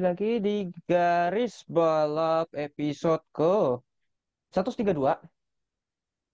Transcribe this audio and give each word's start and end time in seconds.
Kembali 0.00 0.16
lagi 0.16 0.32
di 0.40 0.56
Garis 0.88 1.60
Balap 1.68 2.48
episode 2.56 3.20
ke 3.36 3.76
132 4.48 4.96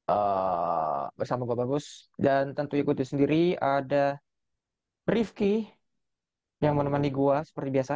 eh 0.06 1.02
bersama 1.18 1.42
gue 1.42 1.56
Bagus 1.58 2.06
dan 2.14 2.54
tentu 2.54 2.78
ikuti 2.78 3.02
sendiri 3.02 3.58
ada 3.58 4.22
Rifki 5.02 5.66
yang 6.62 6.78
menemani 6.78 7.10
gua 7.10 7.42
seperti 7.42 7.74
biasa. 7.74 7.94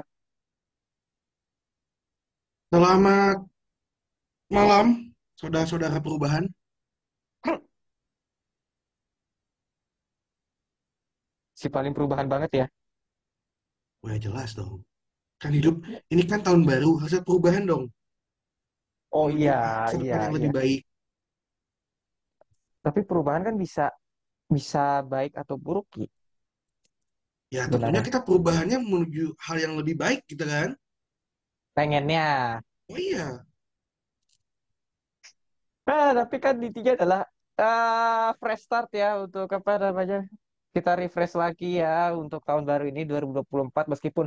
Selamat 2.75 3.39
malam, 4.51 5.15
saudara-saudara 5.39 6.03
perubahan. 6.03 6.51
Si 11.55 11.71
paling 11.71 11.95
perubahan 11.95 12.27
banget 12.27 12.51
ya. 12.59 12.67
Wah, 14.03 14.19
jelas 14.19 14.59
dong. 14.59 14.83
Kan 15.43 15.53
hidup, 15.59 15.77
ini 16.13 16.23
kan 16.31 16.41
tahun 16.47 16.63
baru, 16.71 16.91
harusnya 17.03 17.23
perubahan 17.27 17.65
dong. 17.71 17.85
Oh 19.13 19.29
iya, 19.31 19.53
masa 19.83 19.97
iya, 20.03 20.17
yang 20.25 20.33
iya. 20.37 20.37
lebih 20.37 20.51
baik. 20.59 20.81
Tapi 22.85 23.01
perubahan 23.09 23.43
kan 23.49 23.55
bisa 23.63 23.85
bisa 24.55 24.85
baik 25.13 25.33
atau 25.43 25.57
buruk 25.65 25.87
Ki, 25.95 26.05
Ya, 27.57 27.65
tentunya 27.73 28.01
sebenarnya. 28.01 28.07
kita 28.07 28.19
perubahannya 28.27 28.79
menuju 28.83 29.25
hal 29.47 29.57
yang 29.65 29.75
lebih 29.79 29.95
baik, 30.03 30.21
gitu 30.31 30.45
kan? 30.53 30.71
Pengennya. 31.75 32.27
Oh 32.91 32.99
iya, 32.99 33.47
Nah, 35.87 36.09
tapi 36.19 36.37
kan 36.45 36.55
intinya 36.67 36.93
adalah 36.99 37.21
eh 37.61 38.29
fresh 38.41 38.63
start 38.67 38.89
ya 39.01 39.07
untuk 39.25 39.47
apa 39.59 39.73
namanya? 39.85 40.17
Kita 40.75 40.91
refresh 41.01 41.35
lagi 41.43 41.65
ya 41.83 41.89
untuk 42.23 42.41
tahun 42.49 42.65
baru 42.71 42.85
ini 42.91 43.01
2024 43.09 43.85
meskipun 43.93 44.27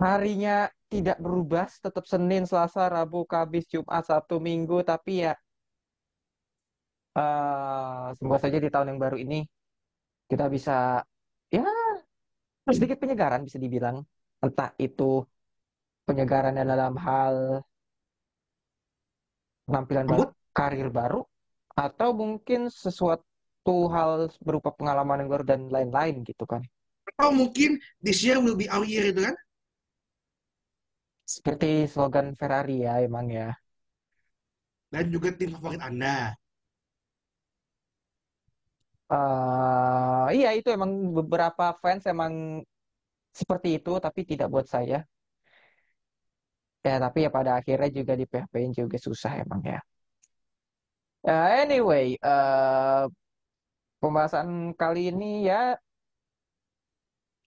harinya 0.00 0.66
tidak 0.90 1.18
berubah, 1.20 1.68
tetap 1.68 2.04
Senin, 2.08 2.48
Selasa, 2.48 2.88
Rabu, 2.90 3.28
Kamis, 3.28 3.68
Jumat, 3.70 4.02
Sabtu, 4.08 4.40
Minggu, 4.42 4.82
tapi 4.82 5.28
ya 5.28 5.32
eh 7.10 8.06
semoga 8.16 8.38
saja 8.38 8.58
di 8.62 8.70
tahun 8.70 8.94
yang 8.94 9.00
baru 9.02 9.18
ini 9.18 9.42
kita 10.30 10.46
bisa 10.46 11.02
ya 11.50 11.66
sedikit 12.70 13.02
penyegaran 13.02 13.42
bisa 13.46 13.58
dibilang. 13.58 14.02
Entah 14.40 14.72
itu 14.80 15.20
penyegaran 16.08 16.56
dalam 16.56 16.94
hal 16.96 17.60
penampilan 19.68 20.06
baru, 20.08 20.24
karir 20.50 20.88
baru, 20.90 21.20
atau 21.76 22.08
mungkin 22.10 22.72
sesuatu 22.72 23.76
hal 23.94 24.32
berupa 24.42 24.74
pengalaman 24.74 25.22
yang 25.22 25.30
baru 25.30 25.44
dan 25.46 25.60
lain-lain 25.70 26.26
gitu 26.26 26.42
kan. 26.48 26.64
atau 27.20 27.36
mungkin 27.36 27.76
this 28.00 28.24
year 28.24 28.40
will 28.40 28.56
be 28.56 28.70
our 28.72 28.86
year, 28.86 29.12
itu 29.12 29.20
kan? 29.28 29.36
Seperti 31.34 31.68
slogan 31.92 32.28
Ferrari 32.40 32.76
ya 32.86 32.92
emang 33.06 33.26
ya. 33.38 33.48
Dan 34.94 35.04
juga 35.14 35.28
tim 35.38 35.50
favorit 35.54 35.82
Anda. 35.88 36.16
eh 39.14 40.26
iya 40.36 40.48
itu 40.58 40.68
emang 40.76 40.90
beberapa 41.18 41.64
fans 41.82 42.02
emang 42.12 42.32
seperti 43.38 43.68
itu 43.78 43.92
tapi 44.04 44.20
tidak 44.30 44.48
buat 44.52 44.66
saya. 44.74 44.96
Ya 46.86 46.94
tapi 47.04 47.18
ya 47.24 47.30
pada 47.36 47.50
akhirnya 47.60 47.88
juga 47.98 48.12
di 48.20 48.24
PHP-in 48.30 48.72
juga 48.80 48.96
susah 49.06 49.32
emang 49.44 49.60
ya. 49.72 49.78
Eh, 51.28 51.48
anyway, 51.62 52.16
eh 52.24 53.04
pembahasan 54.00 54.48
kali 54.80 55.00
ini 55.12 55.24
ya 55.48 55.76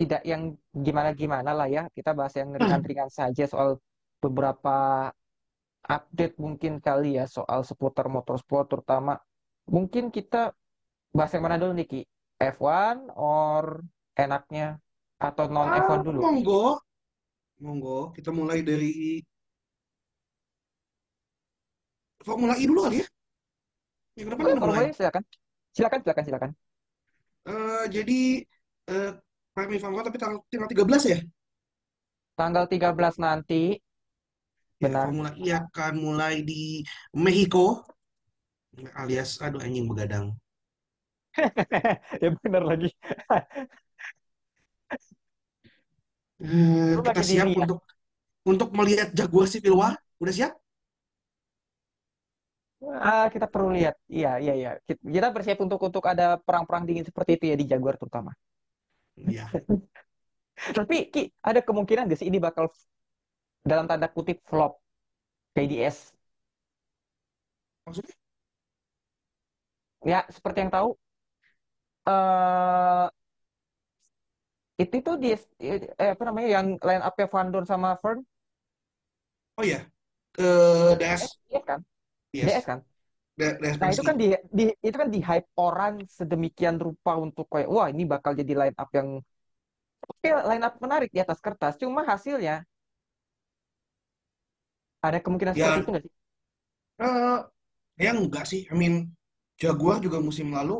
tidak 0.03 0.23
yang 0.27 0.43
gimana-gimana 0.75 1.55
lah 1.55 1.71
ya. 1.71 1.87
Kita 1.95 2.11
bahas 2.19 2.35
yang 2.35 2.51
ringan-ringan 2.59 3.07
saja 3.07 3.47
soal 3.47 3.79
beberapa 4.19 5.09
update 5.83 6.39
mungkin 6.39 6.79
kali 6.83 7.19
ya 7.19 7.27
soal 7.31 7.63
seputar 7.63 8.11
motorsport 8.11 8.67
terutama. 8.67 9.19
Mungkin 9.71 10.11
kita 10.11 10.51
bahas 11.15 11.31
yang 11.35 11.47
mana 11.47 11.59
dulu 11.59 11.73
nih 11.79 11.87
Ki? 11.87 12.01
F1 12.43 13.15
or 13.15 13.87
enaknya 14.19 14.83
atau 15.23 15.47
non 15.47 15.71
Ah, 15.71 15.79
F1 15.87 16.03
dulu? 16.03 16.19
monggo, 16.19 16.67
monggo. 17.63 18.11
Kita 18.11 18.35
mulai 18.35 18.67
dari 18.67 19.23
Formula 22.23 22.55
E 22.55 22.65
dulu 22.67 22.81
kali 22.87 23.03
ya. 23.03 23.07
Kalau 24.23 24.37
mulai. 24.39 24.87
boleh 24.87 24.95
silakan. 24.95 25.23
Silakan, 25.73 25.99
silakan, 26.05 26.25
silakan. 26.29 26.51
Eh, 27.43 27.85
jadi, 27.91 28.21
eh, 28.87 29.11
correct 29.53 29.71
me 29.71 29.77
if 29.77 29.85
I'm 29.85 29.93
wrong, 29.95 30.07
tapi 30.07 30.19
tanggal, 30.19 30.41
tanggal 30.49 30.69
13 30.69 31.03
ya? 31.09 31.19
Tanggal 32.37 32.65
13 32.69 33.17
nanti, 33.21 33.77
Ya, 34.83 34.91
benar. 34.91 35.07
Formula 35.07 35.31
E 35.39 35.49
akan 35.55 35.93
mulai 35.95 36.35
di 36.43 36.83
Mexico, 37.15 37.87
alias, 38.99 39.39
aduh 39.39 39.63
anjing 39.63 39.87
begadang. 39.87 40.35
Ya 42.23 42.29
benar 42.45 42.63
lagi. 42.67 42.89
Lu 46.43 47.01
kita 47.07 47.23
siap 47.23 47.47
diri 47.47 47.57
ya. 47.57 47.63
untuk 47.63 47.79
untuk 48.43 48.69
melihat 48.75 49.09
Jaguar 49.15 49.47
Civil 49.47 49.79
War. 49.79 49.95
Udah 50.19 50.35
siap? 50.35 50.53
Ah, 52.83 53.31
kita 53.31 53.47
perlu 53.47 53.71
lihat. 53.79 53.95
Iya, 54.11 54.43
iya, 54.43 54.53
iya. 54.59 54.71
Kita 54.83 54.99
kita 55.07 55.29
bersiap 55.31 55.59
untuk 55.63 55.79
untuk 55.79 56.03
ada 56.13 56.35
perang-perang 56.43 56.83
dingin 56.83 57.07
seperti 57.07 57.39
itu 57.39 57.45
ya 57.55 57.57
di 57.61 57.67
Jaguar 57.71 57.95
terutama. 57.95 58.35
Iya. 59.17 59.55
Tapi 60.79 60.97
Ki, 61.13 61.21
ada 61.49 61.61
kemungkinan 61.67 62.03
nggak 62.07 62.19
sih 62.21 62.29
ini 62.31 62.39
bakal 62.47 62.65
dalam 63.71 63.87
tanda 63.91 64.07
kutip 64.15 64.39
flop 64.51 64.73
KDS? 65.55 65.99
Maksudnya? 67.87 68.15
Ya, 70.11 70.19
seperti 70.35 70.59
yang 70.63 70.73
tahu, 70.75 70.89
eh 72.07 73.09
itu 74.83 74.97
tuh 75.07 75.15
di 75.23 75.29
eh, 76.03 76.11
apa 76.15 76.23
namanya 76.29 76.49
yang 76.57 76.67
line 76.89 77.03
up-nya 77.09 77.27
Van 77.33 77.49
Dorn 77.53 77.67
sama 77.73 77.89
Fern, 78.03 78.19
Oh 79.59 79.65
iya, 79.69 79.79
eh 80.39 80.93
DS, 80.99 81.23
DS, 81.23 81.23
DS 81.49 81.65
kan? 81.69 81.81
yes, 82.39 82.55
DS 82.55 82.65
kan? 82.69 82.79
Nah, 83.81 83.89
itu 83.93 84.03
kan 84.09 84.15
di, 84.21 84.27
di 84.59 84.63
itu 84.87 84.97
kan 85.03 85.09
di 85.15 85.21
hype 85.29 85.49
orang 85.59 85.95
sedemikian 86.19 86.77
rupa 86.87 87.13
untuk 87.25 87.45
kayak 87.53 87.69
wah 87.75 87.87
ini 87.93 88.03
bakal 88.13 88.33
jadi 88.41 88.53
line 88.61 88.77
up 88.83 88.89
yang 88.99 89.09
oke 90.11 90.31
line 90.51 90.65
up 90.67 90.75
menarik 90.85 91.11
di 91.15 91.21
atas 91.25 91.39
kertas. 91.47 91.75
Cuma 91.83 92.01
hasilnya 92.11 92.55
ada 95.07 95.19
kemungkinan 95.25 95.55
seperti 95.59 95.79
itu 95.83 95.89
Ya, 95.89 95.93
nggak 95.93 96.05
sih? 96.07 96.13
eh, 97.07 97.39
ya 98.05 98.11
enggak 98.21 98.45
sih. 98.51 98.61
I 98.73 98.75
mean, 98.81 98.95
Jaguar 99.61 99.97
juga 100.05 100.19
musim 100.29 100.49
lalu, 100.57 100.77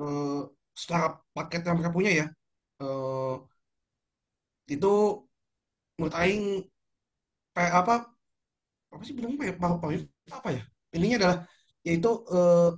eh, 0.00 0.40
secara 0.80 1.06
paket 1.36 1.60
yang 1.66 1.74
mereka 1.78 1.92
punya 1.96 2.10
ya, 2.20 2.26
eh, 2.82 3.34
itu 4.70 4.90
menurut 5.96 6.14
Aing 6.18 6.44
kayak 7.54 7.72
apa 7.80 7.94
apa 8.94 9.02
sih 9.06 9.14
bilangnya 9.16 9.44
ya 9.50 9.54
power 9.60 9.78
power 9.82 9.94
apa 10.38 10.48
ya 10.56 10.62
intinya 10.94 11.16
adalah 11.20 11.38
yaitu 11.86 12.10
eh, 12.36 12.68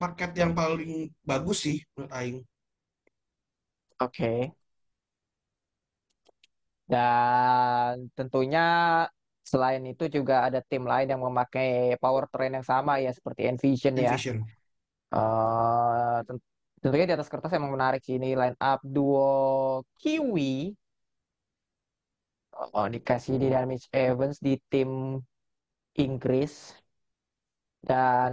paket 0.00 0.30
yang 0.42 0.52
paling 0.60 0.92
bagus 1.30 1.58
sih 1.66 1.76
menurut 1.94 2.12
Aing 2.18 2.38
Oke. 4.00 4.54
Dan 6.92 7.92
tentunya 8.16 8.60
selain 9.50 9.82
itu 9.90 10.04
juga 10.16 10.34
ada 10.46 10.58
tim 10.70 10.82
lain 10.90 11.06
yang 11.12 11.22
memakai 11.26 11.66
powertrain 12.02 12.52
yang 12.58 12.66
sama 12.72 12.92
ya 13.04 13.10
seperti 13.18 13.40
Envision 13.50 13.94
ya. 14.06 14.14
Envision 14.14 14.46
Eh, 15.14 16.16
ten- 16.26 16.42
tentunya 16.82 17.06
di 17.10 17.14
atas 17.16 17.30
kertas 17.32 17.52
emang 17.58 17.72
menarik 17.76 18.00
sih 18.06 18.14
ini 18.18 18.28
line 18.40 18.58
up 18.70 18.80
duo 18.94 19.82
Kiwi 20.00 20.74
oh, 22.76 22.86
dikasih 22.94 23.34
Dynamic 23.42 23.80
Evans 24.04 24.36
di 24.46 24.52
tim 24.70 24.90
Inggris 26.04 26.54
dan 27.88 28.32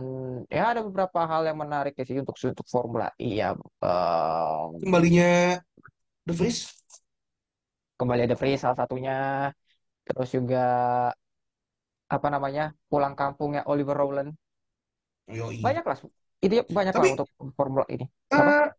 ya 0.56 0.62
ada 0.72 0.82
beberapa 0.88 1.20
hal 1.32 1.42
yang 1.50 1.58
menarik 1.64 1.94
ya 2.00 2.04
sih 2.10 2.18
untuk 2.24 2.36
untuk 2.54 2.68
Formula 2.74 3.08
E 3.22 3.28
ya 3.42 3.48
Eh, 3.86 4.64
Kembalinya 4.82 5.62
The 6.26 6.34
Vries. 6.34 6.74
kembali 8.00 8.22
ada 8.26 8.36
Vries 8.40 8.60
salah 8.64 8.78
satunya 8.82 9.14
terus 10.08 10.30
juga 10.38 10.58
apa 12.16 12.28
namanya 12.34 12.64
pulang 12.90 13.14
kampungnya 13.22 13.62
Oliver 13.72 13.96
Rowland 14.02 14.30
Yoi. 15.28 15.60
banyak 15.66 15.84
lah 15.90 15.98
itu 16.44 16.54
ya 16.60 16.64
banyak 16.78 16.96
lah 17.00 17.08
untuk 17.16 17.28
Formula 17.58 17.86
ini 17.94 18.06
kenapa 18.36 18.54
eh, 18.64 18.74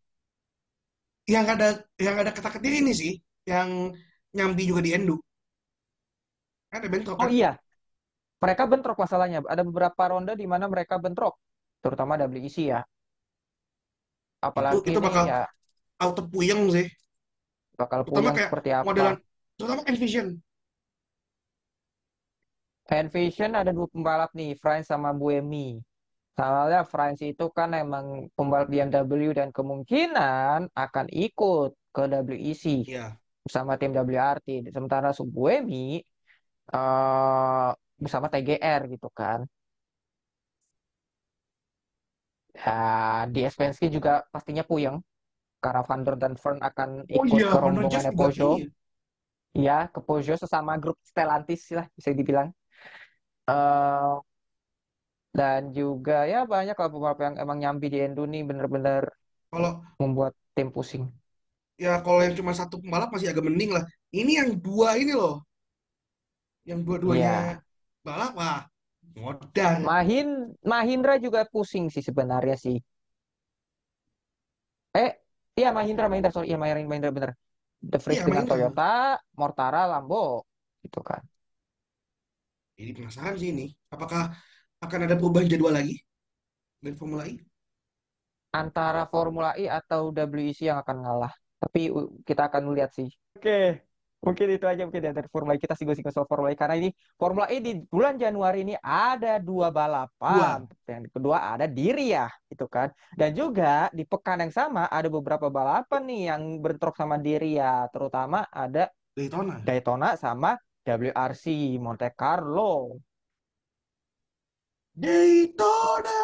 yang 1.24 1.46
ada 1.48 1.68
yang 1.96 2.16
ada 2.20 2.30
kata-kata 2.36 2.66
ini 2.68 2.92
sih, 2.92 3.12
yang 3.48 3.92
nyambi 4.36 4.62
juga 4.68 4.80
di 4.84 4.90
Endo. 4.96 5.16
Ada 6.74 6.86
bentrok 6.92 7.18
oh 7.18 7.28
kan? 7.28 7.30
iya 7.30 7.58
mereka 8.44 8.62
bentrok 8.70 8.96
masalahnya. 9.00 9.38
Ada 9.54 9.62
beberapa 9.64 10.02
ronde 10.12 10.32
di 10.36 10.46
mana 10.52 10.64
mereka 10.68 10.94
bentrok. 11.00 11.34
Terutama 11.80 12.20
WEC 12.20 12.56
ya. 12.72 12.80
Itu 14.44 14.48
apalagi 14.52 14.78
itu 14.84 14.98
ini 15.00 15.06
bakal 15.06 15.24
ya. 15.32 15.40
auto 16.04 16.22
puyeng 16.32 16.62
sih. 16.74 16.86
bakal 17.80 18.00
Terutama 18.04 18.30
puyeng 18.30 18.36
kayak 18.36 18.50
seperti 18.52 18.70
apa? 18.70 18.86
modelan, 18.86 19.16
terutama 19.56 19.80
Envision. 19.90 20.26
Envision 22.84 23.52
ada 23.56 23.72
dua 23.72 23.88
pembalap 23.88 24.30
nih 24.36 24.54
France 24.60 24.92
sama 24.92 25.10
Buemi. 25.16 25.80
Soalnya 26.36 26.82
France 26.84 27.22
itu 27.24 27.46
kan 27.54 27.70
emang 27.72 28.28
pembalap 28.36 28.68
BMW 28.68 29.30
dan 29.32 29.48
kemungkinan 29.54 30.68
akan 30.74 31.06
ikut 31.08 31.70
ke 31.94 32.02
WEC 32.10 32.64
Iya. 32.84 33.16
bersama 33.44 33.72
tim 33.80 33.92
WRT 33.94 34.48
sementara 34.74 35.14
Buemi 35.24 36.02
eh 36.74 37.70
bersama 38.02 38.26
TGR 38.32 38.82
gitu 38.92 39.08
kan 39.18 39.40
Ya, 42.62 42.70
di 43.34 43.40
Spenske 43.54 43.86
juga 43.96 44.10
pastinya 44.32 44.64
puyeng 44.70 44.96
karena 45.64 45.82
Van 45.88 46.00
der 46.06 46.16
dan 46.22 46.34
Fern 46.42 46.58
akan 46.68 46.90
Oh 47.16 47.24
ikut 47.28 47.42
iya, 47.42 47.46
ke 47.52 47.56
rombongannya 47.64 48.12
Peugeot. 48.18 48.60
iya. 48.60 48.64
Ya, 49.66 49.72
ke 49.94 49.98
Peugeot 50.06 50.38
sesama 50.42 50.72
grup 50.82 50.98
Stellantis 51.10 51.62
lah 51.76 51.86
bisa 51.98 52.10
dibilang. 52.18 52.48
Eh 53.50 54.14
dan 55.38 55.62
juga 55.78 56.12
ya 56.32 56.38
banyak 56.52 56.76
lah 56.80 56.88
pembalap 56.92 57.18
yang 57.26 57.34
emang 57.42 57.58
nyambi 57.62 57.86
di 57.92 57.98
Endo 58.06 58.22
nih 58.32 58.42
bener-bener 58.48 59.02
Kalau 59.50 59.72
membuat 60.00 60.32
tim 60.54 60.68
pusing. 60.74 61.04
ya 61.84 61.92
kalau 62.04 62.20
yang 62.24 62.34
cuma 62.38 62.52
satu 62.60 62.74
pembalap 62.82 63.08
masih 63.14 63.28
agak 63.32 63.44
mending 63.48 63.70
lah. 63.76 63.84
Ini 64.14 64.32
yang 64.42 64.50
dua 64.62 64.88
ini 65.02 65.12
loh, 65.20 65.34
yang 66.68 66.80
dua-duanya 66.86 67.36
Iya, 67.42 67.58
balap 68.04 68.32
wah, 68.38 68.60
modal. 69.16 69.82
Mahin 69.88 70.28
Mahindra 70.70 71.14
juga 71.24 71.40
pusing 71.52 71.84
sih 71.94 72.02
sebenarnya 72.08 72.56
sih. 72.64 72.76
Eh, 75.00 75.10
iya 75.58 75.68
Mahindra 75.76 76.06
Mahindra 76.10 76.30
sorry, 76.34 76.46
iya 76.50 76.58
Mahindra 76.62 76.88
Mahindra 76.90 77.10
bener. 77.16 77.30
The 77.92 77.98
Vries 78.04 78.22
Iya, 78.22 78.24
dengan 78.26 78.44
Mahindra. 78.46 78.50
Toyota, 78.50 78.82
Mortara, 79.40 79.80
Lambo 79.92 80.16
gitu 80.84 81.00
kan. 81.08 81.22
Jadi 82.78 82.90
penasaran 82.96 83.34
sih 83.40 83.48
ini, 83.54 83.66
apakah 83.94 84.22
akan 84.84 85.00
ada 85.06 85.14
perubahan 85.18 85.48
jadwal 85.52 85.74
lagi 85.78 85.94
dari 86.82 86.96
Formula 87.00 87.24
E? 87.32 87.34
antara 88.60 89.02
Formula 89.12 89.50
E 89.62 89.64
atau 89.78 90.02
WEC 90.16 90.60
yang 90.70 90.78
akan 90.82 90.96
ngalah. 91.04 91.32
Tapi 91.62 91.80
kita 92.28 92.42
akan 92.48 92.62
melihat 92.68 92.90
sih. 92.98 93.08
Oke, 93.36 93.84
mungkin 94.26 94.46
itu 94.56 94.66
aja 94.72 94.82
mungkin 94.86 95.02
ya 95.06 95.12
dari 95.18 95.28
Formula 95.32 95.52
E. 95.56 95.60
Kita 95.64 95.74
singgung-singgung 95.78 96.14
soal 96.16 96.28
Formula 96.30 96.50
E 96.52 96.56
karena 96.62 96.76
ini 96.80 96.88
Formula 97.20 97.46
E 97.54 97.56
di 97.66 97.72
bulan 97.92 98.14
Januari 98.22 98.58
ini 98.66 98.74
ada 98.80 99.32
dua 99.48 99.68
Dua. 100.24 100.48
balapan. 100.48 100.58
Yang 100.88 101.02
kedua 101.14 101.36
ada 101.52 101.66
di 101.68 101.86
Riyadh, 101.96 102.34
gitu 102.50 102.66
kan. 102.74 102.88
Dan 103.20 103.30
juga 103.40 103.88
di 103.98 104.02
pekan 104.10 104.38
yang 104.44 104.52
sama 104.60 104.82
ada 104.88 105.08
beberapa 105.16 105.46
balapan 105.52 106.00
nih 106.10 106.20
yang 106.32 106.42
bentrok 106.64 106.94
sama 107.00 107.16
di 107.20 107.32
Riyadh. 107.42 107.92
Terutama 107.94 108.38
ada 108.50 108.82
Daytona. 109.16 109.54
Daytona 109.66 110.08
sama 110.24 110.50
WRC 110.84 111.44
Monte 111.84 112.08
Carlo. 112.18 112.98
Daytona. 115.02 116.18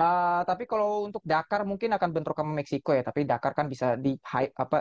Ah, 0.00 0.40
tapi 0.48 0.64
kalau 0.70 1.04
untuk 1.06 1.20
Dakar 1.30 1.60
mungkin 1.70 1.90
akan 1.96 2.08
bentrok 2.14 2.36
sama 2.40 2.52
Meksiko 2.58 2.90
ya. 2.96 3.02
Tapi 3.08 3.20
Dakar 3.28 3.52
kan 3.58 3.66
bisa 3.72 3.86
di 4.04 4.16
apa 4.56 4.76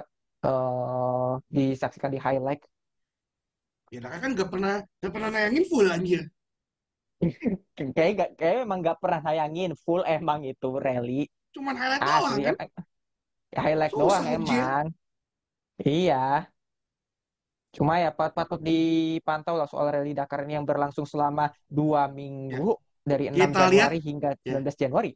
eh 0.48 1.32
disaksikan 1.56 2.12
di 2.16 2.20
highlight. 2.26 2.62
Ya 3.94 4.00
Dakar 4.04 4.20
kan 4.24 4.32
gak 4.40 4.50
pernah 4.54 4.74
gak 5.02 5.12
pernah 5.14 5.30
nayangin 5.34 5.66
full 5.70 5.88
anjir. 5.96 6.22
Kayak 7.96 8.12
gak, 8.20 8.30
kayak 8.40 8.56
emang 8.66 8.80
nggak 8.84 8.98
pernah 9.04 9.20
sayangin 9.26 9.72
full 9.84 10.02
emang 10.08 10.40
itu 10.48 10.70
rally 10.86 11.28
Cuman 11.54 11.76
highlight 11.82 12.06
doang 12.10 12.26
asli 12.26 12.42
kan. 12.46 12.56
em- 12.62 12.62
highlight 13.64 13.96
doang 14.02 14.24
Susah 14.24 14.34
anjir. 14.34 14.66
emang. 14.66 14.86
Iya. 15.88 16.16
Cuma 17.76 17.94
ya 18.04 18.10
pat- 18.18 18.34
patut 18.38 18.60
dipantau 18.70 19.54
lah 19.60 19.68
soal 19.70 19.88
rally 19.94 20.12
Dakar 20.18 20.40
ini 20.46 20.54
yang 20.58 20.66
berlangsung 20.70 21.06
selama 21.06 21.46
dua 21.70 22.10
Ya, 22.50 22.60
minggu 22.60 22.74
dari 23.06 23.30
6 23.30 23.54
kita 23.54 23.62
lihat 23.72 23.92
Januari 23.94 23.98
hingga 24.02 24.34
ya, 24.48 24.58
19 24.58 24.76
Januari. 24.82 25.12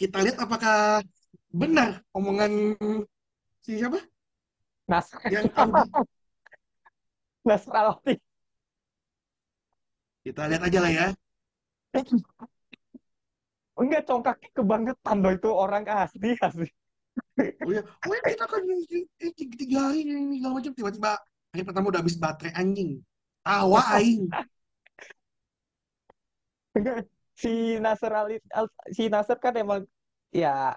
kita 0.00 0.18
lihat 0.24 0.36
apakah 0.44 1.02
benar 1.52 1.88
omongan 2.16 2.52
si 3.64 3.76
siapa? 3.78 4.00
Nasr 4.86 5.18
Yang 5.30 5.46
Audi. 5.58 5.90
Nasr 7.46 7.70
Al-Attiyah. 7.74 8.22
Kita 10.26 10.42
lihat 10.50 10.62
aja 10.66 10.78
lah 10.82 10.90
ya. 10.90 11.06
Enggak 13.76 14.02
congkaknya 14.08 14.48
kebangetan 14.50 15.16
loh 15.22 15.32
itu 15.36 15.50
orang 15.54 15.84
asli 15.86 16.34
asli. 16.42 16.66
Oh 17.36 17.70
ya, 17.70 17.84
oh 17.84 18.12
ya 18.16 18.22
kita 18.32 18.44
kan 18.48 18.62
eh, 18.64 19.32
tiga, 19.36 19.92
hari 19.92 20.08
ini 20.08 20.40
segala 20.40 20.52
macam 20.58 20.72
tiba-tiba 20.72 21.12
hari 21.52 21.62
pertama 21.62 21.86
udah 21.92 22.00
habis 22.00 22.16
baterai 22.16 22.52
anjing. 22.56 22.98
Tawa 23.44 23.80
aing. 24.00 24.26
Si 27.36 27.76
Nasr 27.78 28.12
Ali 28.16 28.36
Al- 28.50 28.72
si 28.90 29.12
Nasr 29.12 29.36
kan 29.36 29.54
emang 29.54 29.84
ya 30.32 30.74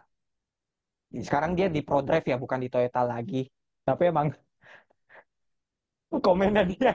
sekarang 1.10 1.58
dia 1.58 1.72
di 1.72 1.82
ProDrive 1.82 2.28
ya 2.28 2.38
bukan 2.38 2.60
di 2.62 2.70
Toyota 2.70 3.02
lagi. 3.02 3.48
Tapi 3.90 4.04
emang 4.14 4.28
komennya 6.26 6.64
dia 6.66 6.92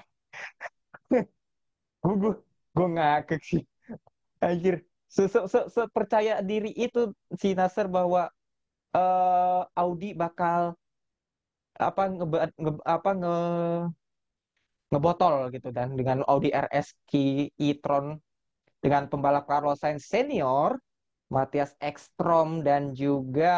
gue 2.03 2.15
gue 2.21 2.33
gue 2.75 2.89
ngakak 2.95 3.41
sih 3.41 3.63
anjir 4.43 4.83
sepercaya 5.71 6.43
diri 6.43 6.75
itu 6.75 7.15
si 7.39 7.55
Nasr 7.55 7.87
bahwa 7.87 8.29
eh, 8.95 9.63
Audi 9.79 10.11
bakal 10.13 10.75
apa 11.79 12.03
nge, 12.07 12.25
nge, 12.63 12.73
apa 12.87 13.11
nge 13.19 13.35
ngebotol 14.91 15.51
gitu 15.51 15.69
dan 15.75 15.99
dengan 15.99 16.23
Audi 16.31 16.55
RS 16.55 16.95
e-tron 17.59 18.21
dengan 18.79 19.09
pembalap 19.11 19.49
Carlos 19.49 19.81
Sainz 19.81 20.07
senior 20.07 20.79
Matthias 21.33 21.75
Ekstrom 21.81 22.63
dan 22.63 22.93
juga 22.95 23.57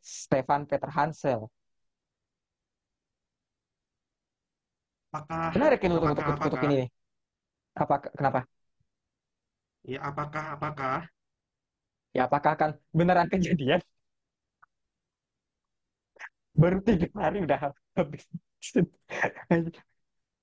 Stefan 0.00 0.64
Peter 0.70 0.88
Hansel. 0.88 1.50
Apakah 5.16 5.48
Menarik 5.56 5.80
ini 5.80 5.92
untuk, 5.96 6.12
untuk, 6.12 6.24
apakah 6.24 6.28
untuk, 6.28 6.44
untuk 6.44 6.60
apakah 6.60 6.68
ini 6.68 6.76
nih. 6.76 6.88
Apa 7.76 7.94
kenapa? 8.12 8.40
ya 9.86 9.98
apakah 10.02 10.44
apakah 10.58 10.98
Ya 12.16 12.24
apakah 12.24 12.56
akan 12.56 12.70
beneran 12.96 13.28
kejadian? 13.28 13.80
Baru 16.56 16.80
tiga 16.80 17.12
hari 17.20 17.44
udah 17.44 17.76
habis. 17.96 18.24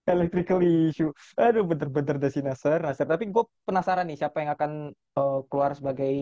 Electrical 0.05 0.59
issue. 0.61 1.09
Aduh, 1.33 1.65
bener-bener 1.65 2.15
deh 2.21 2.29
si 2.29 2.45
Nasr. 2.45 2.85
Nasr. 2.85 3.09
Tapi 3.09 3.23
gue 3.33 3.43
penasaran 3.65 4.05
nih 4.05 4.21
siapa 4.21 4.37
yang 4.45 4.51
akan 4.53 4.71
eh, 4.93 5.39
keluar 5.49 5.71
sebagai 5.73 6.13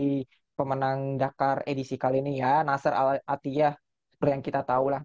pemenang 0.55 1.20
Dakar 1.20 1.67
edisi 1.67 2.00
kali 2.00 2.24
ini 2.24 2.39
ya. 2.39 2.63
Nasr 2.63 2.93
Al-Attiyah 2.96 3.75
seperti 4.15 4.31
yang 4.31 4.46
kita 4.46 4.62
tahu 4.63 4.96
lah. 4.96 5.01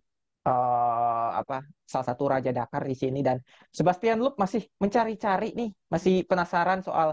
Eh, 0.46 1.28
apa 1.40 1.54
salah 1.92 2.06
satu 2.10 2.24
raja 2.32 2.50
Dakar 2.58 2.82
di 2.90 2.96
sini 3.02 3.18
dan 3.28 3.36
Sebastian 3.78 4.18
Loeb 4.22 4.34
masih 4.42 4.62
mencari-cari 4.82 5.46
nih, 5.58 5.68
masih 5.92 6.14
penasaran 6.30 6.78
soal 6.86 7.08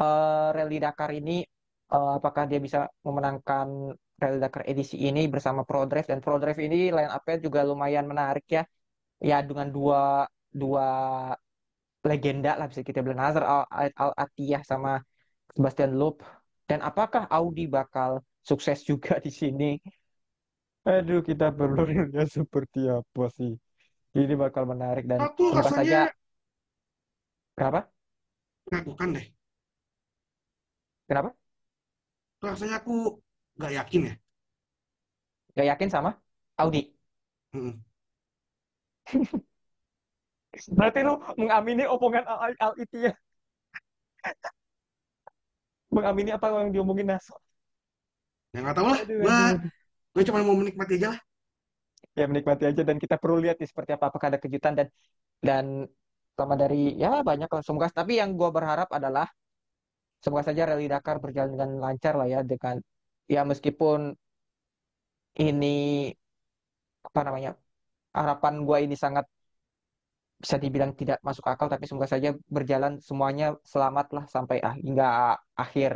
eh, 0.00 0.48
Rally 0.56 0.76
Dakar 0.84 1.10
ini 1.18 1.32
eh, 1.94 2.10
apakah 2.18 2.44
dia 2.50 2.60
bisa 2.66 2.78
memenangkan 3.06 3.66
Rally 4.22 4.38
Dakar 4.44 4.62
edisi 4.70 4.96
ini 5.08 5.20
bersama 5.34 5.60
ProDrive 5.68 6.08
dan 6.10 6.18
ProDrive 6.24 6.60
ini 6.66 6.76
line 6.96 7.10
up-nya 7.16 7.36
juga 7.46 7.60
lumayan 7.70 8.06
menarik 8.12 8.46
ya. 8.56 8.62
Ya 9.30 9.36
dengan 9.48 9.68
dua 9.76 10.26
dua 10.62 10.86
legenda 12.10 12.50
lah 12.58 12.66
bisa 12.70 12.82
kita 12.88 12.98
bilang 13.04 13.20
Nazar 13.22 13.44
Al, 13.44 13.90
Al 14.02 14.12
Attiyah 14.24 14.62
sama 14.70 14.90
Sebastian 15.56 15.92
Loeb. 15.98 16.16
Dan 16.68 16.80
apakah 16.84 17.22
Audi 17.32 17.64
bakal 17.76 18.10
sukses 18.44 18.78
juga 18.84 19.16
di 19.24 19.30
sini? 19.32 19.70
Aduh, 20.92 21.20
kita 21.28 21.46
perlu 21.58 21.80
lihat 21.90 22.28
seperti 22.38 22.80
apa 22.98 23.24
sih. 23.38 23.52
Ini 24.18 24.34
bakal 24.44 24.64
menarik 24.72 25.04
dan 25.12 25.22
Aku 25.24 25.44
semoga 25.48 25.70
rasanya 25.70 25.74
saja 25.78 26.00
kenapa? 27.56 27.90
meragukan 28.66 29.08
deh. 29.16 29.26
Kenapa? 31.08 31.34
Rasanya 32.46 32.74
aku 32.82 32.92
nggak 33.56 33.72
yakin 33.78 34.00
ya. 34.08 34.14
Gak 35.56 35.66
yakin 35.70 35.88
sama 35.94 36.10
Audi. 36.60 36.78
Mm-mm. 37.54 37.82
Berarti 40.76 41.00
lu 41.06 41.14
mengamini 41.40 41.84
omongan 41.94 42.24
Al, 42.28 42.52
Al 42.64 42.72
itu 42.82 42.96
ya? 43.08 43.12
Mengamini 45.94 46.30
apa 46.36 46.46
yang 46.64 46.70
diomongin 46.74 47.06
Naso? 47.12 47.34
Ya 48.52 48.58
nggak 48.62 48.76
tahu 48.76 48.86
lah. 48.92 49.00
Aduh, 49.02 49.20
Gua, 49.22 49.38
aduh, 49.38 49.44
aduh. 49.54 49.70
Gue 50.14 50.22
cuma 50.28 50.40
mau 50.46 50.56
menikmati 50.56 50.92
aja 50.98 51.08
lah. 51.14 51.20
Ya 52.18 52.24
menikmati 52.30 52.64
aja 52.70 52.82
dan 52.88 52.96
kita 52.98 53.14
perlu 53.22 53.38
lihat 53.44 53.56
nih 53.60 53.68
seperti 53.70 53.90
apa 53.94 54.04
apakah 54.10 54.26
ada 54.34 54.40
kejutan 54.42 54.74
dan 54.78 54.88
dan 55.38 55.64
sama 56.38 56.54
dari 56.62 56.94
ya 57.02 57.22
banyak 57.28 57.50
lah 57.50 57.62
semoga 57.66 57.90
tapi 57.90 58.12
yang 58.22 58.30
gua 58.38 58.50
berharap 58.54 58.88
adalah 58.94 59.26
semoga 60.22 60.42
saja 60.48 60.62
Rally 60.70 60.86
Dakar 60.92 61.16
berjalan 61.24 61.50
dengan 61.54 61.70
lancar 61.84 62.14
lah 62.18 62.26
ya 62.34 62.40
dengan 62.46 62.76
ya 63.34 63.42
meskipun 63.50 64.14
ini 65.38 65.66
apa 67.06 67.20
namanya 67.26 67.50
harapan 68.18 68.54
gua 68.66 68.78
ini 68.84 68.96
sangat 69.04 69.24
bisa 70.42 70.56
dibilang 70.64 70.92
tidak 71.00 71.18
masuk 71.26 71.44
akal 71.50 71.66
tapi 71.72 71.84
semoga 71.90 72.08
saja 72.14 72.30
berjalan 72.56 72.92
semuanya 73.08 73.46
selamat 73.72 74.06
lah 74.16 74.24
sampai 74.34 74.56
ah, 74.62 74.74
hingga 74.86 75.34
akhir 75.62 75.92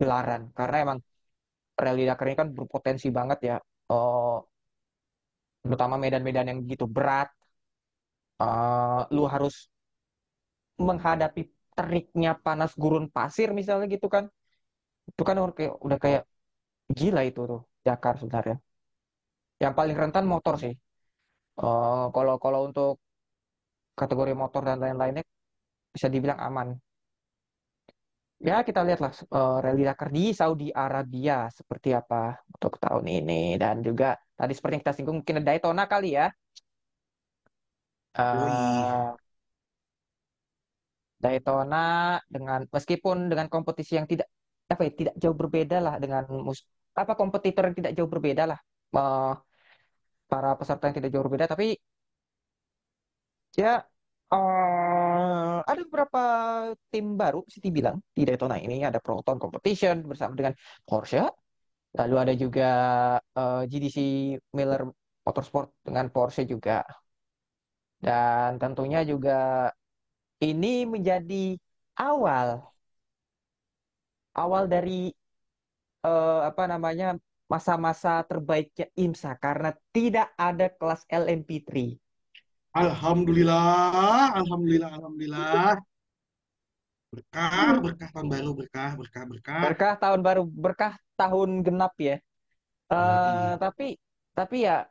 gelaran 0.00 0.42
karena 0.58 0.76
emang 0.84 0.98
Rally 1.84 2.02
Dakar 2.08 2.26
ini 2.28 2.36
kan 2.42 2.48
berpotensi 2.56 3.08
banget 3.18 3.38
ya. 3.48 3.54
Oh 3.92 4.34
terutama 5.62 5.94
medan-medan 6.02 6.46
yang 6.50 6.58
gitu 6.70 6.84
berat. 6.96 7.28
Eh, 8.46 9.00
lu 9.14 9.22
harus 9.32 9.54
menghadapi 10.88 11.40
teriknya 11.76 12.30
panas 12.44 12.70
gurun 12.82 13.06
pasir 13.16 13.48
misalnya 13.58 13.86
gitu 13.94 14.06
kan. 14.14 14.24
Itu 15.10 15.22
kan 15.28 15.36
udah 15.44 15.54
kayak 15.58 15.74
udah 15.86 15.98
kayak 16.04 16.22
gila 16.98 17.20
itu 17.30 17.40
tuh 17.50 17.60
Dakar 17.86 18.14
sebenarnya. 18.20 18.56
Yang 19.62 19.74
paling 19.78 19.96
rentan 20.02 20.24
motor 20.32 20.54
sih. 20.62 20.74
Kalau 22.14 22.36
kalau 22.44 22.60
untuk 22.68 22.92
kategori 24.00 24.32
motor 24.42 24.62
dan 24.68 24.78
lain-lainnya 24.84 25.24
bisa 25.94 26.08
dibilang 26.14 26.40
aman 26.48 26.68
ya 28.38 28.62
kita 28.66 28.80
lihatlah 28.86 29.12
eh, 29.14 29.56
Rally 29.64 29.82
Dakar 29.88 30.08
di 30.14 30.24
Saudi 30.40 30.68
Arabia 30.70 31.50
seperti 31.58 31.88
apa 32.00 32.38
untuk 32.54 32.78
tahun 32.82 33.04
ini. 33.06 33.58
Dan 33.62 33.82
juga 33.86 34.14
tadi 34.38 34.52
seperti 34.54 34.72
yang 34.78 34.82
kita 34.86 34.94
singgung 34.96 35.16
mungkin 35.20 35.38
ada 35.42 35.46
Daytona 35.50 35.84
kali 35.90 36.08
ya. 36.18 36.26
Eh, 38.18 39.08
Daytona 41.18 41.78
dengan 42.34 42.60
meskipun 42.70 43.16
dengan 43.30 43.46
kompetisi 43.50 43.98
yang 43.98 44.06
tidak 44.06 44.28
apa 44.72 44.82
ya 44.86 44.92
tidak 45.00 45.14
jauh 45.22 45.36
berbeda 45.40 45.76
lah 45.80 45.94
dengan 46.02 46.22
mus 46.46 46.60
apa 46.94 47.12
kompetitor 47.20 47.62
yang 47.70 47.76
tidak 47.78 47.92
jauh 47.98 48.10
berbeda 48.10 48.42
lah. 48.50 48.58
Eh, 48.94 49.32
para 50.30 50.50
peserta 50.60 50.84
yang 50.88 50.96
tidak 50.98 51.10
jauh 51.12 51.24
berbeda 51.26 51.46
tapi 51.52 51.66
ya 53.56 53.82
eh, 55.58 55.64
ada 55.70 55.80
beberapa 55.88 56.20
tim 56.92 57.06
baru 57.20 57.40
sih 57.52 57.60
dibilang 57.66 57.96
di 58.16 58.22
Daytona 58.28 58.56
ini 58.64 58.76
ada 58.88 58.98
Proton 59.04 59.36
Competition 59.42 59.96
bersama 60.10 60.32
dengan 60.38 60.54
Porsche 60.86 61.22
lalu 61.98 62.14
ada 62.22 62.32
juga 62.42 62.64
eh, 63.38 63.60
GDC 63.70 63.98
Miller 64.56 64.82
Motorsport 65.26 65.68
dengan 65.86 66.06
Porsche 66.14 66.42
juga 66.52 66.84
dan 68.04 68.50
tentunya 68.62 69.00
juga 69.10 69.32
ini 70.42 70.86
menjadi 70.86 71.58
awal 71.98 72.48
awal 74.38 74.64
dari 74.70 75.10
eh, 76.06 76.40
apa 76.50 76.64
namanya 76.72 77.18
masa-masa 77.52 78.22
terbaiknya 78.28 78.86
IMSA 79.02 79.32
karena 79.40 79.70
tidak 79.96 80.28
ada 80.36 80.68
kelas 80.78 81.02
LMP3. 81.08 81.96
Alhamdulillah, 82.78 84.38
alhamdulillah, 84.38 84.90
alhamdulillah. 84.94 85.74
Berkah, 87.08 87.80
berkah 87.82 88.08
tahun 88.14 88.28
baru, 88.28 88.50
berkah, 88.54 88.90
berkah, 89.00 89.24
berkah. 89.26 89.60
Berkah 89.64 89.94
tahun 89.98 90.20
baru, 90.22 90.42
berkah 90.46 90.92
tahun 91.18 91.50
genap 91.66 91.94
ya. 91.98 92.16
Eh, 92.88 93.52
Yoi. 93.52 93.58
tapi 93.58 93.86
tapi 94.38 94.56
ya 94.62 94.86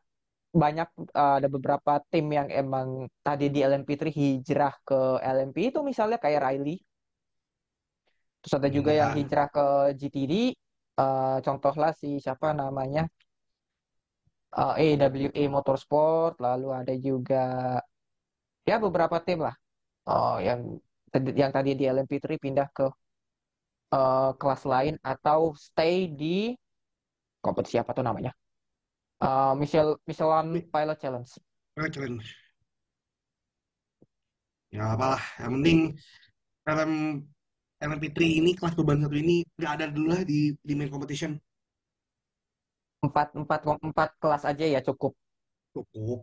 banyak 0.51 0.89
eh, 1.15 1.33
ada 1.39 1.47
beberapa 1.47 1.93
tim 2.11 2.25
yang 2.33 2.49
emang 2.51 3.07
tadi 3.23 3.47
di 3.53 3.59
LMP3 3.63 4.11
hijrah 4.11 4.73
ke 4.83 4.99
LMP 5.23 5.71
itu 5.71 5.79
misalnya 5.85 6.17
kayak 6.19 6.41
Riley. 6.43 6.77
Terus 8.41 8.53
ada 8.59 8.69
juga 8.69 8.91
yang 8.93 9.11
Iya. 9.13 9.17
hijrah 9.21 9.47
ke 9.53 9.65
GTD. 9.99 10.33
Eh, 10.97 11.37
contohlah 11.45 11.91
si 11.93 12.17
siapa 12.17 12.57
namanya 12.57 13.05
eh, 14.59 14.73
AWA 14.97 15.43
Motorsport. 15.55 16.33
Lalu 16.45 16.67
ada 16.79 16.93
juga 16.97 17.43
ya 18.69 18.75
beberapa 18.85 19.17
tim 19.25 19.39
lah 19.45 19.55
eh, 20.09 20.37
yang 20.47 20.59
yang 21.41 21.51
tadi 21.55 21.71
di 21.79 21.83
LMP3 21.87 22.35
pindah 22.37 22.67
ke 22.77 22.87
eh, 23.93 24.31
kelas 24.39 24.61
lain 24.67 24.95
atau 25.13 25.39
stay 25.55 26.09
di 26.11 26.53
kompetisi 27.45 27.77
apa 27.81 27.91
tuh 27.97 28.03
namanya? 28.03 28.31
Eh, 29.23 29.53
Michel 29.57 29.97
Michelin 30.07 30.47
Pilot 30.73 30.97
Challenge. 31.01 31.31
Oke, 31.77 31.89
challenge. 31.93 32.27
Ya 34.67 34.83
apalah, 34.93 35.23
yang 35.39 35.51
penting 35.57 35.79
LM 36.67 36.93
LMP3 37.79 38.19
ini 38.41 38.51
kelas 38.57 38.75
beban 38.75 38.99
satu 38.99 39.15
ini 39.15 39.45
nggak 39.55 39.71
ada 39.79 39.85
dulu 39.87 40.07
lah 40.11 40.21
di 40.27 40.51
di 40.59 40.73
main 40.75 40.91
competition 40.91 41.39
Empat, 43.05 43.27
empat, 43.39 43.59
empat 43.87 44.09
kelas 44.21 44.43
aja 44.49 44.65
ya 44.73 44.79
cukup, 44.87 45.13
cukup 45.75 46.19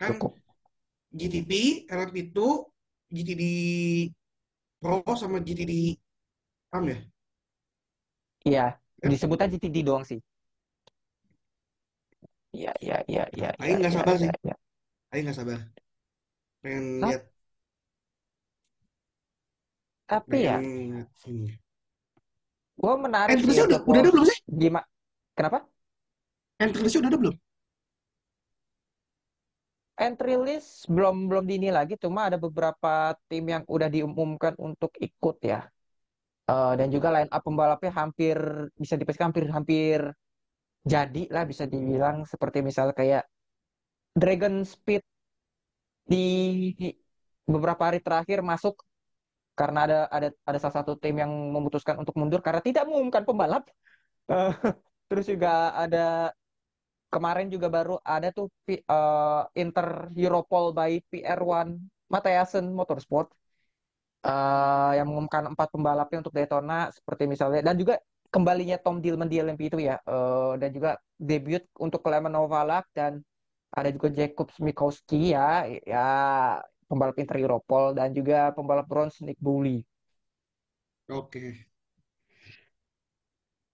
kan 0.00 0.14
cukup. 0.16 0.32
GTP 1.18 1.52
LMP2 1.88 2.38
GTD 3.14 3.42
Pro 4.80 5.02
sama 5.16 5.38
GTD 5.46 5.72
Am 6.76 6.84
ya 6.92 6.98
Iya, 8.48 8.62
Ya. 9.02 9.10
disebut 9.10 9.38
aja 9.40 9.50
GTD 9.52 9.76
doang 9.88 10.04
sih. 10.10 10.18
Iya, 12.56 12.70
iya, 12.84 12.96
iya, 13.10 13.22
iya, 13.36 13.48
iya, 13.62 13.62
Aing 13.62 13.78
nggak 13.80 13.94
iya, 13.94 13.96
sabar 13.96 14.16
iya, 14.16 14.22
sih 14.22 14.32
iya. 14.44 14.54
Aing 15.12 15.24
nggak 15.26 15.38
sabar 15.40 15.60
pengen 16.62 16.84
Ta- 16.98 17.10
lihat 17.10 17.22
Tapi 20.10 20.36
ya, 20.46 20.56
pengen 20.58 20.88
lihat 20.92 21.10
ini 21.30 21.50
gue 22.80 22.94
menarik 23.04 23.38
ya 23.56 23.62
udah 23.68 23.78
udah 23.90 24.00
ada 24.02 24.08
mau 24.10 24.14
belum 24.14 24.26
sih 24.30 24.38
gimana? 24.62 24.86
Kenapa? 25.40 25.64
entrance 26.60 27.00
udah 27.00 27.08
ada 27.08 27.16
belum 27.16 27.36
Entry 30.00 30.36
list 30.36 30.88
belum 30.88 31.28
belum 31.28 31.44
dini 31.44 31.68
lagi, 31.68 31.96
cuma 32.00 32.28
ada 32.28 32.40
beberapa 32.40 33.12
tim 33.28 33.44
yang 33.44 33.64
udah 33.68 33.88
diumumkan 33.88 34.56
untuk 34.56 34.92
ikut 34.96 35.36
ya. 35.44 35.60
Eh, 36.48 36.72
dan 36.78 36.88
juga 36.88 37.08
line 37.16 37.30
up 37.32 37.42
pembalapnya 37.44 37.92
hampir 38.00 38.36
bisa 38.82 38.94
dipastikan 39.00 39.28
hampir 39.30 39.44
hampir 39.52 40.00
jadi 40.92 41.22
lah 41.34 41.44
bisa 41.44 41.64
dibilang 41.68 42.24
seperti 42.32 42.58
misalnya 42.64 42.94
kayak 43.00 43.22
Dragon 44.20 44.64
Speed 44.64 45.02
di 46.10 46.26
beberapa 47.46 47.82
hari 47.88 48.00
terakhir 48.02 48.38
masuk 48.42 48.74
karena 49.54 49.78
ada 49.86 49.98
ada 50.16 50.28
ada 50.48 50.58
salah 50.62 50.76
satu 50.80 50.92
tim 50.96 51.14
yang 51.22 51.32
memutuskan 51.54 51.96
untuk 52.00 52.14
mundur 52.16 52.40
karena 52.40 52.60
tidak 52.64 52.82
mengumumkan 52.88 53.22
pembalap. 53.28 53.62
Eh, 54.30 54.52
terus 55.10 55.26
juga 55.32 55.74
ada 55.82 56.30
kemarin 57.12 57.46
juga 57.54 57.66
baru 57.76 57.94
ada 58.06 58.28
tuh 58.36 58.46
eh, 58.70 59.42
Inter 59.62 59.88
Europol 60.14 60.64
by 60.78 60.92
PR1 61.10 61.68
Mathiasen 62.12 62.66
Motorsport. 62.78 63.28
Eh, 64.20 64.90
yang 65.00 65.06
mengumumkan 65.08 65.44
empat 65.52 65.68
pembalapnya 65.74 66.18
untuk 66.22 66.36
Daytona 66.36 66.92
seperti 66.92 67.24
misalnya 67.24 67.60
dan 67.64 67.76
juga 67.80 67.96
kembalinya 68.28 68.76
Tom 68.84 69.00
Dillman 69.00 69.28
di 69.32 69.40
LMP 69.40 69.72
itu 69.72 69.78
ya. 69.80 69.96
Eh, 70.04 70.52
dan 70.60 70.70
juga 70.76 70.90
debut 71.16 71.64
untuk 71.80 72.00
Clement 72.04 72.32
Novalak 72.36 72.84
dan 72.92 73.12
ada 73.72 73.88
juga 73.94 74.08
Jacob 74.12 74.48
Smikowski 74.52 75.32
ya 75.36 75.64
ya 75.86 76.06
pembalap 76.88 77.16
Inter 77.22 77.38
Europol 77.40 77.84
dan 77.98 78.12
juga 78.12 78.52
pembalap 78.56 78.86
bronze 78.90 79.22
Nick 79.24 79.38
Bully 79.40 79.80
oke 81.08 81.42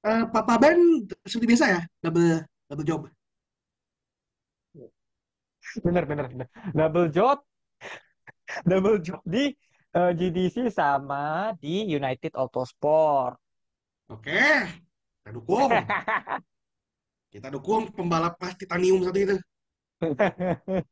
Eh, 0.07 0.23
Papa 0.31 0.55
Ben 0.63 0.79
seperti 1.27 1.47
biasa 1.51 1.67
ya? 1.67 1.81
Double 1.99 2.47
double 2.71 2.87
job. 2.87 3.01
Bener 5.83 6.05
bener 6.07 6.27
bener. 6.31 6.47
Double 6.71 7.11
job. 7.11 7.43
Double 8.71 9.03
job 9.03 9.19
di 9.27 9.51
eh, 9.99 10.13
GDC 10.15 10.71
sama 10.71 11.51
di 11.59 11.91
United 11.91 12.39
Autosport. 12.39 13.35
Oke 14.07 14.87
kita 15.27 15.35
dukung. 15.35 15.71
Kita 17.35 17.51
dukung 17.51 17.91
pembalap 17.91 18.39
kelas 18.39 18.55
titanium 18.63 19.03
satu 19.03 19.19
itu. 19.19 19.37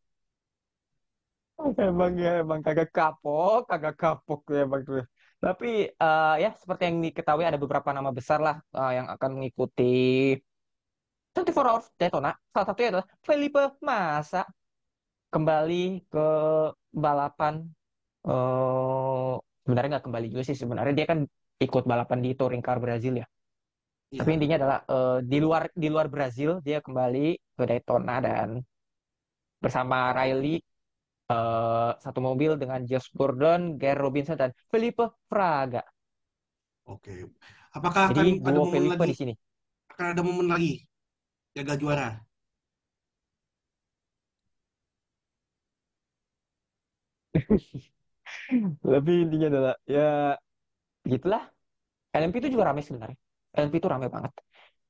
Emang 1.79 2.19
ya, 2.19 2.43
emang 2.43 2.59
kagak 2.67 2.91
kapok, 2.91 3.71
kagak 3.71 3.95
kapok 3.95 4.43
tuh 4.43 4.59
emang 4.59 4.83
tuh. 4.83 5.07
Tapi 5.45 5.67
eh, 6.03 6.35
ya 6.43 6.49
seperti 6.61 6.83
yang 6.89 6.99
diketahui 7.07 7.45
ada 7.49 7.59
beberapa 7.65 7.91
nama 7.97 8.11
besar 8.19 8.39
lah 8.47 8.57
eh, 8.79 8.91
yang 8.99 9.07
akan 9.15 9.31
mengikuti 9.37 9.83
24 11.35 11.67
Hours 11.71 11.87
Daytona. 12.01 12.31
Salah 12.53 12.67
satunya 12.69 12.89
adalah 12.95 13.07
Felipe 13.27 13.63
Massa 13.89 14.43
kembali 15.35 16.07
ke 16.13 16.27
balapan. 17.05 17.55
eh 18.29 19.33
sebenarnya 19.65 19.91
nggak 19.99 20.07
kembali 20.09 20.27
juga 20.33 20.43
sih. 20.49 20.57
Sebenarnya 20.63 20.95
dia 20.99 21.07
kan 21.13 21.19
ikut 21.65 21.85
balapan 21.93 22.19
di 22.25 22.31
Touring 22.39 22.65
Car 22.67 22.79
Brazil 22.85 23.15
ya. 23.23 23.27
Tapi 24.19 24.29
Iya. 24.31 24.37
intinya 24.39 24.57
adalah 24.61 24.79
eh, 24.95 25.17
di 25.31 25.39
luar 25.45 25.63
di 25.83 25.89
luar 25.95 26.07
Brazil 26.15 26.51
dia 26.67 26.79
kembali 26.87 27.27
ke 27.59 27.63
Daytona 27.71 28.15
dan 28.27 28.49
bersama 29.63 30.13
Riley 30.17 30.61
eh, 31.33 31.91
satu 32.05 32.21
mobil 32.29 32.51
dengan 32.63 32.81
Josh 32.89 33.09
Gordon, 33.19 33.61
Gary 33.81 33.99
Robinson 34.05 34.37
dan 34.43 34.51
Felipe 34.71 35.05
Fraga. 35.31 35.83
Oke. 36.93 37.13
Apakah 37.77 38.03
Jadi 38.09 38.23
akan 38.23 38.29
ada 38.49 38.61
momen 38.61 38.73
Felipe 38.73 38.93
lagi? 38.93 39.11
di 39.11 39.15
sini. 39.21 39.33
Akan 39.93 40.07
ada 40.13 40.23
momen 40.29 40.47
lagi 40.53 40.73
jaga 41.57 41.75
juara? 41.83 42.09
Lebih 48.93 49.17
intinya 49.27 49.47
adalah 49.53 49.75
ya 49.89 50.09
gitulah. 51.13 51.43
LMP 52.15 52.37
itu 52.43 52.49
juga 52.55 52.65
ramai 52.71 52.83
sebenarnya. 52.87 53.19
LMP 53.57 53.77
itu 53.81 53.89
ramai 53.95 54.09
banget. 54.15 54.33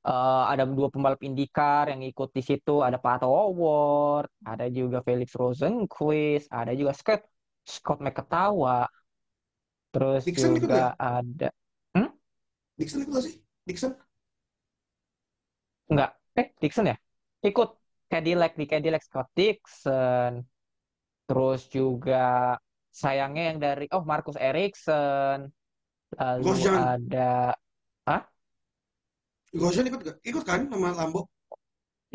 Eh, 0.05 0.43
ada 0.53 0.69
dua 0.69 0.93
pembalap 0.93 1.17
IndyCar 1.25 1.89
yang 1.89 2.05
ikut 2.05 2.29
di 2.29 2.45
situ. 2.45 2.85
Ada 2.85 3.01
Pato 3.01 3.25
O'Ward, 3.25 4.29
ada 4.45 4.69
juga 4.69 5.01
Felix 5.01 5.33
Rosenqvist, 5.33 6.45
ada 6.53 6.77
juga 6.77 6.93
Scott 6.93 7.25
Scott 7.65 7.97
McKetawa, 8.05 8.85
terus 9.89 10.21
Dixon 10.21 10.61
juga 10.61 10.93
ada 11.01 11.49
hmm? 11.97 12.09
Dixon 12.77 13.01
ikut 13.01 13.11
nggak 13.17 13.25
sih? 13.25 13.35
Dixon? 13.65 13.91
Enggak. 15.89 16.11
Eh, 16.37 16.47
Dixon 16.61 16.85
ya? 16.93 16.97
Ikut 17.41 17.69
Cadillac 18.05 18.53
di 18.53 18.65
Cadillac 18.69 19.01
Scott 19.01 19.33
Dixon. 19.33 20.45
Terus 21.25 21.65
juga 21.73 22.53
sayangnya 22.93 23.43
yang 23.49 23.57
dari 23.57 23.89
oh 23.89 24.05
Marcus 24.05 24.37
Ericsson. 24.37 25.49
Lalu 26.13 26.45
Grosjean. 26.45 26.77
ada 26.77 27.57
Hah? 28.05 28.34
Grosjean 29.57 29.87
ikut 29.89 30.01
nggak? 30.03 30.17
Ikut 30.29 30.43
kan 30.49 30.61
sama 30.71 30.89
Lambo? 30.99 31.21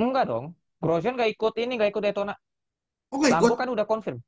Enggak 0.02 0.24
dong. 0.30 0.46
Grosjean 0.82 1.14
nggak 1.16 1.30
ikut 1.34 1.52
ini, 1.62 1.72
nggak 1.78 1.90
ikut 1.92 2.02
Daytona. 2.04 2.34
Oh 3.12 3.26
ikut? 3.28 3.32
Lambo 3.32 3.54
kan 3.60 3.68
udah 3.74 3.86
confirm. 3.92 4.18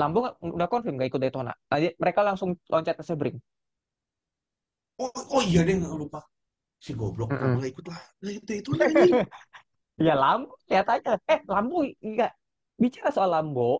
Lambo 0.00 0.18
nggak- 0.24 0.38
udah 0.58 0.68
confirm 0.72 0.94
nggak 0.98 1.10
ikut 1.12 1.22
Daytona. 1.24 1.52
Tadi 1.70 1.86
mereka 2.02 2.20
langsung 2.28 2.50
loncat 2.72 2.96
ke 3.00 3.04
Sebring. 3.08 3.38
Oh, 5.02 5.10
oh 5.36 5.42
iya 5.50 5.60
deh 5.66 5.74
nggak 5.80 5.94
lupa. 6.02 6.20
Si 6.84 6.92
goblok 7.00 7.30
kenapa 7.38 7.54
Mm-mm. 7.54 7.58
nggak 7.60 7.72
ikut 7.74 7.86
lah? 7.92 8.00
Nah, 8.22 8.32
itu 8.38 8.52
itu 8.60 8.70
anjing. 8.90 9.16
Ya 10.06 10.14
Lambo, 10.22 10.52
lihat 10.70 10.86
aja. 10.94 11.10
Eh, 11.32 11.40
Lambo 11.52 11.76
enggak. 12.06 12.32
Bicara 12.82 13.10
soal 13.16 13.30
Lambo, 13.34 13.78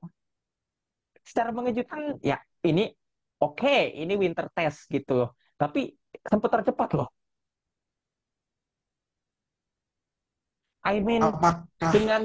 secara 1.29 1.51
mengejutkan 1.55 2.17
ya 2.25 2.37
ini 2.67 2.91
oke, 3.43 3.75
ini 3.95 4.13
winter 4.19 4.47
test 4.57 4.89
gitu. 4.91 5.29
Tapi 5.61 5.81
sempat 6.31 6.51
tercepat 6.61 6.89
loh. 6.99 7.09
I 10.89 10.97
mean 11.05 11.23
Apakah 11.23 11.55
dengan 11.95 12.23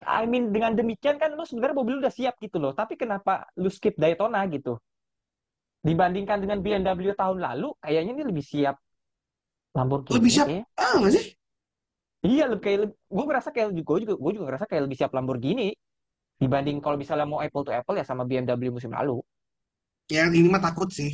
I 0.00 0.24
mean 0.32 0.44
dengan 0.54 0.72
demikian 0.80 1.16
kan 1.20 1.30
lu 1.36 1.44
sebenarnya 1.44 1.76
mobil 1.76 1.96
udah 2.00 2.12
siap 2.18 2.34
gitu 2.44 2.56
loh. 2.62 2.72
Tapi 2.72 2.96
kenapa 2.96 3.32
lu 3.60 3.68
skip 3.68 3.94
Daytona 4.00 4.40
gitu? 4.48 4.80
Dibandingkan 5.80 6.38
dengan 6.44 6.58
BMW 6.64 7.12
tahun 7.16 7.38
lalu, 7.40 7.72
kayaknya 7.80 8.12
ini 8.16 8.24
lebih 8.30 8.44
siap 8.44 8.76
Lamborghini 9.76 10.16
lebih 10.18 10.30
siap? 10.34 10.46
kayaknya. 10.48 10.64
Ah 10.76 10.94
nggak 10.98 11.12
sih? 11.14 11.24
Iya, 12.26 12.44
lebih 12.52 12.62
kayak 12.64 12.78
gue 12.92 13.24
ngerasa 13.28 13.48
kayak 13.54 13.68
gue 13.88 13.98
juga 14.04 14.14
gue 14.20 14.30
juga 14.36 14.44
ngerasa 14.52 14.66
kayak 14.68 14.82
lebih 14.88 14.96
siap 15.00 15.12
Lamborghini 15.16 15.72
dibanding 16.42 16.78
kalau 16.84 16.96
misalnya 17.00 17.26
mau 17.28 17.40
apple 17.44 17.64
to 17.64 17.72
apple 17.72 17.96
ya 17.96 18.04
sama 18.04 18.24
BMW 18.28 18.68
musim 18.72 18.92
lalu. 18.92 19.20
Ya 20.10 20.26
ini 20.28 20.48
mah 20.50 20.60
takut 20.60 20.88
sih. 20.90 21.10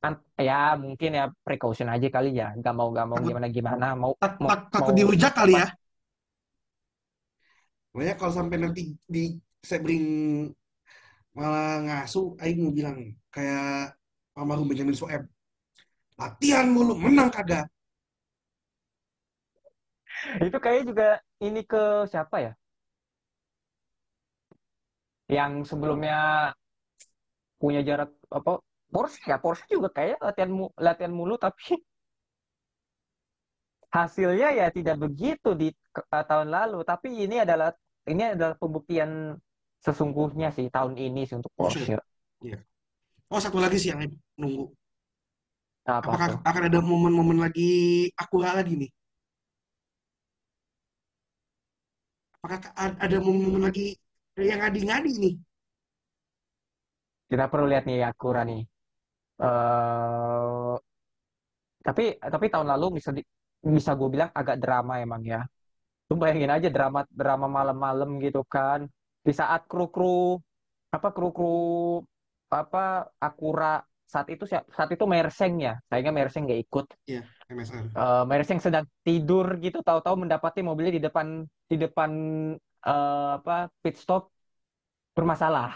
Kan 0.00 0.16
ya 0.40 0.80
mungkin 0.80 1.10
ya 1.12 1.24
precaution 1.44 1.92
aja 1.92 2.08
kali 2.08 2.32
ya, 2.32 2.56
nggak 2.56 2.72
mau 2.72 2.88
nggak 2.88 3.06
mau 3.06 3.16
Takut 3.20 3.28
gimana 3.28 3.46
gimana 3.52 3.86
mau 3.92 4.12
tak, 4.16 4.40
mau 4.40 4.48
tak- 4.48 4.68
takut 4.72 4.92
mau 4.92 4.98
dihujat 4.98 5.32
kali 5.36 5.52
ya. 5.60 5.68
Makanya 7.92 8.14
kalau 8.16 8.32
sampai 8.32 8.56
nanti 8.56 8.82
di 9.04 9.36
Sebring 9.60 10.06
malah 11.36 11.84
ngasu, 11.84 12.32
Aing 12.40 12.64
mau 12.64 12.72
bilang 12.72 12.96
kayak 13.28 13.92
almarhum 14.32 14.64
Benjamin 14.64 14.96
Sueb. 14.96 15.28
Latihan 16.16 16.72
mulu, 16.72 16.96
menang 16.96 17.28
kagak. 17.28 17.68
itu 20.40 20.56
kayaknya 20.60 20.84
juga 20.84 21.08
ini 21.40 21.60
ke 21.64 22.08
siapa 22.08 22.36
ya? 22.40 22.52
Yang 25.28 25.72
sebelumnya 25.72 26.52
punya 27.60 27.80
jarak 27.84 28.10
apa 28.32 28.64
Porsche 28.92 29.20
ya 29.30 29.36
Porsche 29.44 29.66
juga 29.74 29.88
kayak 29.96 30.16
latihan 30.26 30.50
mu- 30.58 30.74
latihan 30.86 31.12
mulu 31.18 31.34
tapi 31.44 31.62
hasilnya 33.96 34.48
ya 34.58 34.66
tidak 34.76 34.96
begitu 35.04 35.48
di 35.60 35.66
eh, 36.14 36.24
tahun 36.30 36.48
lalu 36.56 36.78
tapi 36.90 37.08
ini 37.26 37.36
adalah 37.44 37.68
ini 38.10 38.22
adalah 38.34 38.54
pembuktian 38.62 39.10
sesungguhnya 39.84 40.48
sih 40.56 40.66
tahun 40.74 40.94
ini 41.00 41.20
sih 41.28 41.36
untuk 41.40 41.52
Porsche. 41.58 41.96
Iya. 42.44 42.56
Oh 43.32 43.40
satu 43.44 43.58
lagi 43.64 43.76
sih 43.82 43.88
yang 43.92 44.00
nunggu. 44.40 44.64
apa 45.98 46.06
Apakah 46.06 46.26
tuh 46.26 46.38
akan 46.48 46.62
ada 46.68 46.78
momen-momen 46.90 47.38
lagi 47.44 47.68
Acura 48.22 48.50
lagi 48.58 48.72
nih? 48.80 48.90
Apakah 52.44 52.60
ada 53.04 53.16
momen-momen 53.24 53.62
lagi 53.66 53.86
yang 54.48 54.58
ngadi-ngadi 54.60 55.10
nih? 55.22 55.34
kita 57.30 57.44
perlu 57.52 57.66
lihat 57.70 57.84
nih 57.88 57.98
Acura 58.10 58.40
nih 58.50 58.60
eh 59.40 60.76
tapi 61.86 62.02
tapi 62.20 62.46
tahun 62.52 62.68
lalu 62.72 62.86
bisa 63.00 63.10
di- 63.16 63.26
bisa 63.76 63.90
gue 63.98 64.08
bilang 64.14 64.30
agak 64.40 64.56
drama 64.62 64.92
emang 65.04 65.22
ya. 65.24 65.40
Lu 66.10 66.14
bayangin 66.22 66.52
aja 66.56 66.68
drama 66.76 67.00
drama 67.20 67.46
malam-malam 67.58 68.10
gitu 68.24 68.42
kan. 68.54 68.80
Di 69.26 69.32
saat 69.40 69.62
kru-kru 69.70 70.38
apa 70.96 71.08
kru-kru 71.16 71.46
apa 72.50 73.06
Acura 73.26 73.80
saat 74.12 74.26
itu 74.34 74.44
saat 74.50 74.90
itu 74.94 75.04
Merseng 75.06 75.54
ya. 75.66 75.72
Sayangnya 75.88 76.12
Merseng 76.18 76.42
nggak 76.46 76.60
ikut. 76.66 76.86
Iya, 77.06 77.22
MSR. 77.50 77.86
Eh, 77.98 78.22
Merseng 78.30 78.60
sedang 78.66 78.84
tidur 79.06 79.46
gitu 79.64 79.78
tahu-tahu 79.86 80.16
mendapati 80.22 80.60
mobilnya 80.62 80.92
di 80.98 81.02
depan 81.06 81.26
di 81.70 81.76
depan 81.84 82.10
eh, 82.88 83.28
apa 83.38 83.52
pit 83.82 83.94
stop 84.02 84.22
bermasalah. 85.16 85.68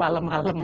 Malam-malam 0.00 0.58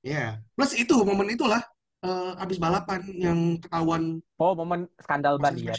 Emang 0.00 0.12
ya, 0.12 0.16
ya. 0.16 0.28
Plus 0.56 0.72
itu 0.76 0.94
momen 1.04 1.28
itulah 1.32 1.60
eh, 2.04 2.32
abis 2.40 2.56
balapan 2.56 3.00
yang 3.16 3.38
ketahuan 3.60 4.20
oh 4.40 4.52
momen 4.56 4.88
skandal 5.00 5.36
ban 5.36 5.56
ya 5.56 5.76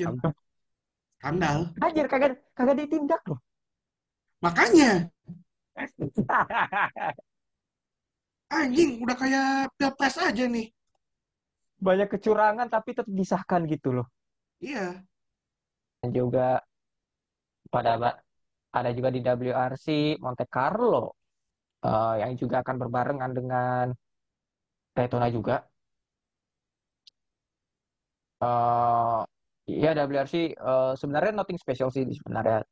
skandal. 1.22 1.58
Anjir 1.82 2.06
kagak 2.10 2.42
kagak 2.54 2.78
ditindak 2.82 3.22
loh 3.30 3.40
Makanya 4.42 5.10
anjing 8.52 9.00
udah 9.02 9.18
kayak 9.18 9.72
pilpres 9.78 10.18
aja 10.20 10.46
nih. 10.46 10.70
banyak 11.82 12.14
kecurangan 12.14 12.70
tapi 12.70 12.94
tetap 12.94 13.10
disahkan 13.10 13.66
gitu 13.66 13.90
loh 13.90 14.08
Iya. 14.62 15.02
dan 16.02 16.10
juga 16.14 16.62
pada 17.74 18.22
ada 18.72 18.90
juga 18.94 19.10
di 19.10 19.20
WRC 19.26 20.18
Monte 20.22 20.46
Carlo 20.46 21.18
eh, 21.82 22.16
yang 22.22 22.38
juga 22.38 22.62
akan 22.62 22.76
berbarengan 22.82 23.32
dengan 23.34 23.86
Daytona 24.96 25.28
juga. 25.36 25.56
Eh 28.42 29.20
ya 29.84 29.90
WRC 29.94 30.36
eh, 30.58 30.94
sebenarnya 31.02 31.32
nothing 31.38 31.60
special 31.62 31.90
sih 31.94 32.04
sebenarnya. 32.20 32.66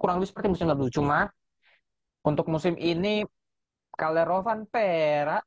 Kurang 0.00 0.16
lebih 0.18 0.30
seperti 0.30 0.48
musim 0.54 0.68
lalu 0.70 0.86
cuma 0.96 1.18
untuk 2.24 2.46
musim 2.50 2.74
ini 2.78 3.24
Calero 3.98 4.42
Van 4.46 4.62
Pera 4.68 5.38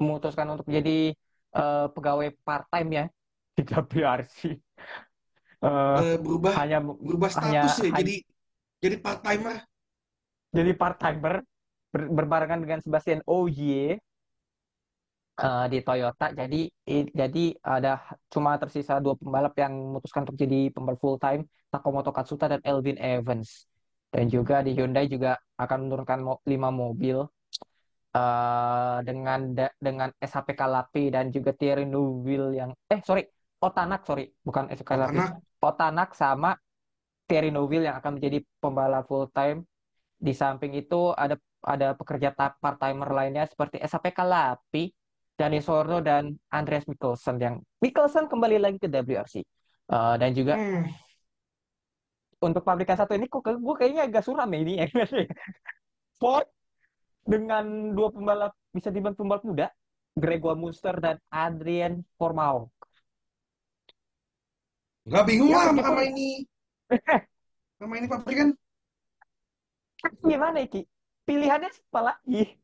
memutuskan 0.00 0.48
untuk 0.54 0.66
jadi 0.68 1.12
eh, 1.56 1.86
pegawai 1.94 2.28
part 2.46 2.66
time 2.72 2.90
ya 2.92 3.04
di 3.56 3.62
WRC 3.64 4.40
Eh, 5.66 6.16
berubah 6.20 6.52
hanya 6.60 6.78
berubah 6.84 7.30
hanya 7.32 7.62
status 7.72 7.72
ya 7.80 7.84
hanya 7.96 7.96
jadi 8.04 8.14
jadi 8.84 8.96
part 9.00 9.20
timer. 9.24 9.56
jadi 10.56 10.72
part 10.76 10.96
timer 10.98 11.34
ber- 11.92 12.10
berbarengan 12.12 12.60
dengan 12.62 12.80
Sebastian 12.84 13.20
Ogier 13.26 14.00
eh, 15.44 15.64
di 15.72 15.78
Toyota. 15.86 16.26
Jadi 16.40 16.56
jadi 17.20 17.44
ada 17.74 17.90
cuma 18.32 18.50
tersisa 18.62 18.92
dua 19.04 19.14
pembalap 19.20 19.54
yang 19.62 19.72
memutuskan 19.74 20.22
untuk 20.26 20.38
jadi 20.44 20.58
pembalap 20.74 21.00
full 21.02 21.18
time, 21.20 21.42
Takamoto 21.72 22.10
Katsuta 22.16 22.46
dan 22.52 22.60
Elvin 22.64 22.98
Evans. 23.00 23.68
Dan 24.12 24.24
juga 24.32 24.62
di 24.64 24.72
Hyundai 24.76 25.06
juga 25.10 25.36
akan 25.60 25.78
menurunkan 25.88 26.18
mo- 26.24 26.40
5 26.48 26.68
mobil 26.72 27.16
eh, 28.16 28.98
dengan 29.08 29.40
da- 29.56 29.74
dengan 29.76 30.08
SHP 30.16 30.48
Kalapi 30.56 31.12
dan 31.14 31.24
juga 31.34 31.50
Thierry 31.58 31.84
Neuville 31.88 32.56
yang 32.60 32.70
eh 32.92 33.00
sorry 33.04 33.22
Otanak 33.60 34.04
sorry 34.08 34.24
bukan 34.46 34.64
SHP 34.72 34.88
Kalapi 34.88 35.18
Otanak. 35.20 35.30
Otanak 35.62 36.08
sama 36.16 36.50
Thierry 37.28 37.50
Neuville 37.54 37.86
yang 37.88 37.96
akan 38.00 38.12
menjadi 38.20 38.38
pembalap 38.62 39.04
full 39.10 39.26
time 39.34 39.66
di 40.16 40.32
samping 40.32 40.72
itu 40.78 41.12
ada 41.12 41.36
ada 41.66 41.92
pekerja 41.98 42.30
part 42.36 42.76
timer 42.80 43.10
lainnya 43.10 43.44
seperti 43.50 43.76
SHP 43.82 44.06
Kalapi 44.14 44.92
Dani 45.36 45.60
Sordo 45.60 46.00
dan 46.00 46.32
Andreas 46.48 46.88
Mikkelsen 46.88 47.36
yang 47.36 47.60
Mikkelsen 47.84 48.26
kembali 48.26 48.56
lagi 48.56 48.78
ke 48.80 48.88
WRC 48.88 49.44
Eh, 49.86 50.14
dan 50.18 50.34
juga 50.34 50.58
Hmm. 50.58 50.90
untuk 52.42 52.66
pabrikan 52.66 52.98
satu 52.98 53.14
ini 53.14 53.30
kok 53.30 53.46
gue 53.46 53.74
kayaknya 53.78 54.02
agak 54.10 54.26
suram 54.26 54.50
ya 54.50 54.58
ini 54.58 54.72
ya 54.82 54.86
Ford 56.20 56.46
dengan 57.22 57.94
dua 57.94 58.10
pembalap 58.10 58.52
bisa 58.74 58.90
dibilang 58.90 59.14
pembalap 59.14 59.46
muda 59.46 59.66
Gregor 60.18 60.58
Munster 60.58 60.98
dan 60.98 61.22
Adrian 61.30 62.02
Formau 62.18 62.66
Nggak 65.06 65.24
bingung 65.30 65.54
Ya, 65.54 65.62
lah 65.62 65.64
sama, 65.70 65.82
sama 65.86 66.02
ini. 66.02 66.42
Sama 67.78 67.94
ini 68.00 68.06
pabrikan. 68.10 68.48
gimana 70.18 70.66
Ki? 70.66 70.82
Pilihannya 71.22 71.70
siapa 71.70 72.00
lagi? 72.02 72.58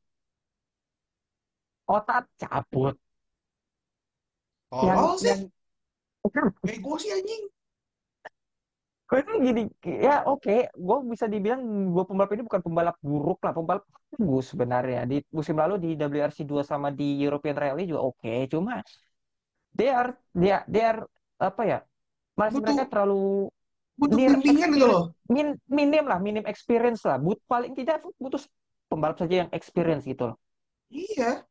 Otak 1.87 2.25
cabut. 2.41 2.97
Tolol 4.71 5.19
sih. 5.19 5.29
yang 5.29 5.43
Ego 6.75 6.95
sih 6.99 7.11
anjing. 7.17 7.45
gue 9.09 9.21
tuh 9.29 9.37
gini, 9.45 9.63
ya 9.85 10.25
oke, 10.25 10.73
gue 10.73 10.97
bisa 11.13 11.27
dibilang 11.29 11.61
dua 11.93 12.05
pembalap 12.09 12.33
ini 12.33 12.43
bukan 12.49 12.63
pembalap 12.65 12.97
buruk 13.05 13.39
lah, 13.45 13.53
pembalap 13.53 13.85
bagus 14.17 14.45
sebenarnya. 14.57 15.05
Di 15.11 15.17
musim 15.37 15.57
lalu 15.61 15.75
di 15.85 15.89
WRC 16.01 16.49
2 16.49 16.65
sama 16.65 16.89
di 16.89 17.21
European 17.21 17.57
Rally 17.61 17.85
juga 17.85 18.01
oke, 18.09 18.33
cuma 18.49 18.81
they 19.77 19.89
are 19.93 20.17
dia 20.33 20.65
they 20.69 20.81
are 20.85 21.05
apa 21.37 21.63
ya? 21.65 21.79
Masih 22.37 22.61
Butuh- 22.61 22.65
mereka 22.65 22.85
terlalu 22.89 23.53
Butuh 24.01 24.17
bimbingan 24.17 24.71
gitu 24.73 24.87
loh. 24.89 25.03
min, 25.29 25.47
minim 25.69 26.05
lah, 26.09 26.17
minim 26.17 26.45
experience 26.49 27.05
lah. 27.05 27.21
But 27.21 27.39
paling 27.45 27.77
tidak 27.77 28.01
butuh 28.17 28.41
pembalap 28.89 29.21
saja 29.21 29.45
yang 29.45 29.51
experience 29.53 30.09
gitu 30.09 30.33
loh. 30.33 30.37
Iya. 30.91 31.47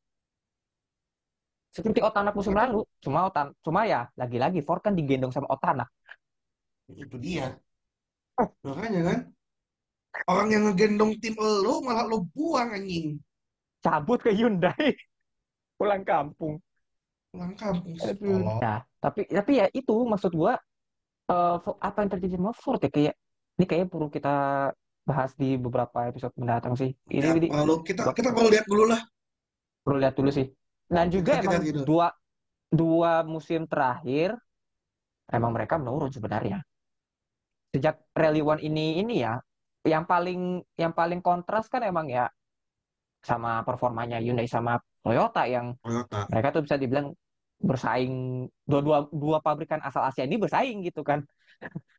Seperti 1.71 2.03
Otanak 2.03 2.35
musim 2.35 2.51
lalu, 2.51 2.83
cuma 2.99 3.31
Otan, 3.31 3.55
cuma 3.63 3.87
ya 3.87 4.11
lagi-lagi 4.19 4.59
Ford 4.59 4.83
kan 4.83 4.91
digendong 4.91 5.31
sama 5.31 5.47
Otanak. 5.47 5.87
Itu 6.91 7.15
dia. 7.15 7.55
Makanya 8.67 9.01
kan. 9.07 9.19
Orang 10.27 10.51
yang 10.51 10.67
ngegendong 10.67 11.15
tim 11.23 11.39
lo 11.39 11.79
malah 11.79 12.03
lo 12.03 12.27
buang 12.35 12.75
anjing. 12.75 13.15
Cabut 13.79 14.19
ke 14.19 14.35
Hyundai, 14.35 14.91
pulang 15.79 16.03
kampung. 16.03 16.59
Pulang 17.31 17.55
kampung. 17.55 17.95
Aduh. 17.95 18.19
Tolol. 18.19 18.59
Nah, 18.59 18.79
tapi 18.99 19.23
tapi 19.31 19.51
ya 19.63 19.65
itu 19.71 19.95
maksud 19.95 20.35
gua 20.35 20.59
Fo- 21.31 21.79
apa 21.79 22.03
yang 22.03 22.11
terjadi 22.11 22.35
sama 22.35 22.51
Ford 22.51 22.83
ya 22.83 22.91
kayak 22.91 23.15
ini 23.55 23.63
kayaknya 23.63 23.87
perlu 23.87 24.11
kita 24.11 24.33
bahas 25.07 25.31
di 25.39 25.55
beberapa 25.55 26.11
episode 26.11 26.35
mendatang 26.35 26.75
sih. 26.75 26.91
Ini, 27.07 27.23
Ya, 27.23 27.31
ini 27.39 27.47
perlu 27.47 27.79
kita 27.87 28.11
kita 28.11 28.35
perlu 28.35 28.51
lihat 28.51 28.67
dulu 28.67 28.83
lah. 28.91 28.99
perlu 29.87 29.97
lihat 30.03 30.15
dulu 30.19 30.27
sih. 30.27 30.51
Dan 30.95 31.05
juga 31.15 31.31
emang 31.41 31.61
gitu. 31.67 31.81
dua 31.87 32.07
dua 32.71 33.11
musim 33.33 33.61
terakhir 33.71 34.29
emang 35.37 35.51
mereka 35.55 35.75
menurun 35.81 36.11
sebenarnya. 36.15 36.57
Sejak 37.71 37.95
Rally 38.15 38.41
One 38.43 38.61
ini 38.67 38.99
ini 39.01 39.23
ya, 39.25 39.33
yang 39.87 40.03
paling 40.11 40.59
yang 40.81 40.93
paling 40.99 41.19
kontras 41.23 41.65
kan 41.71 41.81
emang 41.91 42.07
ya 42.11 42.27
sama 43.21 43.61
performanya 43.67 44.17
Hyundai 44.23 44.49
sama 44.49 44.81
Toyota 45.05 45.45
yang 45.45 45.77
Toyota. 45.83 46.25
mereka 46.31 46.47
tuh 46.55 46.61
bisa 46.65 46.77
dibilang 46.81 47.07
bersaing 47.61 48.13
dua 48.69 48.81
dua 48.87 48.97
dua 49.11 49.37
pabrikan 49.45 49.81
asal 49.87 50.01
Asia 50.09 50.23
ini 50.27 50.37
bersaing 50.41 50.77
gitu 50.87 51.01
kan. 51.05 51.19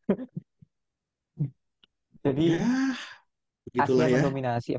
Jadi 2.24 2.44
Ya, 2.48 2.94
Asia 3.76 4.05
ya. 4.09 4.14
mendominasi 4.14 4.70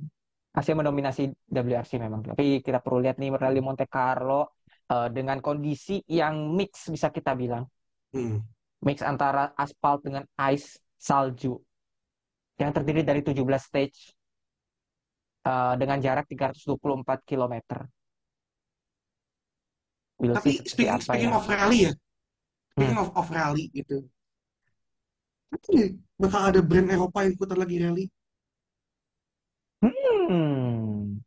Asia 0.53 0.77
mendominasi 0.77 1.33
WRC 1.49 1.97
memang. 1.97 2.21
Tapi 2.21 2.61
kita 2.61 2.77
perlu 2.77 3.01
lihat 3.01 3.17
nih 3.17 3.33
Rally 3.33 3.57
Monte 3.57 3.89
Carlo 3.89 4.61
eh, 4.85 5.09
dengan 5.09 5.41
kondisi 5.41 5.97
yang 6.05 6.53
mix 6.53 6.93
bisa 6.93 7.09
kita 7.09 7.33
bilang. 7.33 7.65
Hmm. 8.13 8.37
Mix 8.85 9.01
antara 9.01 9.57
aspal 9.57 9.97
dengan 9.97 10.21
ice 10.53 10.77
salju 10.93 11.57
yang 12.61 12.69
terdiri 12.69 13.01
dari 13.01 13.25
17 13.25 13.41
stage 13.57 14.13
eh, 15.41 15.73
dengan 15.81 15.97
jarak 15.97 16.29
324 16.29 17.25
km. 17.25 17.55
We'll 20.21 20.37
Tapi 20.37 20.61
speaking 20.61 21.01
speaking 21.01 21.33
ya. 21.33 21.41
of 21.41 21.49
rally 21.49 21.79
ya, 21.89 21.91
speaking 22.77 22.99
of 23.01 23.09
of 23.17 23.25
rally 23.33 23.73
gitu. 23.73 24.05
Bakal 26.21 26.41
ada 26.53 26.59
brand 26.61 26.87
Eropa 26.93 27.25
yang 27.25 27.33
ikutan 27.33 27.57
lagi 27.57 27.75
rally, 27.81 28.05
Hmm. 30.29 31.19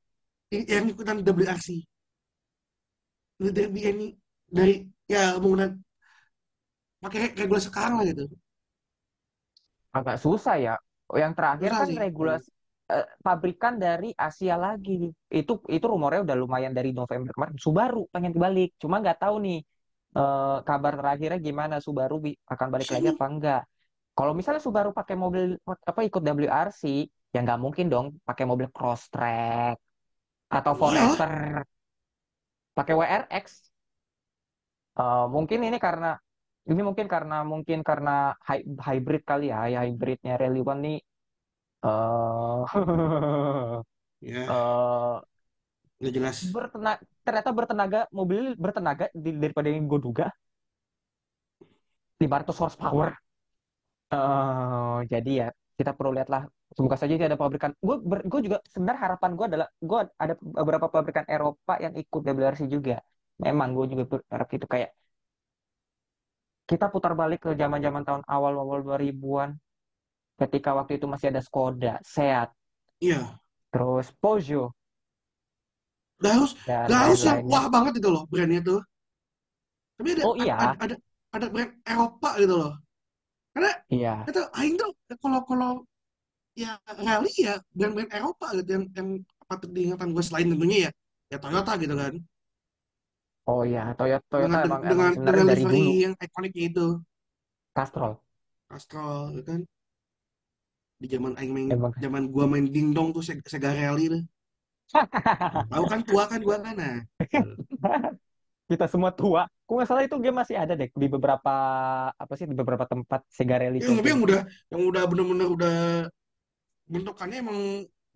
Yang 0.50 0.84
ikutan 0.94 1.18
WRC. 1.26 1.68
Dari 3.36 3.80
ini 3.90 4.06
dari 4.48 4.74
ya 5.10 5.36
menggunakan 5.36 5.76
pakai 7.02 7.18
re- 7.22 7.36
regulasi 7.40 7.66
sekarang 7.70 7.94
lah 8.00 8.04
gitu. 8.10 8.24
Agak 9.96 10.16
susah 10.20 10.56
ya. 10.60 10.74
Yang 11.14 11.32
terakhir 11.38 11.70
Susah 11.70 11.80
kan 11.80 11.88
sih. 11.88 11.98
regulasi 12.04 12.48
eh, 12.92 13.06
pabrikan 13.22 13.74
dari 13.78 14.08
Asia 14.16 14.54
lagi. 14.58 15.10
Itu 15.30 15.52
itu 15.70 15.86
rumornya 15.86 16.20
udah 16.26 16.36
lumayan 16.36 16.72
dari 16.74 16.90
November 16.92 17.30
kemarin. 17.32 17.56
Subaru 17.56 18.02
pengen 18.12 18.34
balik. 18.36 18.74
Cuma 18.82 19.00
nggak 19.02 19.18
tahu 19.22 19.36
nih 19.46 19.58
eh, 20.18 20.56
kabar 20.68 20.92
terakhirnya 21.00 21.38
gimana 21.40 21.76
Subaru 21.80 22.16
akan 22.52 22.68
balik 22.74 22.88
lagi 22.94 23.06
apa 23.14 23.24
enggak. 23.30 23.62
Kalau 24.16 24.32
misalnya 24.32 24.62
Subaru 24.64 24.90
pakai 24.96 25.12
mobil 25.12 25.60
apa 25.64 26.00
ikut 26.08 26.22
WRC, 26.24 26.82
ya 27.36 27.40
nggak 27.44 27.60
mungkin 27.64 27.86
dong 27.94 28.06
pakai 28.28 28.44
mobil 28.50 28.68
cross 28.76 29.02
track 29.14 29.76
atau 30.56 30.72
Iyalah. 30.72 30.80
Forester 30.80 31.32
pakai 32.76 32.94
WRX. 32.98 33.46
Eh, 35.00 35.24
mungkin 35.34 35.58
ini 35.68 35.78
karena 35.86 36.06
ini 36.70 36.80
mungkin 36.88 37.06
karena 37.14 37.34
mungkin 37.52 37.78
karena 37.88 38.10
hy- 38.48 38.66
hybrid 38.86 39.22
kali 39.30 39.44
ya, 39.52 39.58
ya 39.74 39.80
hybridnya 39.88 40.32
Rally 40.40 40.60
One 40.72 40.80
nih 40.84 40.96
eh 41.86 42.60
Ya, 44.20 44.56
udah 46.00 46.12
jelas. 46.12 46.38
bertenaga, 46.54 47.00
ternyata 47.26 47.50
bertenaga 47.58 48.00
mobil 48.18 48.42
bertenaga 48.64 49.04
di- 49.24 49.36
daripada 49.42 49.68
yang 49.72 49.84
gue 49.90 50.00
duga 50.06 50.26
500 52.20 52.56
horsepower. 52.62 53.10
Eh, 54.14 54.96
jadi 55.12 55.30
ya 55.40 55.46
kita 55.78 55.90
perlu 55.96 56.10
lihatlah 56.16 56.42
semoga 56.76 56.96
saja 57.00 57.12
tidak 57.16 57.28
ada 57.32 57.40
pabrikan. 57.42 57.70
Gue 57.86 57.96
gue 58.32 58.40
juga 58.46 58.58
sebenarnya 58.72 59.00
harapan 59.06 59.30
gue 59.38 59.46
adalah 59.50 59.68
gue 59.90 59.98
ada 60.22 60.34
beberapa 60.58 60.86
pabrikan 60.94 61.26
Eropa 61.34 61.72
yang 61.84 61.94
ikut 62.02 62.20
WRC 62.26 62.62
juga. 62.74 62.94
Memang 63.44 63.68
gue 63.76 63.84
juga 63.92 64.04
berharap 64.12 64.48
itu 64.56 64.66
kayak 64.74 64.90
kita 66.70 66.86
putar 66.94 67.12
balik 67.20 67.40
ke 67.46 67.50
zaman-zaman 67.60 68.02
tahun 68.08 68.22
awal-awal 68.36 68.78
2000-an 68.86 69.50
ketika 70.40 70.70
waktu 70.78 70.92
itu 70.98 71.06
masih 71.12 71.28
ada 71.32 71.42
Skoda, 71.46 71.94
Seat, 72.14 72.48
Iya, 73.00 73.40
terus 73.70 74.06
Peugeot 74.20 74.72
udah 76.20 76.32
harus 76.36 76.52
Gak 76.66 77.00
harus 77.04 77.20
yang 77.28 77.38
wah 77.52 77.66
banget 77.74 77.92
itu 78.00 78.08
loh 78.14 78.22
brandnya 78.30 78.60
tuh. 78.68 78.80
Tapi 79.96 80.08
ada, 80.16 80.24
Oh, 80.24 80.34
iya. 80.36 80.54
ada, 80.60 80.74
ada, 80.84 80.94
ada 81.36 81.46
brand 81.52 81.72
Eropa 81.84 82.28
gitu 82.40 82.54
loh. 82.60 82.72
Karena 83.54 83.72
Iya, 83.90 84.26
itu 84.28 84.40
Aing 84.58 84.76
tuh 84.80 84.90
kalau 85.22 85.40
kalau 85.48 85.70
ya 86.56 86.80
rally 87.04 87.32
ya 87.36 87.60
brand-brand 87.76 88.10
Eropa 88.16 88.46
gitu 88.56 88.70
yang 88.80 88.84
yang 88.96 89.08
patut 89.44 89.70
diingatan 89.70 90.08
gue 90.10 90.24
selain 90.24 90.48
tentunya 90.50 90.78
ya 90.88 90.90
ya 91.30 91.36
Toyota 91.42 91.72
gitu 91.78 91.94
kan. 91.94 92.14
oh 93.46 93.62
iya, 93.62 93.94
Toyota 93.98 94.26
Toyota 94.26 94.42
Dengan 94.42 94.60
emang 94.66 94.80
dengan 94.82 95.10
emang 95.14 95.14
dengan 95.22 95.44
dari 95.46 95.62
livery 95.62 95.70
dulu 95.70 95.92
yang 96.02 96.12
ikoniknya 96.18 96.64
itu 96.72 96.86
Castrol. 97.76 98.12
Castrol 98.70 99.36
gitu 99.36 99.44
kan. 99.46 99.60
Di 100.96 101.06
zaman 101.12 101.36
Aing 101.36 101.52
main 101.52 101.68
Emang. 101.68 101.92
zaman 102.00 102.22
gua 102.32 102.48
main 102.48 102.64
dingdong 102.72 103.12
tuh 103.12 103.20
Sega, 103.20 103.44
Sega 103.44 103.70
Rally 103.76 104.16
tuh. 104.16 104.22
Tahu 105.72 105.84
kan 105.92 106.00
tua 106.08 106.24
kan 106.30 106.40
gua 106.40 106.56
kan 106.64 106.74
nah. 106.74 106.96
Kita 108.70 108.90
semua 108.90 109.14
tua. 109.14 109.46
Kok 109.68 109.72
nggak 109.78 109.88
salah 109.92 110.02
itu 110.08 110.16
game 110.18 110.38
masih 110.42 110.56
ada 110.58 110.74
deh 110.74 110.90
di 110.90 111.06
beberapa 111.06 111.54
apa 112.10 112.32
sih 112.34 112.50
di 112.50 112.56
beberapa 112.56 112.82
tempat 112.88 113.22
Sega 113.30 113.60
Rally 113.62 113.78
Ya, 113.78 113.92
tapi 113.92 114.08
yang 114.10 114.22
udah 114.24 114.40
yang 114.72 114.82
udah 114.88 115.02
bener-bener 115.06 115.48
udah 115.52 115.76
bentukannya 116.92 117.36
emang 117.44 117.58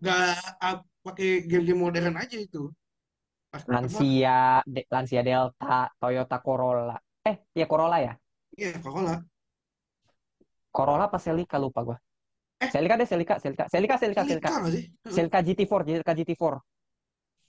gak 0.05 0.21
ah, 0.65 0.77
pakai 1.07 1.29
game-game 1.51 1.81
modern 1.85 2.15
aja 2.23 2.37
itu. 2.47 2.59
Pas- 3.53 3.67
apa? 3.67 3.73
Lancia, 3.75 4.63
De- 4.67 4.87
Lancia 4.91 5.23
Delta, 5.23 5.91
Toyota 6.01 6.37
Corolla. 6.43 6.97
Eh, 7.25 7.37
ya 7.55 7.67
Corolla 7.67 7.99
ya. 8.07 8.13
Iya, 8.59 8.81
Corolla. 8.83 9.25
Corolla 10.77 11.05
apa 11.11 11.19
Celica 11.19 11.57
lupa 11.59 11.81
gua. 11.87 11.97
Eh, 12.61 12.71
Celica 12.73 12.95
deh, 13.01 13.09
Celica, 13.13 13.35
Celica, 13.43 13.65
Celica, 13.73 13.97
Celica, 14.03 14.23
Celica, 14.31 14.51
Celica 14.51 14.61
nggak 14.61 14.73
sih? 14.77 14.85
Heeh. 15.05 15.15
Celica 15.17 15.39
GT4, 15.47 15.81
Celica 15.87 16.13
GT4. 16.19 16.55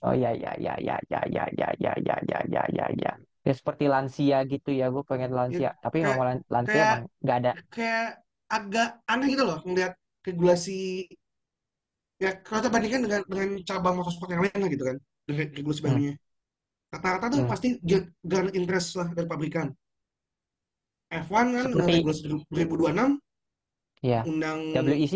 Oh 0.07 0.13
ya 0.23 0.31
ya 0.43 0.51
ya 0.65 0.73
ya 0.87 0.95
ya 1.13 1.21
ya 1.35 1.45
ya 1.59 1.67
ya 1.83 1.93
ya 2.07 2.15
ya 2.31 2.39
ya 2.55 2.63
ya 2.77 2.85
ya. 3.03 3.11
Ya 3.47 3.53
seperti 3.59 3.85
lansia 3.93 4.37
gitu 4.51 4.69
ya, 4.79 4.85
gue 4.93 5.03
pengen 5.09 5.31
Ya, 5.31 5.37
lansia. 5.39 5.69
Tapi 5.83 5.97
kayak 6.01 6.05
ngomong 6.05 6.25
lan- 6.29 6.45
lansia 6.53 6.79
kayak 6.79 6.87
emang 6.87 7.01
nggak 7.23 7.37
ada. 7.41 7.51
kayak 7.73 8.05
agak 8.51 8.87
aneh 9.11 9.27
gitu 9.33 9.43
loh 9.49 9.57
ngeliat 9.67 9.93
regulasi 10.27 11.07
ya 12.23 12.29
kalau 12.45 12.59
kita 12.61 12.69
bandingkan 12.73 13.01
dengan 13.05 13.21
dengan 13.31 13.49
cabang 13.69 13.95
motorsport 13.97 14.29
yang 14.33 14.41
lain 14.45 14.57
lah 14.63 14.69
gitu 14.69 14.83
kan 14.89 14.97
dengan 15.27 15.45
regulasi 15.57 15.81
Hmm, 15.85 15.85
barunya. 15.85 16.13
Rata-rata 16.93 17.25
tuh 17.33 17.41
hmm. 17.41 17.51
pasti 17.51 17.67
gun 18.31 18.47
interest 18.59 18.87
lah 18.99 19.07
dari 19.17 19.27
pabrikan. 19.31 19.67
F1 21.11 21.47
kan 21.57 21.67
Seperti 21.73 21.91
regulasi 21.99 22.21
2026 22.31 23.19
ya 24.01 24.21
undang 24.25 24.59
WEC. 24.87 25.13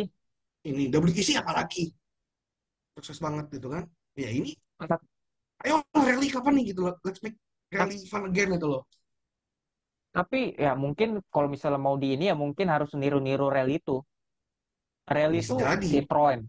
ini 0.70 0.84
WEC 0.91 1.30
apalagi? 1.41 1.84
Sukses 2.96 3.20
banget 3.26 3.46
gitu 3.56 3.68
kan. 3.74 3.84
Ya 4.15 4.30
ini 4.32 4.56
Mantap. 4.80 5.02
ayo 5.63 5.76
rally 5.96 6.28
kapan 6.36 6.54
nih 6.60 6.65
gitu 6.76 6.82
loh? 6.88 6.96
Let's 7.06 7.20
make 7.24 7.38
rally 7.72 7.96
fun 8.12 8.24
again 8.32 8.50
gitu 8.56 8.68
loh. 8.72 8.82
Tapi 10.15 10.56
ya 10.56 10.72
mungkin 10.84 11.10
kalau 11.34 11.48
misalnya 11.52 11.80
mau 11.88 11.96
di 12.00 12.15
ini 12.15 12.32
ya 12.32 12.36
mungkin 12.44 12.68
harus 12.74 12.89
niru-niru 12.96 13.48
rally 13.52 13.76
itu. 13.84 14.00
Rally 15.06 15.38
itu 15.46 15.54
jadi 15.62 15.86
Citroen, 15.86 16.41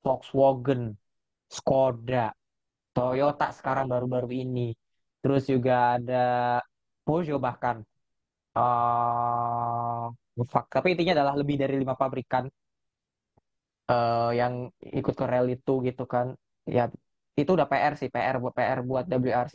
Volkswagen, 0.00 0.96
Skoda, 1.48 2.32
Toyota 2.96 3.46
sekarang 3.52 3.86
baru-baru 3.92 4.28
ini. 4.44 4.72
Terus 5.20 5.44
juga 5.44 5.98
ada 6.00 6.24
Peugeot 7.04 7.40
bahkan. 7.40 7.76
fuck. 10.52 10.66
Tapi 10.72 10.86
intinya 10.96 11.12
adalah 11.20 11.34
lebih 11.40 11.56
dari 11.62 11.74
lima 11.76 11.94
pabrikan 11.98 12.48
eh, 13.90 14.30
yang 14.40 14.54
ikut 15.00 15.14
ke 15.20 15.24
rally 15.32 15.50
itu 15.58 15.72
gitu 15.86 16.04
kan. 16.08 16.26
Ya 16.68 16.82
itu 17.40 17.50
udah 17.56 17.66
PR 17.70 17.94
sih, 18.00 18.08
PR 18.14 18.36
buat 18.42 18.54
PR 18.56 18.80
buat 18.90 19.04
WRC. 19.06 19.54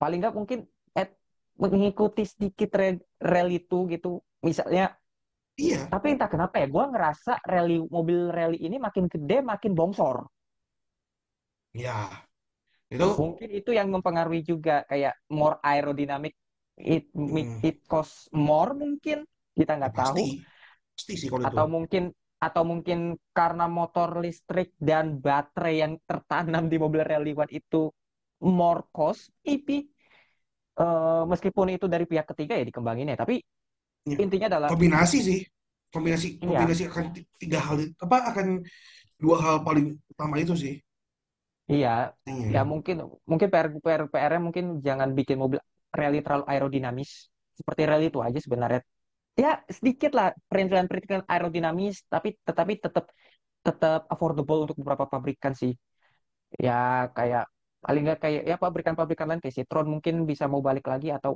Paling 0.00 0.18
nggak 0.20 0.34
mungkin 0.38 0.58
eh, 0.98 1.08
mengikuti 1.62 2.22
sedikit 2.28 2.68
rally 3.32 3.64
itu 3.64 3.76
gitu. 3.92 4.08
Misalnya, 4.44 4.94
iya. 5.56 5.92
Tapi 5.92 6.06
entah 6.14 6.30
kenapa 6.34 6.54
ya, 6.62 6.66
gue 6.74 6.84
ngerasa 6.92 7.32
rally 7.52 7.78
mobil 7.96 8.20
rally 8.38 8.58
ini 8.66 8.76
makin 8.86 9.04
gede 9.14 9.38
makin 9.50 9.72
bongsor. 9.78 10.16
ya 11.74 12.26
itu 12.94 13.06
Mungkin 13.20 13.48
itu 13.58 13.70
yang 13.78 13.88
mempengaruhi 13.94 14.40
juga 14.50 14.80
kayak 14.90 15.14
more 15.38 15.56
aerodynamic, 15.60 16.32
it 16.80 17.04
mm, 17.12 17.60
it 17.68 17.76
cost 17.92 18.32
more 18.32 18.72
mungkin 18.82 19.18
kita 19.56 19.72
nggak 19.78 19.94
tahu. 20.00 20.20
pasti 20.96 21.14
sih 21.20 21.28
kalau 21.32 21.44
itu. 21.48 21.58
Atau 21.58 21.66
mungkin 21.70 22.12
atau 22.36 22.62
mungkin 22.68 23.16
karena 23.32 23.64
motor 23.64 24.20
listrik 24.20 24.76
dan 24.76 25.16
baterai 25.24 25.74
yang 25.82 25.92
tertanam 26.04 26.68
di 26.68 26.76
mobil 26.76 27.00
rally 27.10 27.32
one 27.32 27.48
itu 27.52 27.88
more 28.44 28.84
cost 28.92 29.32
maybe. 29.44 29.88
Eh, 30.76 31.22
meskipun 31.32 31.66
itu 31.72 31.86
dari 31.88 32.04
pihak 32.04 32.26
ketiga 32.36 32.52
ya 32.60 32.64
dikembangin 32.68 33.08
ya 33.12 33.16
tapi 33.16 33.40
Ya, 34.06 34.18
intinya 34.22 34.46
adalah 34.52 34.70
kombinasi 34.70 35.18
sih. 35.28 35.40
Kombinasi 35.92 36.26
iya. 36.40 36.46
kombinasi 36.46 36.82
akan 36.90 37.04
ti- 37.14 37.26
tiga 37.40 37.58
hal 37.66 37.76
itu 37.84 37.94
apa 38.04 38.16
akan 38.30 38.46
dua 39.22 39.36
hal 39.44 39.56
paling 39.66 39.86
utama 40.12 40.36
itu 40.42 40.54
sih. 40.64 40.74
Iya. 41.72 41.88
Ya 42.54 42.60
Iya. 42.60 42.70
mungkin 42.70 42.96
mungkin 43.30 43.48
PR 43.52 43.66
PR 43.84 44.02
PR-nya 44.12 44.40
mungkin 44.46 44.64
jangan 44.86 45.08
bikin 45.18 45.36
mobil 45.42 45.58
rally 45.98 46.18
terlalu 46.24 46.44
aerodinamis. 46.52 47.10
Seperti 47.58 47.82
rally 47.90 48.04
itu 48.10 48.20
aja 48.26 48.38
sebenarnya. 48.46 48.80
Ya 49.42 49.48
sedikit 49.78 50.10
lah 50.18 50.26
perintilan-perintilan 50.50 51.24
aerodinamis 51.32 51.96
tapi 52.14 52.28
tetapi 52.48 52.72
tetap 52.84 53.04
tetap 53.66 54.00
affordable 54.12 54.58
untuk 54.64 54.76
beberapa 54.82 55.06
pabrikan 55.12 55.54
sih. 55.62 55.72
Ya 56.66 56.72
kayak 57.16 57.44
paling 57.84 58.00
nggak 58.06 58.18
kayak 58.24 58.42
ya 58.50 58.56
pabrikan-pabrikan 58.62 59.26
lain 59.30 59.40
kayak 59.42 59.56
Citroen 59.58 59.88
mungkin 59.94 60.14
bisa 60.30 60.44
mau 60.52 60.62
balik 60.68 60.84
lagi 60.92 61.08
atau 61.16 61.32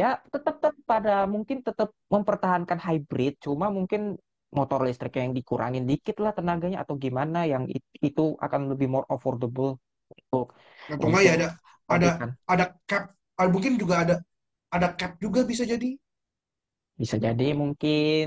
ya 0.00 0.06
tetap 0.32 0.54
tetap 0.62 0.74
pada 0.90 1.10
mungkin 1.34 1.58
tetap 1.66 1.88
mempertahankan 2.14 2.78
hybrid 2.86 3.32
cuma 3.44 3.66
mungkin 3.76 4.16
motor 4.56 4.78
listrik 4.86 5.12
yang 5.20 5.32
dikurangin 5.38 5.84
dikit 5.90 6.16
lah 6.24 6.32
tenaganya 6.36 6.78
atau 6.84 6.94
gimana 7.04 7.38
yang 7.52 7.64
it- 7.74 7.88
itu 8.08 8.22
akan 8.44 8.60
lebih 8.72 8.88
more 8.92 9.06
affordable 9.14 9.70
untuk 10.12 10.44
atau 10.92 11.06
enggak 11.08 11.22
ya 11.28 11.32
ada 11.38 11.48
ada 11.94 12.08
pabrikan 12.12 12.30
ada 12.52 12.64
cap 12.88 13.02
ah, 13.40 13.48
mungkin 13.54 13.72
juga 13.82 13.94
ada 14.04 14.14
ada 14.74 14.88
cap 14.98 15.12
juga 15.24 15.40
bisa 15.50 15.64
jadi. 15.72 15.88
Bisa 17.00 17.16
jadi 17.26 17.44
mungkin 17.62 18.24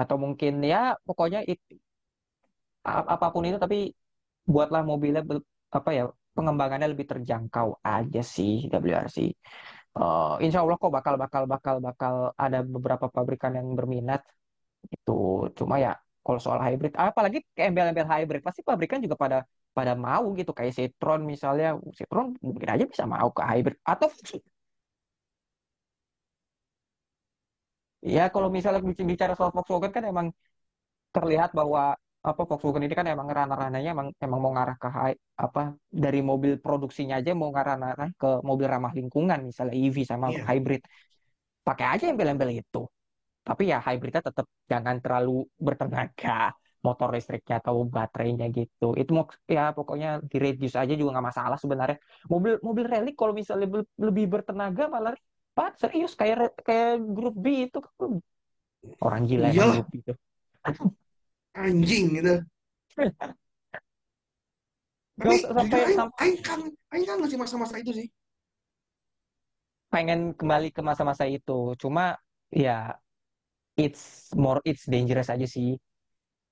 atau 0.00 0.16
mungkin 0.24 0.52
ya 0.72 0.78
pokoknya 1.06 1.40
it- 1.52 1.64
apa 3.14 3.26
pun 3.32 3.42
itu 3.48 3.58
tapi 3.64 3.76
buatlah 4.52 4.82
mobilnya 4.90 5.22
apa 5.78 5.90
ya 5.98 6.02
pengembangannya 6.36 6.88
lebih 6.92 7.06
terjangkau 7.12 7.68
aja 7.94 8.20
sih 8.36 8.52
WRC 8.72 9.18
Eh, 9.98 10.32
insya 10.44 10.58
Allah 10.62 10.76
kok 10.82 10.92
bakal 10.96 11.14
bakal 11.22 11.42
bakal 11.52 11.76
bakal 11.88 12.14
ada 12.44 12.58
beberapa 12.74 13.06
pabrikan 13.14 13.52
yang 13.58 13.68
berminat 13.78 14.20
itu 14.94 15.12
cuma 15.58 15.74
ya 15.84 15.90
kalau 16.24 16.40
soal 16.44 16.60
hybrid 16.66 16.92
apalagi 17.06 17.38
embel-embel 17.66 18.06
hybrid 18.14 18.42
pasti 18.46 18.60
pabrikan 18.68 18.98
juga 19.04 19.16
pada 19.24 19.38
pada 19.76 19.92
mau 20.06 20.24
gitu. 20.38 20.50
Kayak 20.58 20.72
Citroen 20.78 21.22
misalnya 21.32 21.66
Citroen 21.98 22.28
mungkin 22.46 22.68
aja 22.74 22.84
bisa 22.92 23.04
mau 23.14 23.28
ke 23.36 23.42
hybrid. 23.50 23.76
Atau 23.90 24.08
ya 28.14 28.22
kalau 28.34 28.48
misalnya 28.56 28.80
bicara 29.12 29.32
soal 29.38 29.50
Volkswagen 29.54 29.92
kan 29.96 30.04
emang 30.12 30.26
terlihat 31.14 31.50
bahwa 31.58 31.82
apa 32.28 32.42
Volkswagen 32.44 32.84
ini 32.84 32.94
kan 32.94 33.06
emang 33.08 33.28
ranah-ranahnya 33.28 33.90
emang 33.96 34.08
emang 34.20 34.40
mau 34.44 34.52
ngarah 34.52 34.76
ke 34.76 34.88
hy- 34.92 35.20
apa 35.40 35.72
dari 35.88 36.20
mobil 36.20 36.60
produksinya 36.60 37.16
aja 37.20 37.32
mau 37.32 37.48
ngarah-ngarah 37.48 38.08
ke 38.20 38.30
mobil 38.44 38.66
ramah 38.68 38.92
lingkungan 38.92 39.40
misalnya 39.48 39.74
EV 39.74 39.96
sama 40.04 40.26
iya. 40.28 40.44
hybrid. 40.44 40.82
Pakai 41.64 41.86
aja 41.96 42.04
embel-embel 42.12 42.60
itu. 42.60 42.84
Tapi 43.44 43.72
ya 43.72 43.80
hybridnya 43.80 44.20
tetap 44.20 44.46
jangan 44.68 45.00
terlalu 45.00 45.48
bertenaga 45.56 46.52
motor 46.84 47.08
listriknya 47.16 47.58
atau 47.64 47.82
baterainya 47.88 48.46
gitu. 48.52 48.92
Itu 48.94 49.10
mau 49.16 49.26
ya 49.48 49.72
pokoknya 49.72 50.20
di 50.30 50.36
reduce 50.36 50.76
aja 50.76 50.92
juga 50.92 51.18
nggak 51.18 51.26
masalah 51.32 51.58
sebenarnya. 51.58 51.98
Mobil 52.28 52.60
mobil 52.60 52.84
rally 52.84 53.12
kalau 53.16 53.32
misalnya 53.32 53.66
lebih 53.96 54.24
bertenaga 54.28 54.86
malah 54.92 55.16
Pak, 55.56 55.74
serius 55.74 56.14
kayak 56.14 56.54
kayak 56.62 57.02
grup 57.02 57.34
B 57.34 57.66
itu. 57.66 57.82
Orang 59.02 59.26
gila 59.26 59.50
iyalah 59.50 59.82
grup 59.82 59.90
B 59.90 59.94
itu 60.06 60.14
anjing 61.64 62.04
gitu. 62.18 62.34
Tapi 65.18 65.34
jujur 65.66 65.86
sampai 65.98 66.18
aing 66.22 66.38
kan 66.46 66.60
aing 66.94 67.06
kan 67.08 67.16
masih 67.18 67.38
masa-masa 67.42 67.74
itu 67.82 67.90
sih. 67.90 68.06
Pengen 69.88 70.36
kembali 70.36 70.68
ke 70.70 70.80
masa-masa 70.84 71.24
itu. 71.26 71.74
Cuma 71.80 72.14
ya 72.52 72.94
it's 73.74 74.30
more 74.36 74.60
it's 74.62 74.84
dangerous 74.86 75.32
aja 75.32 75.46
sih. 75.48 75.74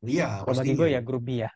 Iya 0.02 0.44
pastinya 0.46 0.76
gue 0.82 0.88
ya 0.96 1.00
grup 1.00 1.22
B 1.26 1.46
ya 1.46 1.50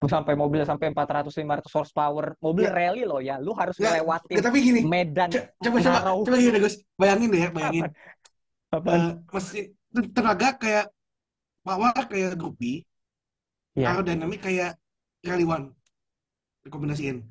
sampai 0.00 0.32
mobil 0.32 0.64
sampai 0.64 0.88
400-500 0.96 1.76
horsepower 1.76 2.32
mobil 2.40 2.64
nggak 2.64 2.76
rally 2.78 3.02
loh 3.04 3.20
ya. 3.20 3.36
Lu 3.36 3.52
harus 3.52 3.76
nggak 3.76 4.00
ngelewatin 4.00 4.34
nggak 4.38 4.46
tapi 4.48 4.58
gini 4.64 4.80
medan 4.80 5.28
Co- 5.34 5.46
coba 5.68 5.76
coba 5.84 5.98
coba 6.24 6.36
gini 6.40 6.50
deh 6.56 6.62
Gus. 6.64 6.76
Bayangin 6.96 7.28
deh 7.28 7.40
ya 7.44 7.50
bayangin. 7.52 7.84
Apaan? 8.76 8.96
Eh, 8.96 9.12
mesin 9.34 9.64
tenaga 10.14 10.48
kayak 10.56 10.86
power 11.66 11.92
kayak 12.08 12.36
grup 12.40 12.56
B 12.56 12.84
ya 13.76 13.92
aerodinamik 13.94 14.40
kayak 14.40 14.76
rally 15.24 15.46
one 15.46 15.72
dikombinasiin 16.64 17.24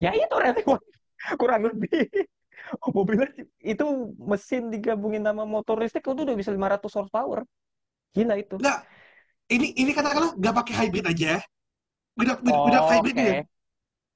ya 0.00 0.10
itu 0.16 0.36
rally 0.36 0.64
one. 0.64 0.84
kurang 1.40 1.68
lebih. 1.68 2.08
Mobilnya 2.94 3.28
itu 3.60 3.84
mesin 4.20 4.68
digabungin 4.68 5.24
sama 5.24 5.44
motor 5.48 5.80
listrik 5.80 6.04
itu 6.04 6.22
udah 6.22 6.36
bisa 6.36 6.52
500 6.52 6.92
horsepower. 6.92 7.40
Gila 8.12 8.34
itu. 8.36 8.56
Nggak 8.60 8.78
ini 9.50 9.74
ini 9.74 9.90
katakanlah 9.96 10.36
nggak 10.36 10.54
pakai 10.54 10.74
hybrid 10.84 11.06
aja. 11.08 11.32
Without 12.18 12.38
without, 12.44 12.64
without 12.68 12.84
oh 12.84 12.90
hybrid 12.92 13.16
oke. 13.16 13.22
aja 13.22 13.34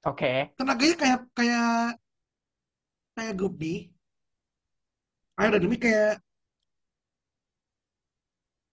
oke. 0.05 0.33
Tenaganya 0.55 0.95
kayak 0.97 1.19
kayak 1.33 1.69
kayak 3.15 3.33
grup 3.33 3.55
B 3.57 3.89
aerodinamik 5.35 5.83
kayak 5.83 6.23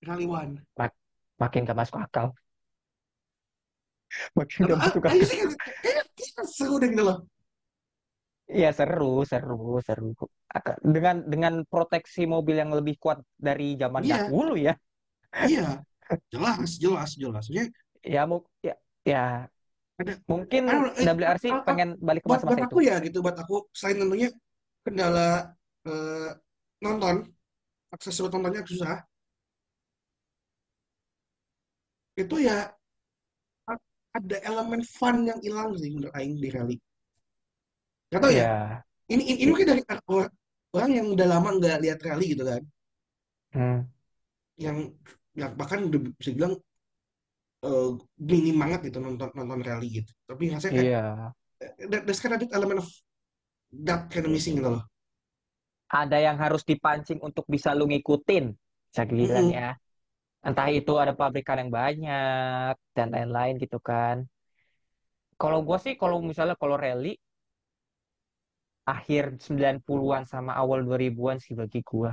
rally 0.03 0.27
one 0.27 0.59
Mak- 0.79 0.99
makin 1.39 1.67
gak 1.67 1.79
masuk 1.79 1.99
akal. 1.99 2.27
Makin 4.39 4.59
gak 4.71 4.79
masuk 4.79 5.03
ayo 5.09 5.23
akal. 5.23 5.31
sih 5.31 5.39
kayaknya 5.83 6.45
seru 6.47 6.77
deh 6.79 6.89
gitu 6.91 7.05
loh. 7.07 7.19
Iya 8.53 8.71
seru, 8.77 9.25
seru, 9.25 9.81
seru. 9.81 10.13
Aka- 10.53 10.79
Dengan 10.85 11.25
dengan 11.25 11.55
proteksi 11.65 12.29
mobil 12.29 12.61
yang 12.61 12.71
lebih 12.75 13.01
kuat 13.01 13.25
dari 13.41 13.75
zaman 13.81 14.05
iya. 14.05 14.29
dahulu 14.29 14.55
ya. 14.59 14.75
iya. 15.49 15.81
Jelas 16.29 16.77
jelas 16.77 17.11
jelas. 17.17 17.49
Maksudnya 17.49 17.73
Ya 18.03 18.27
mau 18.27 18.43
ya, 18.61 18.75
ya. 19.07 19.47
Ada 19.97 20.19
mungkin 20.27 20.63
know, 20.67 20.91
eh, 20.99 21.07
WRC 21.07 21.45
ah, 21.49 21.63
ah, 21.63 21.65
pengen 21.65 21.89
balik 22.03 22.27
ke 22.27 22.29
buat 22.29 22.43
buat 22.43 22.59
masa-masa 22.59 22.67
itu. 22.67 22.75
aku 22.75 22.81
ya 22.83 22.97
gitu 23.01 23.19
buat 23.23 23.37
aku. 23.39 23.57
Selain 23.71 23.97
tentunya 24.03 24.29
kendala 24.83 25.55
eh, 25.87 26.31
nonton 26.83 27.15
akses 27.95 28.19
buat 28.19 28.35
nontonnya 28.35 28.67
susah 28.67 29.01
itu 32.17 32.37
ya 32.45 32.73
ada 34.13 34.37
elemen 34.45 34.83
fun 34.85 35.25
yang 35.25 35.41
hilang 35.41 35.73
sih 35.81 35.89
menurut 35.89 36.13
Aing 36.13 36.37
di 36.37 36.49
rally. 36.53 36.77
Gak 38.13 38.21
tau 38.21 38.33
ya, 38.33 38.45
ya 38.45 38.53
ini 39.09 39.23
ini, 39.25 39.39
ini 39.45 39.49
mungkin 39.49 39.69
dari 39.73 39.83
orang, 39.89 40.33
orang 40.77 40.91
yang 40.93 41.07
udah 41.15 41.27
lama 41.33 41.49
nggak 41.57 41.81
lihat 41.85 41.99
rally 42.05 42.27
gitu 42.37 42.45
kan, 42.45 42.63
hmm. 43.53 43.93
yang 44.61 44.77
yang 45.37 45.51
bahkan 45.57 45.81
udah 45.89 46.01
bisa 46.17 46.31
bilang 46.37 46.55
eh, 47.67 47.89
minim 48.31 48.57
banget 48.63 48.81
gitu 48.91 48.99
nonton 49.05 49.29
nonton 49.39 49.61
rally 49.69 49.89
gitu. 50.03 50.11
Tapi 50.29 50.43
rasanya 50.53 50.75
kayak 50.79 50.89
iya 50.89 51.33
eh, 51.65 51.73
there- 51.91 52.05
there's 52.07 52.23
kind 52.23 52.35
of 52.37 52.43
element 52.59 52.81
of 52.83 52.89
that 53.87 54.09
kind 54.13 54.27
of 54.29 54.33
missing 54.33 54.57
gitu 54.61 54.71
loh. 54.75 54.85
ada 55.93 56.17
yang 56.17 56.37
harus 56.41 56.65
dipancing 56.65 57.21
untuk 57.21 57.45
bisa 57.47 57.77
lu 57.77 57.85
ngikutin 57.85 58.45
bisa 58.93 59.03
dibilang 59.05 59.49
Mm-mm. 59.49 59.53
ya 59.53 59.69
entah 60.47 60.69
itu 60.79 60.93
ada 61.03 61.13
pabrikan 61.21 61.57
yang 61.63 61.71
banyak 61.81 62.75
dan 62.97 63.07
lain-lain 63.15 63.55
gitu 63.63 63.79
kan 63.89 64.17
kalau 65.41 65.59
gua 65.67 65.79
sih 65.85 65.95
kalau 66.03 66.17
misalnya 66.31 66.57
kalau 66.63 66.77
rally 66.85 67.13
akhir 68.95 69.25
90-an 69.45 70.25
sama 70.33 70.53
awal 70.63 70.79
2000-an 70.87 71.39
sih 71.45 71.55
bagi 71.61 71.81
gua 71.91 72.11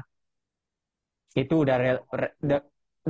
itu 1.41 1.53
udah 1.63 1.75
rel- 1.83 2.05
re- 2.19 2.35
the, 2.49 2.57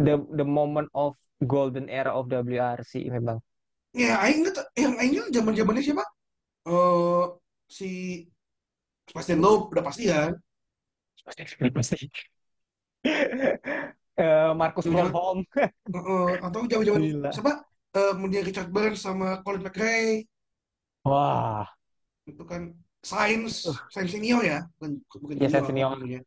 the 0.05 0.13
the 0.39 0.45
moment 0.57 0.87
of 1.03 1.11
golden 1.53 1.85
era 1.99 2.11
of 2.17 2.27
WRC 2.31 2.93
memang 3.15 3.39
Ya, 3.93 4.21
Aing 4.21 4.45
yang 4.77 4.93
Aing 5.01 5.33
zaman 5.33 5.53
zamannya 5.57 5.81
siapa? 5.81 6.05
Eh 6.69 7.25
si 7.69 7.89
Sebastian 9.09 9.39
Loeb 9.43 9.61
udah 9.73 9.83
pasti 9.87 10.03
kan. 10.11 10.31
pasti 11.75 12.09
Eh, 14.19 14.51
Marcus 14.51 14.83
Zaman 14.83 15.07
Froome 15.15 15.41
eh, 15.55 16.35
atau 16.43 16.59
gila. 16.67 17.31
siapa? 17.31 17.63
Eh 17.95 18.11
kemudian 18.13 18.43
Richard 18.43 18.69
Burns 18.69 18.99
sama 18.99 19.39
Colin 19.47 19.63
McRae. 19.63 20.27
Wah. 21.07 21.65
Itu 22.27 22.43
kan 22.43 22.75
Sainz, 22.99 23.63
uh, 23.71 23.79
Sainz 23.87 24.11
senior 24.11 24.43
ya, 24.43 24.67
bukan 24.75 24.99
bukan 25.23 25.35
ya 25.39 25.47
junior. 25.47 25.63
senior. 25.65 25.89
Tentunya. 25.95 26.21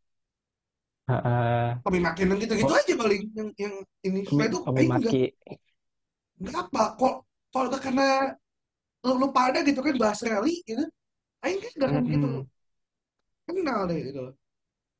Heeh. 1.11 1.69
Tommy 1.85 1.99
McKinnon 2.01 2.39
gitu-gitu 2.41 2.73
Kok 2.73 2.81
aja 2.81 2.95
paling 2.97 3.23
yang 3.37 3.49
yang 3.61 3.75
ini. 4.07 4.21
Tommy 4.25 4.47
Setelah 4.47 4.49
itu 4.49 4.59
Tommy 4.65 4.85
Maki 4.89 5.23
nggak 6.43 6.57
apa 6.59 6.83
kok 6.99 7.15
kalau 7.55 7.69
karena 7.79 8.35
lu, 9.07 9.13
lu 9.21 9.29
pada 9.31 9.59
gitu 9.63 9.81
kan 9.85 9.95
bahas 10.01 10.19
rally 10.27 10.59
gitu, 10.67 10.83
Aing 11.45 11.61
kan 11.63 11.71
nggak 11.77 11.91
akan 11.93 12.03
begitu 12.07 12.29
Mm-mm. 12.31 12.47
kenal 13.47 13.81
deh 13.91 13.99
gitu. 14.09 14.23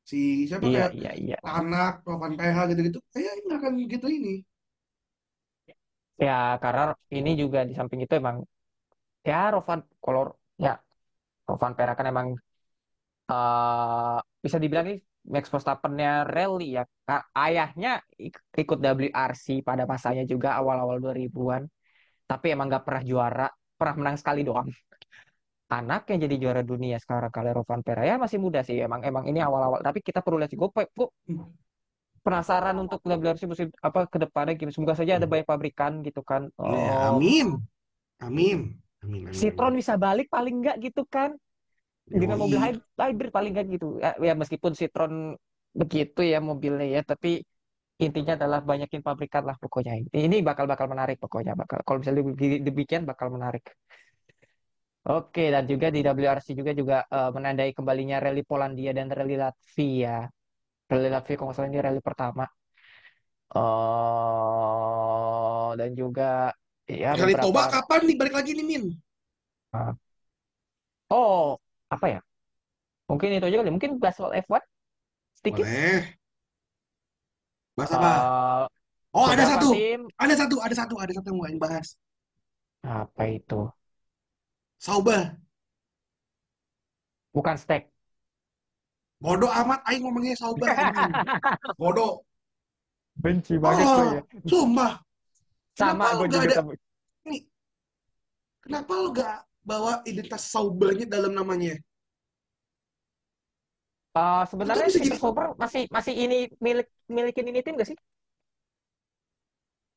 Si 0.09 0.17
siapa 0.49 0.67
Iya, 0.67 0.79
kayak 0.79 0.91
iya, 0.97 1.11
iya. 1.23 1.35
anak, 1.57 1.91
Rovan 2.07 2.33
PH 2.39 2.57
gitu-gitu, 2.71 2.99
saya 3.13 3.29
nggak 3.45 3.57
akan 3.59 3.73
gitu 3.93 4.07
ini. 4.17 4.31
Ya, 6.25 6.31
karena 6.63 6.81
ini 7.17 7.29
juga 7.41 7.59
di 7.69 7.73
samping 7.77 7.99
itu 8.05 8.13
emang 8.21 8.37
ya 9.29 9.35
Rovan 9.55 9.79
kalau 10.03 10.21
ya 10.65 10.71
Rovan 11.49 11.73
Pera 11.77 11.93
kan 11.99 12.07
emang 12.13 12.27
eh 13.31 14.17
bisa 14.43 14.57
dibilang 14.63 14.85
ini 14.91 14.95
Max 15.33 15.45
Verstappen-nya 15.53 16.09
rally 16.35 16.63
ya. 16.77 16.83
Ayahnya 17.39 17.89
ik- 18.25 18.43
ikut 18.61 18.77
WRC 18.83 19.45
pada 19.67 19.83
masanya 19.91 20.23
juga 20.31 20.49
awal-awal 20.59 20.97
2000-an, 21.03 21.63
tapi 22.29 22.45
emang 22.55 22.67
nggak 22.71 22.83
pernah 22.87 23.03
juara, 23.11 23.43
pernah 23.79 23.95
menang 23.99 24.17
sekali 24.21 24.41
doang. 24.49 24.67
Anak 25.73 26.01
yang 26.11 26.19
jadi 26.25 26.35
juara 26.43 26.61
dunia 26.71 26.97
sekarang 27.03 27.31
kali 27.35 27.49
Rovan 27.57 27.81
Pera 27.85 28.01
ya 28.09 28.15
masih 28.23 28.37
muda 28.45 28.59
sih 28.67 28.77
emang 28.87 29.01
emang 29.09 29.23
ini 29.31 29.39
awal-awal. 29.47 29.79
Tapi 29.87 29.99
kita 30.07 30.19
perlu 30.25 30.37
lihat 30.39 30.51
sih 30.53 30.59
gue 30.61 30.69
gue 30.69 31.07
Hmm. 31.23 31.47
penasaran 32.23 32.75
untuk 32.83 32.99
WRC 33.03 33.43
musim 33.51 33.67
apa 33.83 34.07
ke 34.07 34.17
depannya 34.23 34.53
gitu 34.59 34.71
semoga 34.75 34.95
saja 34.95 35.19
ada 35.19 35.27
banyak 35.27 35.47
pabrikan 35.51 35.91
gitu 36.07 36.21
kan. 36.23 36.47
Ya, 36.59 37.11
oh. 37.11 37.19
amin, 37.19 37.47
amin, 38.23 38.57
amin, 39.03 39.23
amin, 39.31 39.35
Citron 39.35 39.73
amin. 39.73 39.79
bisa 39.81 39.93
balik 40.05 40.27
paling 40.31 40.55
nggak 40.63 40.77
gitu 40.85 41.03
kan? 41.15 41.35
Dengan 42.07 42.37
mobil 42.43 42.59
hybrid, 42.99 43.31
paling 43.31 43.51
nggak 43.55 43.67
gitu. 43.75 43.87
Ya, 44.03 44.11
ya 44.19 44.33
meskipun 44.39 44.71
Citron 44.79 45.13
begitu 45.73 46.21
ya 46.21 46.37
mobilnya 46.37 46.85
ya 46.85 47.01
tapi 47.01 47.41
intinya 48.05 48.33
adalah 48.37 48.59
banyakin 48.63 49.01
pabrikan 49.07 49.43
lah 49.49 49.55
pokoknya. 49.59 49.91
Ini 50.11 50.37
bakal 50.47 50.65
bakal 50.71 50.87
menarik 50.93 51.17
pokoknya 51.23 51.53
bakal 51.59 51.79
kalau 51.87 51.97
misalnya 52.01 52.23
demikian 52.67 53.03
bakal 53.09 53.27
menarik 53.35 53.63
oke 55.09 55.41
dan 55.53 55.63
juga 55.71 55.87
di 55.95 55.99
WRC 56.05 56.47
juga 56.59 56.71
juga 56.79 56.95
eh, 57.15 57.29
menandai 57.35 57.69
kembalinya 57.77 58.15
rally 58.23 58.41
Polandia 58.49 58.91
dan 58.97 59.07
rally 59.17 59.35
Latvia 59.43 60.09
rally 60.91 61.09
Latvia 61.15 61.35
kalau 61.37 61.47
nggak 61.49 61.57
salah 61.59 61.71
ini 61.71 61.81
rally 61.87 62.01
pertama 62.09 62.45
eh 63.55 65.69
dan 65.79 65.89
juga 65.99 66.23
ya 66.89 67.09
Toba 67.15 67.31
beberapa 67.31 67.63
kapan 67.73 67.99
nih 68.07 68.15
balik 68.19 68.33
lagi 68.37 68.51
nih 68.57 68.65
Min? 68.69 68.83
oh 71.11 71.43
apa 71.93 72.05
ya 72.13 72.19
mungkin 73.09 73.29
itu 73.35 73.45
aja 73.47 73.57
kali 73.61 73.71
mungkin 73.75 73.91
bahas 74.03 74.15
soal 74.19 74.33
F1 74.43 74.63
sedikit 75.39 75.65
Boleh. 75.65 76.03
Bahas 77.77 77.91
apa? 77.97 78.09
Eh, 78.09 78.65
Oh, 79.13 79.27
ada 79.29 79.45
satu. 79.45 79.69
tim 79.77 79.99
Ada 80.17 80.33
satu, 80.41 80.55
ada 80.65 80.75
satu, 80.79 80.95
ada 81.03 81.13
satu 81.13 81.27
yang 81.29 81.37
mau 81.39 81.49
bahas. 81.69 81.87
apa 82.97 83.23
itu 83.37 83.55
Sauber. 84.85 85.21
bukan 87.35 87.55
stack 87.57 87.83
Bodoh 89.23 89.47
amat 89.47 89.79
Aing 89.87 90.03
ngomongnya 90.03 90.35
Sauber. 90.35 90.67
Bodoh. 91.81 92.11
benci 93.23 93.55
banget 93.55 93.87
gue 93.87 94.05
ya 94.19 94.21
Oh, 94.21 94.49
sumpah. 94.51 94.91
sama 95.79 96.05
gue 96.19 96.27
gak 96.27 96.33
juga 96.35 96.49
ada 96.59 96.61
nih? 97.31 97.41
Kenapa 98.63 98.91
lu 98.99 99.09
gak 99.15 99.35
bawa 99.63 99.93
identitas 100.03 100.43
Saubernya 100.51 101.07
dalam 101.07 101.31
namanya? 101.31 101.79
Itu 104.13 104.23
sebenarnya 104.51 104.87
Peter 104.91 105.17
Sauber 105.17 105.45
masih 105.55 105.81
masih 105.89 106.13
ini 106.13 106.37
milik 106.59 106.87
milikin 107.07 107.45
ini 107.49 107.59
tim 107.63 107.79
gak 107.79 107.87
sih 107.89 107.97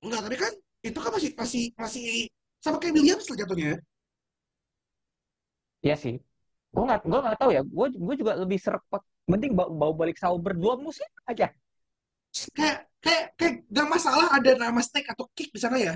enggak, 0.07 0.21
tapi 0.23 0.37
kan 0.39 0.53
itu 0.87 0.99
kan 1.03 1.11
masih 1.17 1.31
masih 1.35 1.63
masih 1.75 2.05
sama 2.63 2.79
kayak 2.79 2.95
Williams 2.95 3.27
lah 3.27 3.37
jatuhnya. 3.43 3.75
Iya 5.87 5.95
sih. 5.95 6.15
Gue 6.75 6.83
nggak 6.83 7.01
gue 7.07 7.21
nggak 7.23 7.39
tahu 7.39 7.51
ya. 7.55 7.63
Gue 7.63 7.87
gue 7.95 8.15
juga 8.19 8.33
lebih 8.35 8.59
serap 8.59 8.83
mending 9.31 9.55
bawa, 9.55 9.71
bawa 9.71 9.93
balik 9.95 10.19
Sauber 10.19 10.53
dua 10.59 10.75
musim 10.75 11.07
aja. 11.31 11.55
Kayak 12.53 12.91
kayak 12.99 13.25
kayak 13.39 13.55
gak 13.71 13.89
masalah 13.89 14.27
ada 14.35 14.51
nama 14.59 14.81
stake 14.83 15.07
atau 15.07 15.31
kick 15.31 15.55
di 15.55 15.61
sana 15.63 15.79
ya. 15.79 15.95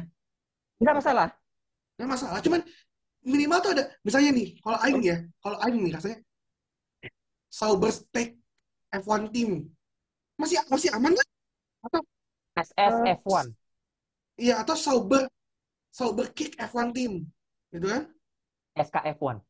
nggak 0.81 0.97
masalah. 1.03 1.29
Gak 1.99 2.09
masalah. 2.09 2.39
Cuman 2.41 2.63
minimal 3.27 3.59
tuh 3.61 3.71
ada 3.77 3.85
misalnya 4.07 4.31
nih, 4.33 4.49
kalau 4.65 4.79
Aing 4.81 5.03
ya, 5.05 5.17
kalau 5.43 5.59
Aing 5.61 5.83
nih 5.85 5.93
rasanya 5.93 6.19
Sauber 7.51 7.91
stake 7.91 8.39
F1 8.95 9.29
team. 9.35 9.69
Masih 10.39 10.57
masih 10.71 10.89
aman 10.95 11.13
kan? 11.13 11.27
Atau 11.85 12.01
eh, 12.57 12.65
SSF1 12.65 13.47
iya 14.41 14.65
atau 14.65 14.73
Sauber 14.73 15.29
Sauber 15.93 16.33
kick 16.33 16.57
F1 16.57 16.95
team. 16.97 17.29
Gitu 17.75 17.85
kan? 17.85 18.09
SKF1 18.79 19.37
It, 19.37 19.50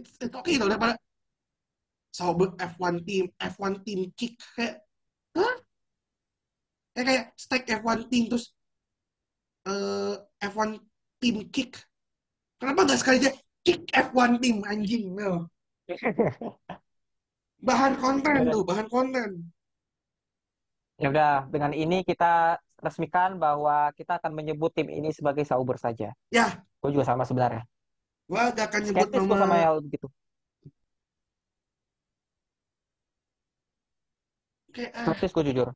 it's, 0.00 0.16
it's 0.18 0.32
okay 0.32 0.56
loh 0.56 0.66
daripada 0.72 0.96
Sauber 2.10 2.56
F1 2.58 3.06
team 3.06 3.30
F1 3.38 3.86
team 3.86 4.10
kick 4.18 4.34
kayak 4.56 4.82
hah? 5.36 5.54
Kayak 6.96 7.06
kayak 7.06 7.24
stake 7.38 7.66
F1 7.70 7.98
team 8.10 8.26
terus 8.26 8.50
eh, 9.68 10.16
F1 10.42 10.80
team 11.22 11.36
kick. 11.54 11.78
Kenapa 12.58 12.88
nggak 12.88 12.98
sekali 12.98 13.16
aja 13.22 13.30
kick 13.62 13.86
F1 13.94 14.40
team 14.42 14.64
anjing? 14.66 15.14
No. 15.14 15.46
Bahan 17.60 18.00
konten 18.00 18.40
Ya 18.40 18.42
udah. 18.48 18.52
tuh, 18.56 18.62
bahan 18.64 18.88
konten. 18.88 19.30
Ya 20.96 21.08
udah, 21.12 21.44
dengan 21.52 21.72
ini 21.76 22.00
kita 22.04 22.56
resmikan 22.80 23.36
bahwa 23.36 23.92
kita 23.92 24.16
akan 24.16 24.32
menyebut 24.32 24.72
tim 24.72 24.88
ini 24.88 25.12
sebagai 25.12 25.44
Sauber 25.44 25.76
saja. 25.76 26.12
Ya, 26.32 26.64
Gue 26.80 26.90
juga 26.96 27.04
sama 27.04 27.28
sebenarnya. 27.28 27.68
Gua 28.30 28.54
gak 28.54 28.66
akan 28.70 28.80
nyebut 28.86 29.08
Skeptis 29.10 29.26
gue 29.26 29.26
sama 29.34 29.42
nama 29.42 29.56
hal 29.58 29.76
begitu. 29.82 30.06
kayak 34.70 34.92
ah 34.94 35.04
Skeptis 35.10 35.34
gue 35.34 35.44
jujur. 35.50 35.68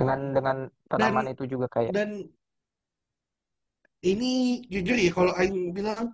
Dengan 0.00 0.18
dengan 0.32 0.56
dan 0.72 0.72
penamaan 0.88 1.28
itu 1.28 1.44
juga 1.44 1.68
kayak 1.68 1.92
dan 1.92 2.24
ini 4.00 4.64
jujur 4.72 4.96
ya 4.96 5.12
kalau 5.12 5.32
Aing 5.36 5.76
bilang 5.76 6.08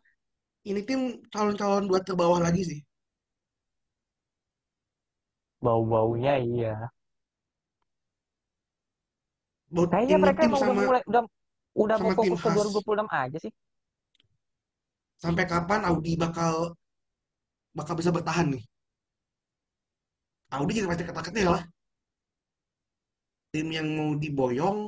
ini 0.66 0.82
tim 0.82 1.22
calon-calon 1.30 1.86
dua 1.86 2.02
terbawah 2.02 2.42
lagi 2.42 2.66
sih. 2.66 2.80
bau-baunya 5.62 6.34
iya. 6.42 6.74
Buat 9.70 9.88
Kayaknya 9.94 10.18
mereka 10.22 10.40
udah 10.46 10.58
sama 10.62 10.74
mulai 10.78 11.02
udah 11.10 11.22
udah 11.74 11.96
mau 12.02 12.10
fokus 12.14 12.38
ke 12.38 12.48
khas. 12.50 12.56
2026 12.58 13.06
aja 13.10 13.38
sih. 13.38 13.52
Sampai 15.22 15.44
kapan 15.52 15.80
Audi 15.90 16.12
bakal 16.22 16.54
bakal 17.78 17.94
bisa 18.00 18.10
bertahan 18.16 18.46
nih? 18.54 18.62
Audi 20.56 20.72
jadi 20.76 20.88
pasti 20.90 21.04
kata-katanya 21.08 21.48
lah. 21.54 21.62
Tim 23.52 23.66
yang 23.76 23.88
mau 23.98 24.10
diboyong 24.22 24.78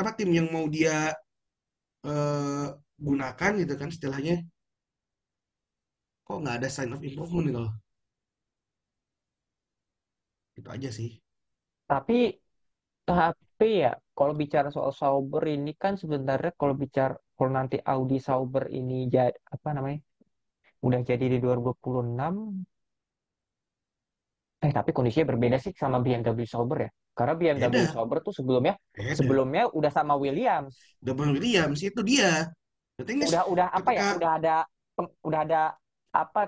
apa 0.00 0.10
tim 0.18 0.30
yang 0.38 0.46
mau 0.54 0.66
dia 0.76 0.96
eh, 2.10 2.66
gunakan 3.06 3.50
gitu 3.62 3.74
kan 3.80 3.88
istilahnya 3.94 4.34
kok 6.26 6.38
nggak 6.42 6.56
ada 6.58 6.68
sign 6.74 6.94
of 6.94 7.04
improvement 7.08 7.46
gitu 7.48 7.60
loh 7.64 7.72
itu 10.58 10.68
aja 10.74 10.90
sih 10.98 11.10
Tapi 11.90 12.14
tapi 13.08 13.66
ya 13.84 13.90
kalau 14.16 14.34
bicara 14.42 14.68
soal 14.76 14.92
Sauber 15.00 15.42
ini 15.56 15.70
kan 15.82 15.94
sebenarnya 16.02 16.50
kalau 16.60 16.74
bicara 16.82 17.14
kalau 17.36 17.50
nanti 17.52 17.76
Audi 17.80 18.18
Sauber 18.18 18.64
ini 18.72 19.06
jadi 19.12 19.32
apa 19.54 19.68
namanya 19.76 20.00
udah 20.86 21.00
jadi 21.04 21.24
di 21.32 21.38
2026 21.40 22.64
eh 24.64 24.72
tapi 24.72 24.90
kondisinya 24.96 25.36
berbeda 25.36 25.56
sih 25.60 25.72
sama 25.76 26.00
BMW 26.00 26.48
Sauber 26.48 26.88
ya. 26.88 26.90
Karena 27.16 27.32
BMW 27.32 27.64
beda 27.72 27.92
Sauber 27.92 28.18
tuh 28.20 28.32
sebelumnya 28.32 28.74
beda 28.92 29.12
sebelumnya 29.16 29.62
udah 29.72 29.92
sama 29.92 30.14
Williams. 30.16 30.76
double 31.00 31.32
Williams 31.36 31.80
itu 31.80 32.00
dia 32.04 32.52
Udah 32.96 33.42
udah 33.48 33.66
apa 33.72 33.90
ya? 33.92 34.02
Udah 34.16 34.30
ada 34.40 34.56
udah 35.24 35.40
ada 35.44 35.62
apa 36.12 36.42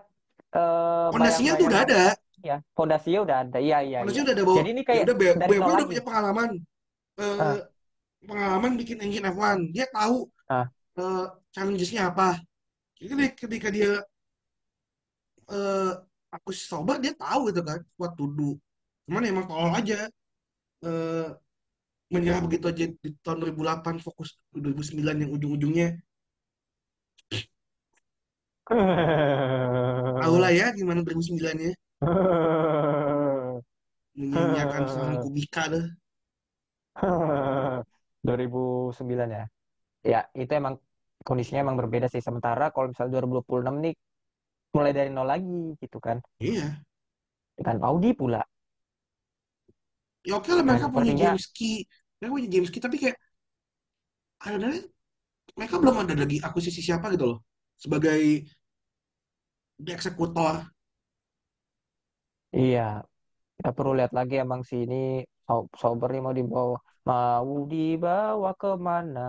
eh, 0.57 1.09
fondasinya 1.12 1.53
tuh 1.57 1.66
udah 1.68 1.80
bayang-bayangan 1.80 1.84
ada 1.84 2.03
ya. 2.41 2.57
Fondasinya 2.72 3.20
udah 3.24 3.36
ada. 3.45 3.59
Iya 3.61 3.78
iya 3.84 3.99
fondasinya 4.05 4.24
udah 4.24 4.34
ada 4.36 4.45
bahwa 4.45 4.59
Jadi 4.61 4.68
ini 4.72 4.80
ya 4.80 4.86
kayak 4.89 5.03
udah 5.05 5.16
BMW 5.16 5.57
udah 5.61 5.86
punya 5.89 6.05
pengalaman 6.05 6.49
eh, 7.18 7.36
Ah, 7.41 7.57
pengalaman 8.24 8.72
bikin 8.80 8.97
engine 9.05 9.26
F1 9.28 9.59
dia 9.72 9.86
tahu 9.93 10.28
ah. 10.49 10.66
Eh, 10.99 11.26
challenges-nya 11.55 12.11
apa? 12.11 12.38
Jadi 12.99 13.24
ketika 13.38 13.68
dia 13.70 14.03
eh, 15.49 15.92
aku 16.34 16.51
sober 16.53 16.99
dia 17.01 17.14
tahu 17.14 17.49
gitu 17.49 17.62
kan 17.62 17.80
to 18.18 18.24
do. 18.34 18.49
Cuman 19.07 19.22
emang 19.24 19.46
tolol 19.49 19.72
aja. 19.72 20.11
Eh, 20.84 21.28
menyerah 22.09 22.40
begitu 22.40 22.64
aja 22.72 22.84
di 22.88 23.11
tahun 23.20 23.38
2008 23.53 24.01
fokus 24.01 24.40
ke 24.49 24.59
2009 24.64 25.22
yang 25.22 25.30
ujung-ujungnya. 25.36 25.88
Tahu 30.22 30.36
lah 30.40 30.53
ya 30.53 30.72
gimana 30.76 31.01
2009 31.05 31.57
nya. 31.57 31.72
Menyanyiakan 34.18 34.82
seorang 34.88 35.16
Kubika 35.22 35.62
tuh 35.70 35.84
2009 38.24 39.28
ya. 39.38 39.44
Ya, 40.07 40.20
itu 40.32 40.53
emang 40.55 40.78
kondisinya 41.27 41.61
emang 41.64 41.77
berbeda 41.81 42.07
sih. 42.12 42.23
Sementara 42.27 42.64
kalau 42.75 42.87
misalnya 42.91 43.12
2026 43.14 43.77
nih 43.85 43.95
mulai 44.77 44.93
dari 44.99 45.11
nol 45.16 45.29
lagi 45.33 45.61
gitu 45.83 45.99
kan. 46.07 46.19
iya 46.41 46.85
Dengan 47.59 47.79
Audi 47.89 48.11
pula. 48.19 48.43
ya 50.27 50.33
oke 50.39 50.51
lah 50.57 50.64
mereka 50.69 50.87
punya 50.95 51.11
sepertinya 51.11 51.16
James 51.21 51.45
Key 51.57 51.75
mereka 52.19 52.33
punya 52.37 52.49
James 52.55 52.71
Key 52.73 52.83
tapi 52.85 52.97
kayak 53.03 53.16
ada 54.43 54.71
mereka 55.59 55.77
belum 55.83 55.97
ada 56.07 56.14
lagi 56.19 56.39
akuisisi 56.47 56.81
siapa 56.85 57.07
gitu 57.14 57.27
loh 57.37 57.39
sebagai 57.79 58.21
eksekutor 59.95 60.55
iya, 62.57 62.81
kita 63.57 63.71
perlu 63.77 63.93
lihat 63.99 64.12
lagi 64.19 64.35
emang 64.45 64.62
sih 64.71 64.81
ini 64.87 64.97
Sau- 65.47 65.71
Sauber 65.83 66.09
nih 66.12 66.23
mau 66.27 66.35
dibawa 66.41 66.77
mau 67.11 67.51
dibawa 67.73 68.49
ke 68.61 68.69
mana? 68.89 69.21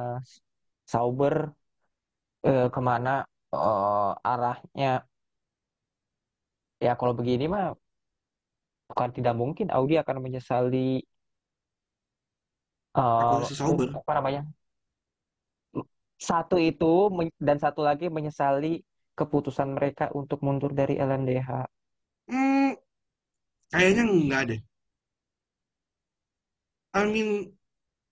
Sauber 0.91 1.35
eh, 2.47 2.63
ke 2.73 2.79
mana 2.89 3.09
eh, 3.53 4.09
arahnya? 4.29 4.87
Ya 6.85 6.91
kalau 6.99 7.13
begini 7.19 7.43
mah 7.53 7.63
bukan 8.89 9.09
tidak 9.17 9.33
mungkin 9.41 9.67
Audi 9.77 9.95
akan 10.01 10.17
menyesali 10.25 11.01
eh, 12.97 13.01
akurasi 13.21 13.53
Sauber 13.59 13.87
apa 13.99 14.11
namanya? 14.17 14.41
Satu 16.29 16.55
itu 16.69 16.91
men- 17.17 17.35
dan 17.47 17.57
satu 17.63 17.81
lagi 17.89 18.05
menyesali 18.17 18.73
keputusan 19.19 19.69
mereka 19.77 20.05
untuk 20.19 20.39
mundur 20.45 20.71
dari 20.79 20.95
LMDH. 21.07 21.49
hmm, 22.29 22.69
kayaknya 23.71 24.03
enggak 24.13 24.43
deh 24.49 24.59
I 26.93 27.05
mean 27.13 27.29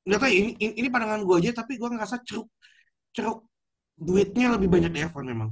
nggak 0.07 0.19
tahu 0.21 0.30
ya, 0.32 0.38
ini, 0.41 0.51
ini 0.63 0.73
ini 0.82 0.88
pandangan 0.93 1.21
gue 1.28 1.36
aja 1.41 1.51
tapi 1.61 1.73
gue 1.82 1.89
ngerasa 1.93 2.17
ceruk 2.28 2.47
ceruk 3.15 3.38
duitnya 4.05 4.47
lebih 4.57 4.69
banyak 4.73 4.91
di 4.93 4.99
F1 5.05 5.25
memang 5.31 5.49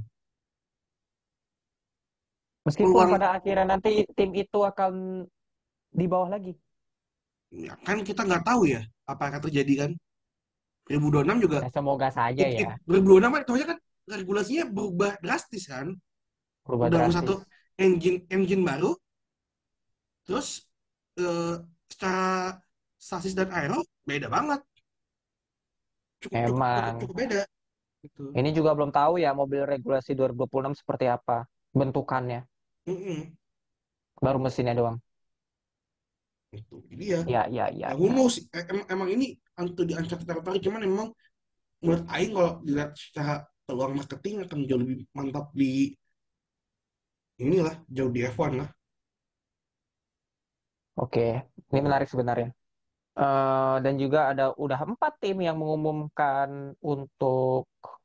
Meskipun 2.66 2.90
peluang 2.94 3.10
pada 3.12 3.26
akhirnya 3.38 3.64
nanti 3.72 3.90
tim 4.16 4.30
itu 4.42 4.58
akan 4.70 4.92
di 5.98 6.04
bawah 6.12 6.28
lagi. 6.34 6.52
ya, 7.50 7.72
kan 7.86 7.98
kita 8.06 8.22
nggak 8.26 8.44
tahu 8.46 8.62
ya 8.74 8.80
apa 9.06 9.20
yang 9.26 9.30
akan 9.34 9.42
terjadi 9.50 9.72
kan 9.86 9.90
2026 10.86 11.38
juga 11.46 11.60
Ya, 11.62 11.68
semoga 11.72 12.08
saja 12.12 12.44
it, 12.44 12.48
it, 12.60 12.68
ya 12.68 12.76
2026 12.86 13.32
kan 13.34 13.42
itu 13.46 13.52
aja 13.58 13.66
kan 13.74 13.78
regulasinya 14.06 14.64
berubah 14.70 15.12
drastis 15.24 15.64
kan 15.72 15.88
berubah 16.66 16.90
satu 17.16 17.34
drastis. 17.36 17.46
engine 17.80 18.18
engine 18.30 18.62
baru 18.66 18.92
terus 20.26 20.48
eh, 21.20 21.54
secara 21.90 22.58
sasis 22.98 23.34
dan 23.38 23.48
aero 23.54 23.80
beda 24.08 24.28
banget 24.28 24.60
cukup 26.22 26.40
cukup 26.46 26.64
cukup, 26.76 26.84
Emang. 26.84 26.96
cukup 27.00 27.16
beda 27.20 27.40
gitu 28.06 28.22
Ini 28.38 28.50
juga 28.58 28.70
belum 28.76 28.90
tahu 28.98 29.14
ya 29.24 29.30
mobil 29.40 29.62
regulasi 29.72 30.10
2026 30.18 30.74
seperti 30.80 31.06
apa 31.16 31.36
bentukannya. 31.78 32.40
Mm-mm. 32.88 33.36
Baru 34.24 34.38
mesinnya 34.44 34.74
doang. 34.78 34.96
Gitu. 36.54 36.74
Jadi 36.90 37.04
ya, 37.14 37.20
Ya, 37.24 37.46
ya, 37.50 37.68
ya, 37.70 37.92
who 37.98 38.06
ya. 38.06 38.14
knows? 38.14 38.36
E- 38.54 38.66
em- 38.72 38.88
emang 38.94 39.08
ini 39.14 39.26
untuk 39.58 39.84
diancam 39.90 40.20
tertarik, 40.22 40.62
cuman 40.66 40.82
emang 40.86 41.08
menurut 41.82 42.04
Aing 42.14 42.32
kalau 42.36 42.52
dilihat 42.66 42.92
secara 42.98 43.34
peluang 43.66 43.94
marketing 43.98 44.34
akan 44.46 44.58
jauh 44.68 44.80
lebih 44.82 44.98
mantap 45.16 45.46
di 45.54 45.94
inilah 47.44 47.74
jauh 47.96 48.12
di 48.14 48.20
F1 48.28 48.52
lah. 48.60 48.68
Oke, 51.00 51.20
ini 51.72 51.80
menarik 51.86 52.08
sebenarnya. 52.12 52.48
Eh, 53.20 53.74
dan 53.84 53.94
juga 54.02 54.18
ada 54.32 54.44
udah 54.64 54.80
empat 54.90 55.12
tim 55.22 55.36
yang 55.46 55.56
mengumumkan 55.62 56.50
untuk 56.92 57.64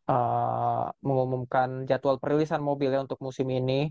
eh, 0.09 0.85
mengumumkan 1.07 1.85
jadwal 1.89 2.17
perilisan 2.21 2.61
mobilnya 2.63 2.99
untuk 3.05 3.19
musim 3.21 3.47
ini. 3.49 3.89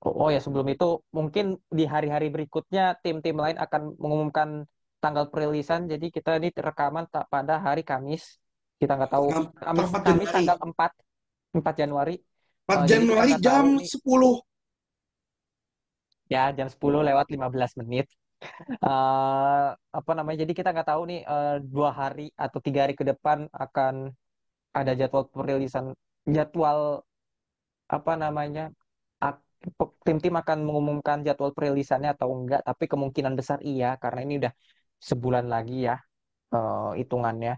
Oh, 0.00 0.26
oh 0.26 0.28
ya, 0.32 0.40
sebelum 0.40 0.64
itu 0.72 1.04
mungkin 1.12 1.60
di 1.68 1.84
hari-hari 1.84 2.32
berikutnya 2.32 2.96
tim-tim 3.04 3.36
lain 3.36 3.56
akan 3.60 3.82
mengumumkan 4.00 4.64
tanggal 5.00 5.28
perilisan. 5.32 5.88
Jadi 5.92 6.08
kita 6.12 6.40
ini 6.40 6.48
rekaman 6.52 7.04
tak 7.12 7.28
pada 7.32 7.60
hari 7.60 7.82
Kamis. 7.84 8.40
Kita 8.80 8.96
nggak 8.96 9.12
tahu 9.12 9.28
Kamis 9.60 9.86
4 9.92 10.02
Kamis 10.08 10.28
tanggal 10.32 10.56
4 10.60 10.92
4 11.52 11.74
Januari. 11.80 12.16
4 12.64 12.80
Eh, 12.80 12.86
jadi 12.88 13.04
kita 13.12 13.24
Januari 13.24 13.32
jam 13.44 13.64
tahu 13.64 13.76
nih 13.76 13.88
10. 13.92 14.34
ya 16.32 16.44
jam 16.56 16.68
10 16.70 17.00
lewat 17.08 17.26
15 17.34 17.72
menit. 17.80 18.06
Eh, 18.80 19.68
apa 19.98 20.12
namanya? 20.16 20.38
Jadi 20.44 20.52
kita 20.56 20.72
nggak 20.72 20.88
tahu 20.88 21.02
nih 21.10 21.20
eh, 21.28 21.56
dua 21.60 21.88
hari 21.92 22.32
atau 22.44 22.58
tiga 22.64 22.88
hari 22.88 22.94
ke 22.96 23.04
depan 23.04 23.38
akan 23.52 23.94
ada 24.78 24.92
jadwal 24.94 25.24
perilisan 25.28 25.96
jadwal 26.28 27.02
apa 27.90 28.12
namanya 28.14 28.70
tim-tim 30.06 30.34
akan 30.40 30.58
mengumumkan 30.64 31.20
jadwal 31.26 31.52
perilisannya 31.52 32.16
atau 32.16 32.32
enggak 32.32 32.64
tapi 32.64 32.84
kemungkinan 32.88 33.36
besar 33.36 33.58
iya 33.60 34.00
karena 34.00 34.20
ini 34.24 34.34
udah 34.40 34.52
sebulan 35.08 35.46
lagi 35.52 35.88
ya 35.88 35.96
eh, 36.56 36.90
hitungannya. 37.00 37.54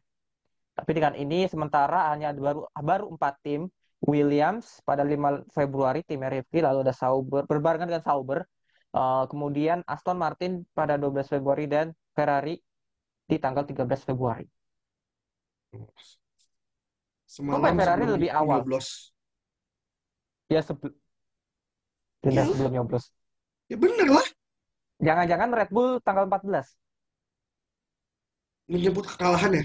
Tapi 0.73 0.91
dengan 0.97 1.15
ini 1.15 1.47
sementara 1.53 2.11
hanya 2.11 2.33
baru 2.35 2.67
baru 2.75 3.07
empat 3.15 3.35
tim 3.45 3.61
Williams 4.03 4.83
pada 4.89 5.05
5 5.07 5.47
Februari 5.57 6.01
timnya 6.03 6.33
Rivki 6.33 6.59
lalu 6.65 6.79
ada 6.83 6.95
Sauber 6.97 7.47
berbarengan 7.47 7.87
dengan 7.87 8.03
Sauber 8.03 8.41
Eh, 8.93 9.25
kemudian 9.33 9.79
Aston 9.89 10.19
Martin 10.21 10.53
pada 10.77 10.95
12 11.01 11.29
Februari 11.33 11.65
dan 11.65 11.87
Ferrari 12.17 12.61
di 13.31 13.37
tanggal 13.41 13.65
13 13.65 14.05
Februari 14.09 14.45
Semalam 17.33 17.65
Oh, 17.65 17.77
Ferrari 17.81 18.05
lebih 18.05 18.29
awal. 18.29 18.61
nyoblos. 18.61 18.89
ya 20.53 20.61
sebelum 20.61 20.93
Iya, 22.29 22.45
sebelum 22.45 22.73
nyoblos 22.77 23.05
ya 23.73 23.77
bener 23.81 24.09
lah. 24.13 24.27
jangan-jangan 25.01 25.49
Red 25.57 25.71
Bull 25.73 25.91
tanggal 26.05 26.25
14 26.29 26.67
Menjemput 28.71 29.05
kekalahan 29.11 29.53
ya. 29.59 29.63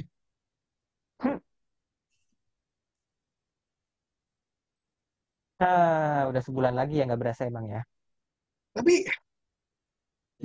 Ah, 5.60 6.30
udah 6.30 6.42
sebulan 6.48 6.74
lagi 6.80 6.94
ya 7.02 7.04
nggak 7.10 7.22
berasa 7.22 7.42
emang 7.50 7.66
ya. 7.74 7.82
Tapi 8.78 8.94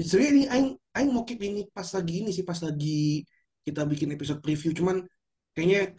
sebenarnya 0.08 0.30
ini 0.32 0.44
Aing, 0.48 0.68
Aing 0.96 1.10
mau 1.14 1.24
keep 1.28 1.40
ini 1.44 1.60
pas 1.76 1.88
lagi 1.96 2.12
ini 2.24 2.30
sih, 2.36 2.44
pas 2.50 2.56
lagi 2.66 3.22
kita 3.66 3.80
bikin 3.84 4.08
episode 4.16 4.40
preview. 4.44 4.72
Cuman 4.72 5.04
kayaknya 5.52 5.92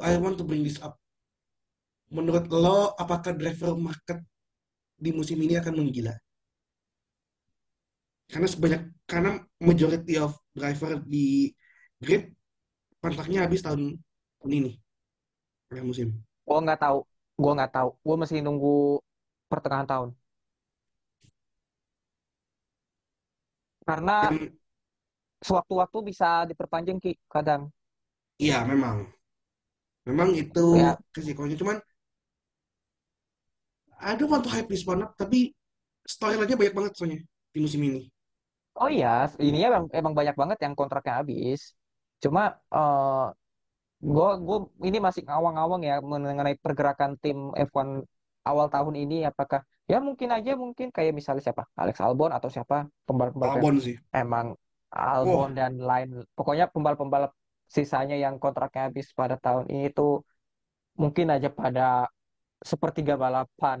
I 0.00 0.18
want 0.18 0.38
to 0.38 0.44
bring 0.44 0.66
this 0.66 0.82
up. 0.82 0.98
Menurut 2.14 2.46
lo, 2.50 2.94
apakah 2.98 3.34
driver 3.34 3.74
market 3.78 4.18
di 4.94 5.10
musim 5.10 5.38
ini 5.42 5.58
akan 5.58 5.74
menggila? 5.78 6.14
Karena 8.30 8.48
sebanyak 8.48 8.82
karena 9.06 9.30
majority 9.60 10.18
of 10.18 10.34
driver 10.56 10.98
di 11.04 11.52
grid 12.00 12.32
kontraknya 12.98 13.44
habis 13.44 13.60
tahun 13.60 14.00
tahun 14.40 14.52
ini 14.52 14.72
akhir 15.70 15.84
musim. 15.84 16.08
Gua 16.46 16.58
nggak 16.64 16.80
tahu. 16.80 16.98
Gua 17.36 17.52
nggak 17.56 17.72
tahu. 17.74 17.88
Gua 18.06 18.16
masih 18.22 18.38
nunggu 18.44 19.00
pertengahan 19.50 19.88
tahun. 19.88 20.08
Karena 23.84 24.32
sewaktu-waktu 25.44 25.98
bisa 26.08 26.48
diperpanjang 26.48 26.98
Ki, 27.04 27.12
kadang. 27.28 27.68
iya 28.44 28.58
memang, 28.70 28.96
memang 30.08 30.30
itu 30.36 30.64
Ya, 30.76 30.96
resikonya. 31.16 31.56
Cuman 31.60 31.76
want 34.30 34.44
to 34.44 34.50
hype 34.52 34.68
this 34.68 34.84
up, 34.86 35.12
tapi 35.16 35.54
storyline-nya 36.04 36.56
banyak 36.60 36.74
banget 36.76 36.92
soalnya 36.96 37.18
di 37.54 37.58
musim 37.64 37.80
ini. 37.88 38.02
oh 38.80 38.90
iya, 38.90 39.30
ini 39.38 39.58
emang, 39.68 39.84
emang 39.98 40.12
banyak 40.18 40.36
banget 40.40 40.58
yang 40.64 40.74
kontraknya 40.78 41.14
habis. 41.22 41.60
Cuma 42.22 42.40
eh 42.74 43.26
gue 44.14 44.28
gue 44.46 44.58
ini 44.88 44.98
masih 45.06 45.22
ngawang-ngawang 45.28 45.82
ya 45.88 45.94
mengenai 46.04 46.56
pergerakan 46.64 47.10
tim 47.22 47.38
F1 47.56 47.88
awal 48.50 48.66
tahun 48.74 48.94
ini. 49.02 49.14
Apakah 49.30 49.60
ya 49.90 49.98
mungkin 50.06 50.28
aja 50.36 50.50
mungkin 50.62 50.88
kayak 50.96 51.12
misalnya 51.18 51.42
siapa 51.46 51.64
Alex 51.80 51.96
Albon 52.04 52.30
atau 52.36 52.48
siapa 52.52 52.88
pembalap-pembalap 53.08 53.54
yang 53.60 53.68
Albon 53.68 53.74
sih. 53.80 53.96
emang 54.14 54.46
Albon 54.92 55.50
dan 55.58 55.72
lain. 55.80 56.08
Pokoknya 56.36 56.64
pembalap-pembalap 56.72 57.32
sisanya 57.66 58.16
yang 58.16 58.36
kontraknya 58.38 58.88
habis 58.90 59.10
pada 59.12 59.36
tahun 59.40 59.66
ini 59.72 59.90
tuh 59.90 60.22
mungkin 60.94 61.26
aja 61.34 61.50
pada 61.50 62.08
sepertiga 62.62 63.18
balapan, 63.18 63.80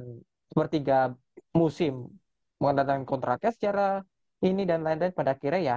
sepertiga 0.50 1.14
musim 1.54 2.10
menandatangani 2.58 3.06
kontraknya 3.06 3.50
secara 3.54 3.86
ini 4.44 4.66
dan 4.66 4.82
lain-lain 4.84 5.14
pada 5.14 5.34
akhirnya 5.34 5.62
ya 5.62 5.76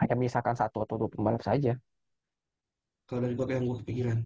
hanya 0.00 0.16
misalkan 0.18 0.56
satu 0.58 0.82
atau 0.82 0.98
dua 0.98 1.10
pembalap 1.12 1.42
saja. 1.44 1.78
kalau 3.06 3.28
dari 3.28 3.36
gue 3.36 3.44
yang 3.44 3.68
gue 3.68 3.78
kepikiran. 3.84 4.18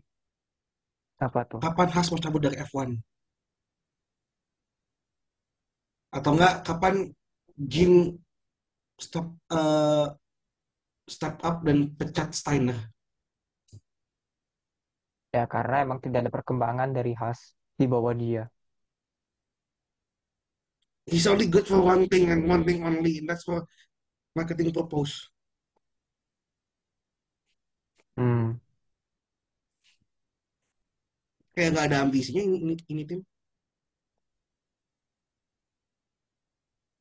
Apa 1.19 1.43
tuh? 1.49 1.59
Kapan 1.59 1.89
Haas 1.91 2.07
mau 2.13 2.21
cabut 2.23 2.39
dari 2.39 2.57
F1? 2.61 2.95
Atau 6.15 6.31
enggak, 6.39 6.63
kapan 6.63 7.11
Jin 7.57 8.15
stop 9.01 9.27
eh, 9.51 10.07
step 11.07 11.39
up 11.47 11.63
dan 11.63 11.95
pecat 11.95 12.35
Steiner? 12.35 12.79
Ya 15.31 15.45
karena 15.47 15.85
emang 15.87 15.99
tidak 16.03 16.27
ada 16.27 16.33
perkembangan 16.33 16.91
dari 16.97 17.13
Haas 17.15 17.55
di 17.79 17.87
bawah 17.87 18.15
dia. 18.17 18.45
He's 21.07 21.31
only 21.31 21.47
good 21.47 21.67
for 21.71 21.79
one 21.79 22.11
thing 22.11 22.35
and 22.35 22.51
one 22.51 22.67
thing 22.67 22.83
only, 22.83 23.23
and 23.23 23.31
that's 23.31 23.47
for 23.47 23.63
marketing 24.35 24.75
purpose. 24.75 25.31
Hmm. 28.19 28.59
Kayak 31.55 31.69
nggak 31.73 31.87
ada 31.89 31.97
ambisinya 32.05 32.43
ini, 32.43 32.57
ini, 32.65 32.75
ini 32.93 33.03
tim. 33.09 33.21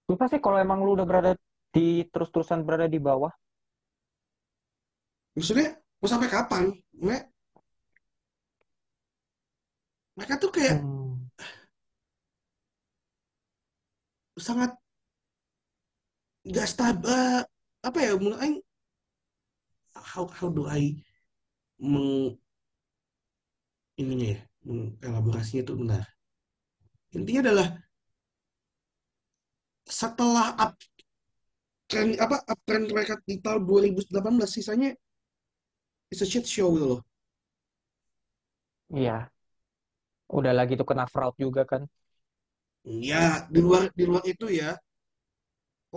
Lupa 0.05 0.25
sih 0.31 0.39
kalau 0.43 0.57
emang 0.61 0.79
lu 0.85 0.93
udah 0.93 1.07
berada 1.09 1.31
di 1.73 2.05
terus-terusan 2.13 2.61
berada 2.61 2.85
di 2.85 2.99
bawah. 3.01 3.33
Maksudnya, 5.35 5.67
mau 5.99 6.07
sampai 6.07 6.29
kapan? 6.31 6.63
Mereka, 6.95 7.27
mereka 10.15 10.33
tuh 10.39 10.51
kayak 10.55 10.79
Hmm. 10.79 11.27
sangat 14.39 14.71
nggak 16.47 16.67
stabil. 16.73 17.43
apa 17.85 17.99
ya? 18.01 18.17
Menurut 18.17 18.41
Aing, 18.41 18.57
how, 19.93 20.25
how 20.25 20.49
do 20.49 20.65
I 20.65 20.97
meng 21.77 22.33
ininya 24.01 24.27
ya, 24.35 24.39
mengelaborasinya 24.65 25.61
itu 25.69 25.73
benar. 25.77 26.03
Intinya 27.13 27.41
adalah 27.45 27.67
setelah 29.85 30.57
uptrend 30.57 32.17
apa 32.17 32.41
uptrend 32.49 32.89
mereka 32.89 33.21
di 33.21 33.37
tahun 33.37 33.61
2018 33.69 34.49
sisanya 34.49 34.97
it's 36.11 36.21
a 36.21 36.25
shit 36.25 36.47
show 36.47 36.69
gitu 36.75 36.85
loh. 36.91 37.01
Iya, 38.93 39.31
udah 40.37 40.53
lagi 40.59 40.73
tuh 40.79 40.87
kena 40.89 41.05
fraud 41.13 41.33
juga 41.43 41.61
kan. 41.71 41.81
Ya, 43.09 43.23
di 43.53 43.59
luar 43.65 43.83
di 43.97 44.03
luar 44.09 44.23
itu 44.33 44.45
ya. 44.59 44.69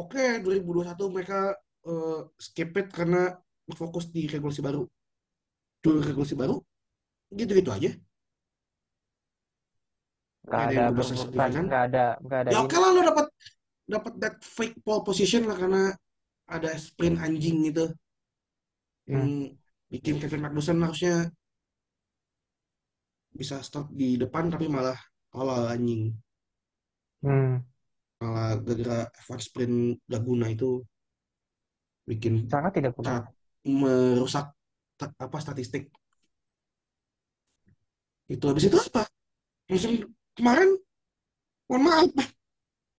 Oke, 0.03 0.23
2021 0.45 1.05
mereka 1.15 1.39
eh, 1.91 2.19
skip 2.47 2.71
it 2.81 2.89
karena 2.99 3.21
fokus 3.81 4.05
di 4.15 4.21
regulasi 4.33 4.61
baru. 4.69 4.83
Dulu 5.85 5.99
regulasi 6.09 6.35
baru, 6.43 6.57
gitu-gitu 7.39 7.71
aja. 7.77 7.91
Nggak 10.47 10.61
Nggak 10.61 10.69
ada 10.69 10.73
ada 10.73 10.83
yang 10.85 10.95
berubah 10.97 11.17
ber- 11.17 11.23
signifikan. 11.23 11.65
nggak 11.67 11.81
ada 11.87 12.01
nggak 12.25 12.41
ada 12.43 12.53
Ya 12.53 12.57
oke 12.65 12.77
lah 12.83 12.91
lo 12.97 13.01
dapat 13.11 13.27
dapat 13.95 14.13
that 14.23 14.37
fake 14.57 14.77
pole 14.85 15.03
position 15.09 15.43
lah 15.49 15.57
karena 15.63 15.83
ada 16.57 16.71
sprint 16.87 17.19
anjing 17.27 17.57
gitu 17.69 17.85
yang 19.09 19.29
Hmm. 19.29 19.59
Bikin 19.89 20.21
Kevin 20.21 20.45
Magnussen 20.45 20.85
harusnya 20.85 21.33
bisa 23.33 23.61
start 23.65 23.89
di 23.93 24.21
depan 24.21 24.53
tapi 24.53 24.69
malah 24.69 24.97
kalah 25.33 25.73
anjing. 25.73 26.13
Hmm. 27.25 27.61
Malah 28.19 28.59
gara-gara 28.63 29.07
F1 29.25 29.41
sprint 29.41 30.03
Laguna 30.11 30.51
itu 30.51 30.83
bikin 32.09 32.49
Sangat 32.49 32.81
tidak 32.81 32.97
guna. 32.97 33.25
merusak 33.69 34.51
apa 34.99 35.39
statistik. 35.39 35.93
Itu 38.29 38.45
habis 38.51 38.69
itu 38.69 38.77
apa? 38.77 39.09
Musim 39.69 40.05
kemarin, 40.37 40.77
mohon 41.69 41.83
maaf, 41.85 42.09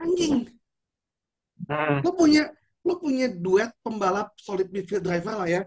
anjing. 0.01 0.45
Hmm. 1.65 2.01
Lo 2.05 2.13
punya 2.13 2.49
lo 2.85 2.97
punya 2.97 3.27
duet 3.29 3.73
pembalap 3.83 4.33
solid 4.39 4.69
midfield 4.71 5.03
driver 5.03 5.35
lah 5.41 5.49
ya, 5.49 5.61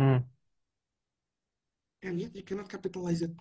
Hmm. 0.00 0.24
and 2.00 2.16
yet 2.16 2.32
you 2.32 2.40
cannot 2.40 2.68
capitalize 2.68 3.20
it. 3.20 3.32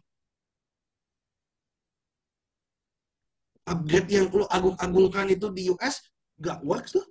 Upgrade 3.64 4.12
yang 4.12 4.28
lo 4.34 4.44
agung-agungkan 4.52 5.32
itu 5.32 5.48
di 5.56 5.72
US 5.72 6.04
gak 6.42 6.60
works 6.66 6.98
tuh. 6.98 7.06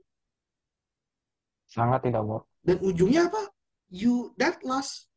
Sangat 1.71 2.05
tidak 2.05 2.29
work. 2.29 2.45
Dan 2.61 2.77
ujungnya 2.85 3.31
apa? 3.31 3.41
You 3.89 4.37
that 4.37 4.61
last. 4.67 5.09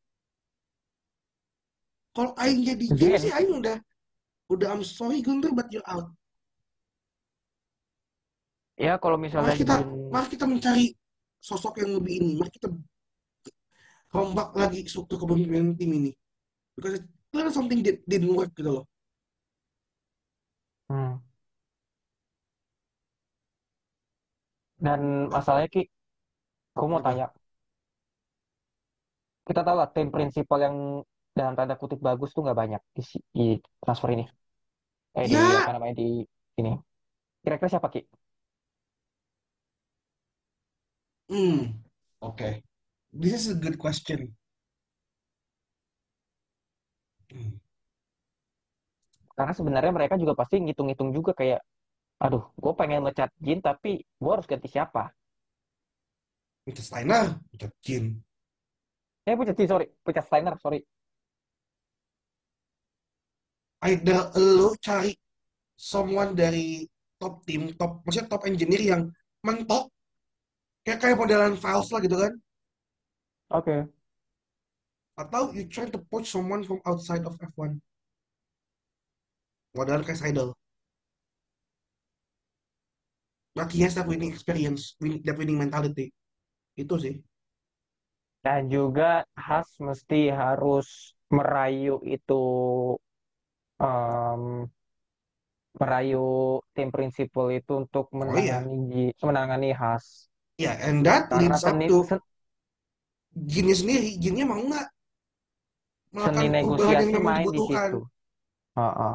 Kalau 2.15 2.31
Aing 2.39 2.63
jadi 2.63 2.85
Again. 2.87 3.19
sih 3.19 3.31
Aing 3.35 3.51
udah 3.59 3.77
udah 4.51 4.67
I'm 4.71 4.83
sorry 4.87 5.19
Gunther 5.19 5.51
but 5.51 5.67
you're 5.75 5.83
out. 5.87 6.11
Ya 8.79 8.95
kalau 8.95 9.19
misalnya 9.19 9.55
Mari 9.55 9.63
kita 9.63 9.75
kita 10.39 10.45
mencari 10.47 10.85
sosok 11.43 11.83
yang 11.83 11.99
lebih 11.99 12.13
ini. 12.21 12.31
Mari 12.39 12.51
kita 12.53 12.71
rombak 14.15 14.49
lagi 14.61 14.79
struktur 14.91 15.17
kepemimpinan 15.21 15.75
tim 15.79 15.91
ini. 15.99 16.11
Because 16.77 16.95
it 17.01 17.05
clearly 17.31 17.53
something 17.53 17.81
that 17.87 17.97
didn't 18.11 18.33
work 18.37 18.51
gitu 18.57 18.71
loh. 18.77 18.85
Hmm. 20.89 21.23
Dan 24.85 25.01
masalahnya 25.35 25.69
Ki, 25.73 25.81
aku 26.75 26.85
mau 26.91 27.01
tanya, 27.07 27.25
kita 29.47 29.61
tahu 29.65 29.75
lah 29.81 29.89
tim 29.95 30.07
prinsipal 30.13 30.59
yang 30.65 30.75
dalam 31.37 31.53
tanda 31.57 31.75
kutip 31.81 31.99
bagus 32.07 32.29
tuh 32.35 32.41
nggak 32.43 32.59
banyak 32.61 32.81
di, 32.95 33.01
di 33.37 33.43
transfer 33.81 34.09
ini. 34.15 34.23
Eh 35.19 35.27
di 35.33 35.35
Ya, 35.35 35.61
apa 35.61 35.69
namanya 35.75 35.95
di 36.01 36.05
ini. 36.59 36.69
Kira-kira 37.43 37.69
siapa 37.73 37.89
Ki? 37.95 38.01
hmm, 41.29 41.61
oke. 42.21 42.63
This 43.11 43.43
is 43.43 43.51
a 43.51 43.59
good 43.59 43.75
question. 43.75 44.31
Hmm. 47.27 47.59
Karena 49.35 49.51
sebenarnya 49.55 49.91
mereka 49.91 50.15
juga 50.15 50.35
pasti 50.35 50.63
ngitung-ngitung 50.63 51.11
juga 51.11 51.35
kayak, 51.35 51.59
aduh, 52.23 52.51
gue 52.55 52.73
pengen 52.75 53.03
mecat 53.03 53.31
Jin 53.39 53.59
tapi 53.59 54.03
gue 54.03 54.31
harus 54.31 54.47
ganti 54.47 54.71
siapa? 54.71 55.11
Peter 56.63 56.83
Steiner, 56.83 57.35
Peter 57.51 57.71
Jin. 57.83 58.15
Eh 59.27 59.35
pecat 59.35 59.55
Jin 59.59 59.69
sorry, 59.69 59.87
pecat 60.05 60.25
Steiner 60.27 60.55
sorry. 60.61 60.79
Either 63.81 64.29
lo 64.37 64.77
cari 64.77 65.11
someone 65.73 66.37
dari 66.37 66.85
top 67.17 67.41
tim, 67.43 67.73
top, 67.73 68.05
maksudnya 68.05 68.29
top 68.29 68.45
engineer 68.45 68.81
yang 68.93 69.01
mentok, 69.41 69.89
kayak 70.85 71.01
kayak 71.01 71.17
modelan 71.17 71.57
Files 71.57 71.89
lah 71.89 71.99
gitu 72.05 72.13
kan. 72.13 72.33
Oke. 73.51 73.87
Atau 75.21 75.43
you 75.55 75.63
try 75.73 75.87
to 75.89 75.99
poach 76.11 76.27
someone 76.35 76.65
from 76.67 76.81
outside 76.85 77.23
of 77.23 77.39
F1. 77.39 77.79
Modelan 79.75 80.03
kayak 80.07 80.19
Seidel. 80.21 80.49
But 83.55 83.71
he 83.71 83.79
has 83.83 83.95
that 83.95 84.07
winning 84.07 84.33
experience, 84.33 84.95
win, 84.99 85.21
that 85.23 85.37
winning 85.37 85.57
mentality. 85.57 86.11
Itu 86.77 86.95
sih. 87.01 87.15
Dan 88.45 88.61
juga 88.75 89.25
Haas 89.45 89.69
mesti 89.87 90.19
harus 90.41 90.87
merayu 91.35 91.95
itu 92.15 92.33
em, 93.79 94.71
merayu 95.79 96.19
tim 96.75 96.87
prinsipal 96.95 97.47
itu 97.59 97.71
untuk 97.83 98.05
Oh 98.27 98.37
iya, 98.37 98.71
menangani 98.71 99.03
menangani 99.27 99.69
Haas. 99.79 100.05
ya, 100.57 100.71
and 100.79 101.05
that 101.05 101.31
Karena 101.31 101.33
leads 101.33 101.63
up 101.63 101.77
seni 101.77 101.87
to 101.87 102.07
Jinnya 103.31 103.75
sendiri. 103.75 104.19
Jinnya 104.19 104.45
mau 104.47 104.59
nggak 104.59 104.87
seni 106.11 106.47
melakukan 106.47 106.51
perubahan 106.59 106.99
yang 106.99 107.09
negosiasi 107.09 107.11
memang 107.15 107.23
main 107.23 107.47
di 107.47 107.51
dibutuhkan. 107.55 107.89
situ. 107.89 107.99
Heeh. 108.77 109.13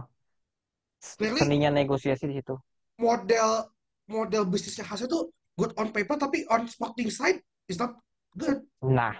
Clearly, 1.16 1.40
Seninya 1.40 1.70
negosiasi 1.70 2.24
di 2.26 2.34
situ. 2.40 2.54
model 2.96 3.48
model 4.08 4.42
bisnisnya 4.48 4.84
Haas 4.88 5.04
itu 5.04 5.28
good 5.60 5.72
on 5.76 5.92
paper, 5.92 6.16
tapi 6.16 6.48
on 6.48 6.64
sporting 6.68 7.12
side 7.12 7.40
is 7.68 7.76
not 7.76 7.96
good. 8.36 8.64
Nah, 8.80 9.16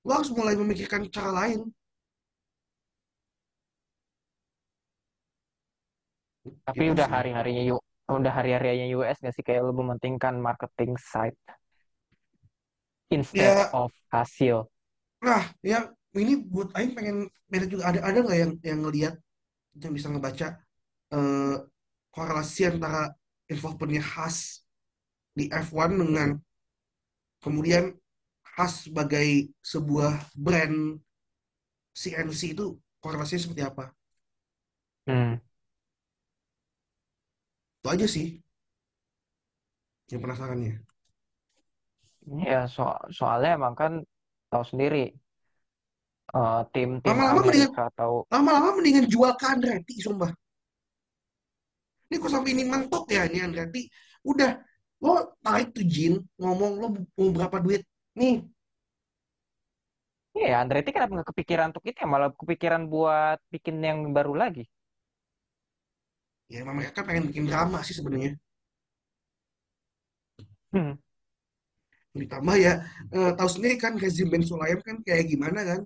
Lo 0.00 0.16
harus 0.16 0.32
mulai 0.32 0.56
memikirkan 0.56 1.06
cara 1.12 1.30
lain. 1.30 1.68
tapi 6.64 6.82
Gitu 6.88 6.92
udah 6.96 7.06
hari-harinya 7.06 7.62
yuk, 7.68 7.80
udah 8.08 8.32
hari-harinya 8.32 8.86
US 8.96 9.20
nggak 9.20 9.34
sih 9.36 9.44
kayak 9.44 9.60
lu 9.66 9.72
mementingkan 9.76 10.34
marketing 10.40 10.96
side 10.96 11.36
instead 13.10 13.56
Ya, 13.56 13.72
of 13.72 13.92
hasil. 14.12 14.68
nah, 15.24 15.42
ya 15.62 15.78
ini 16.16 16.32
buat 16.52 16.68
Aing 16.76 16.92
pengen 16.96 17.16
beda 17.50 17.66
juga 17.72 17.84
ada 17.90 18.00
ada 18.08 18.18
nggak 18.24 18.38
yang 18.42 18.52
yang 18.64 18.78
ngelihat 18.84 19.14
yang 19.82 19.92
bisa 19.96 20.08
ngebaca 20.12 20.46
eh, 21.14 21.56
korelasi 22.14 22.62
antara 22.72 23.12
involvementnya 23.52 24.04
Haas 24.04 24.38
di 25.38 25.44
F1 25.50 25.90
dengan 26.02 26.30
kemudian 27.44 27.96
Haas 28.56 28.88
sebagai 28.88 29.48
sebuah 29.62 30.12
brand 30.36 30.98
CNC 31.96 32.54
itu 32.56 32.66
korelasinya 33.02 33.42
seperti 33.44 33.62
apa? 33.64 33.84
Hmm. 35.06 35.40
Itu 37.80 37.88
aja 37.92 38.06
sih 38.14 38.26
yang 40.12 40.20
penasarannya. 40.24 40.72
Ya 42.28 42.68
so 42.68 42.84
soalnya 43.08 43.56
emang 43.56 43.74
kan 43.74 43.92
tahu 44.52 44.64
sendiri 44.66 45.16
eh, 46.36 46.60
tim-tim 46.74 47.10
Lama-lama 47.16 47.40
mendingan 47.48 47.70
atau 47.72 48.10
lama-lama 48.28 48.68
mendingan 48.76 49.06
jual 49.08 49.32
ke 49.40 49.44
Andretti, 49.48 49.94
sumpah. 50.04 50.30
Ini 52.10 52.18
kok 52.18 52.30
sampai 52.30 52.50
ini 52.52 52.64
mentok 52.66 53.06
ya 53.08 53.24
ini 53.30 53.38
Andretti. 53.40 53.86
Udah, 54.26 54.58
lo 55.00 55.38
tarik 55.40 55.72
tuh 55.72 55.86
Jin, 55.86 56.18
ngomong 56.36 56.72
lo 56.82 56.86
mau 56.92 57.28
berapa 57.32 57.56
duit? 57.62 57.82
Nih, 58.18 58.42
ya 60.34 60.62
Andretti 60.62 60.90
kenapa 60.94 61.12
nggak 61.16 61.30
kepikiran 61.32 61.66
untuk 61.70 61.84
itu 61.88 61.98
ya 62.02 62.08
malah 62.10 62.30
kepikiran 62.34 62.82
buat 62.92 63.38
bikin 63.54 63.76
yang 63.82 63.98
baru 64.16 64.34
lagi. 64.42 64.64
ya 66.50 66.56
emang 66.66 66.76
mereka 66.78 66.92
kan 66.98 67.04
pengen 67.08 67.24
bikin 67.30 67.44
drama 67.46 67.78
sih 67.86 67.94
sebenarnya. 67.94 68.34
Hmm. 70.72 70.98
Ditambah 72.10 72.56
ya, 72.58 72.72
eh, 73.14 73.30
tahu 73.38 73.48
sendiri 73.54 73.74
kan 73.78 73.92
rezim 74.02 74.26
Ben 74.32 74.42
Sulayem 74.42 74.80
kan 74.82 74.96
kayak 75.06 75.24
gimana 75.30 75.60
kan? 75.62 75.80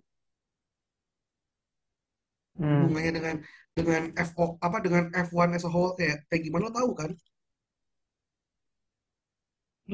Hmm. 2.58 2.86
Hubungannya 2.86 3.12
dengan 3.18 3.36
dengan 3.74 4.02
FO 4.30 4.44
apa 4.62 4.78
dengan 4.84 5.04
F1 5.10 5.48
as 5.58 5.66
a 5.66 5.70
whole 5.74 5.92
kayak 5.98 6.22
kayak 6.30 6.42
gimana 6.46 6.70
lo 6.70 6.72
tahu 6.72 6.90
kan? 6.94 7.10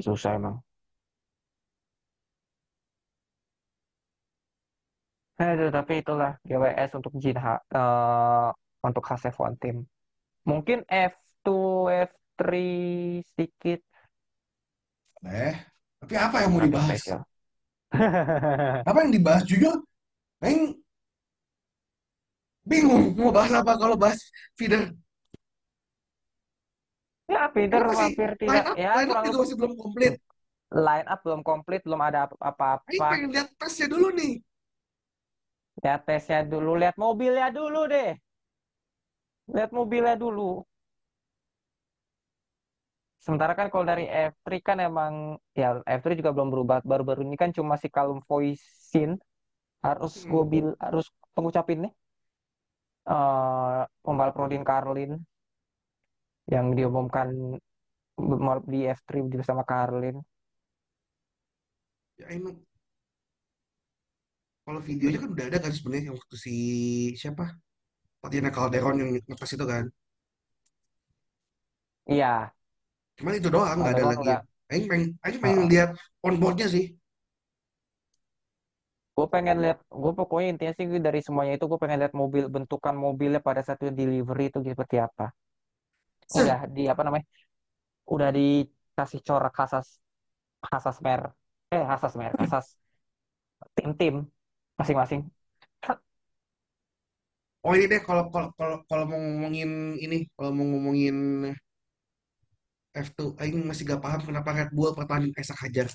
Susah 0.07 0.33
emang. 0.39 0.57
Aduh, 5.41 5.73
tapi 5.73 5.93
itulah 6.05 6.37
GWS 6.45 6.91
untuk 7.01 7.13
Jinha 7.23 7.55
eh 7.75 8.49
untuk 8.87 9.03
khas 9.09 9.25
F1 9.33 9.57
team. 9.63 9.77
Mungkin 10.45 10.85
F2, 10.89 11.49
F3 12.11 12.45
sedikit 13.33 13.81
Eh, 15.25 15.70
tapi 16.01 16.15
apa 16.17 16.37
yang 16.43 16.51
mau 16.57 16.63
dibahas? 16.65 17.01
Apa 18.89 18.99
yang 19.05 19.13
dibahas 19.13 19.45
juga? 19.45 19.77
Aing 20.41 20.79
bingung 22.65 23.19
mau 23.19 23.35
bahas 23.35 23.53
apa 23.53 23.73
kalau 23.77 23.97
bahas 23.99 24.21
feeder. 24.55 24.95
Ya, 27.31 27.47
masih 27.87 28.11
hampir 28.11 28.31
line 28.43 28.43
tidak 28.43 28.65
up, 28.67 28.75
ya 28.75 28.91
line 28.99 29.11
up 29.11 29.23
juga 29.23 29.39
masih 29.43 29.57
belum 29.59 29.73
komplit. 29.79 30.15
line 30.71 31.07
up 31.07 31.21
belum 31.23 31.41
komplit, 31.47 31.81
belum 31.87 32.01
ada 32.03 32.19
apa-apa. 32.43 32.83
pengen 33.11 33.31
lihat 33.31 33.49
tesnya 33.59 33.87
dulu 33.87 34.09
nih. 34.15 34.33
Lihat 35.83 36.01
tesnya 36.07 36.41
dulu, 36.43 36.73
lihat 36.77 36.97
mobilnya 36.99 37.49
dulu 37.55 37.87
deh. 37.87 38.11
Lihat 39.55 39.71
mobilnya 39.75 40.15
dulu. 40.19 40.63
Sementara 43.25 43.53
kan 43.59 43.67
kalau 43.73 43.85
dari 43.91 44.05
F3 44.09 44.61
kan 44.69 44.79
emang 44.89 45.13
ya 45.61 45.67
F3 45.85 46.17
juga 46.21 46.33
belum 46.37 46.49
berubah. 46.55 46.79
Baru-baru 46.91 47.21
ini 47.29 47.37
kan 47.43 47.51
cuma 47.57 47.75
si 47.83 47.89
Callum 47.95 48.21
Voisin 48.29 49.11
harus 49.87 50.15
gue 50.31 50.43
Hmm. 50.43 50.53
bil 50.53 50.67
harus 50.85 51.07
pengucapinnya 51.37 51.91
eh 53.15 53.81
pembalap 54.05 54.35
Rodin 54.41 54.65
Carlin 54.69 55.11
yang 56.53 56.67
diumumkan 56.77 57.29
di 58.73 58.79
F3 58.99 59.37
bersama 59.41 59.63
Carlin. 59.71 60.17
Ya, 62.19 62.27
Aing 62.31 62.47
kalau 64.65 64.81
videonya 64.89 65.19
kan 65.23 65.31
udah 65.35 65.45
ada 65.49 65.59
kan 65.65 65.73
sebenarnya 65.77 66.05
yang 66.09 66.17
waktu 66.21 66.37
si 66.45 66.53
siapa? 67.21 67.45
Tatiana 68.23 68.51
Calderon 68.57 68.97
yang 69.03 69.11
ngetes 69.29 69.53
itu 69.57 69.67
kan. 69.73 69.85
Iya, 72.11 72.27
Cuman 73.21 73.35
itu 73.39 73.49
doang, 73.55 73.77
nggak 73.85 73.95
ada 74.01 74.05
lagi. 74.17 74.25
nggak. 74.25 74.41
Aing 74.73 74.87
pengen, 74.91 75.09
Aing 75.25 75.39
pengen 75.45 75.61
lihat 75.69 75.91
onboardnya 76.25 76.67
sih. 76.75 76.85
Gue 79.17 79.27
pengen 79.35 79.57
lihat, 79.63 79.79
gue 80.03 80.13
pokoknya 80.19 80.47
intinya 80.53 80.75
sih 80.79 80.87
dari 81.07 81.21
semuanya 81.27 81.53
itu 81.57 81.65
gue 81.71 81.79
pengen 81.83 81.99
lihat 82.03 82.15
mobil 82.23 82.45
bentukan 82.55 82.95
mobilnya 83.05 83.41
pada 83.49 83.61
saat 83.65 83.79
itu 83.83 83.93
delivery 84.01 84.45
itu 84.51 84.59
seperti 84.75 84.97
apa. 85.07 85.25
Udah 86.39 86.59
di 86.77 86.81
apa 86.93 87.03
namanya? 87.07 87.27
Udah 88.15 88.29
dikasih 88.39 89.21
corak 89.29 89.53
khasas 89.59 89.87
khasas 90.71 90.97
mer, 91.07 91.23
eh 91.75 91.83
khasas 91.91 92.15
mer, 92.21 92.33
khasas 92.41 92.67
tim-tim 93.77 94.15
masing-masing. 94.79 95.23
oh 97.65 97.73
ini 97.77 97.85
deh 97.93 98.01
kalau 98.09 98.25
kalau 98.33 98.49
kalau 98.59 98.77
kalau 98.89 99.05
mau 99.11 99.21
ngomongin 99.27 99.71
ini, 100.05 100.17
kalau 100.37 100.51
mau 100.57 100.67
ngomongin 100.73 101.15
F2, 102.91 103.39
Aing 103.39 103.63
masih 103.63 103.87
gak 103.87 104.03
paham 104.03 104.21
kenapa 104.27 104.51
Red 104.51 104.71
Bull 104.75 104.91
pertahanin 104.95 105.31
Isaac 105.39 105.59
Hajar 105.63 105.89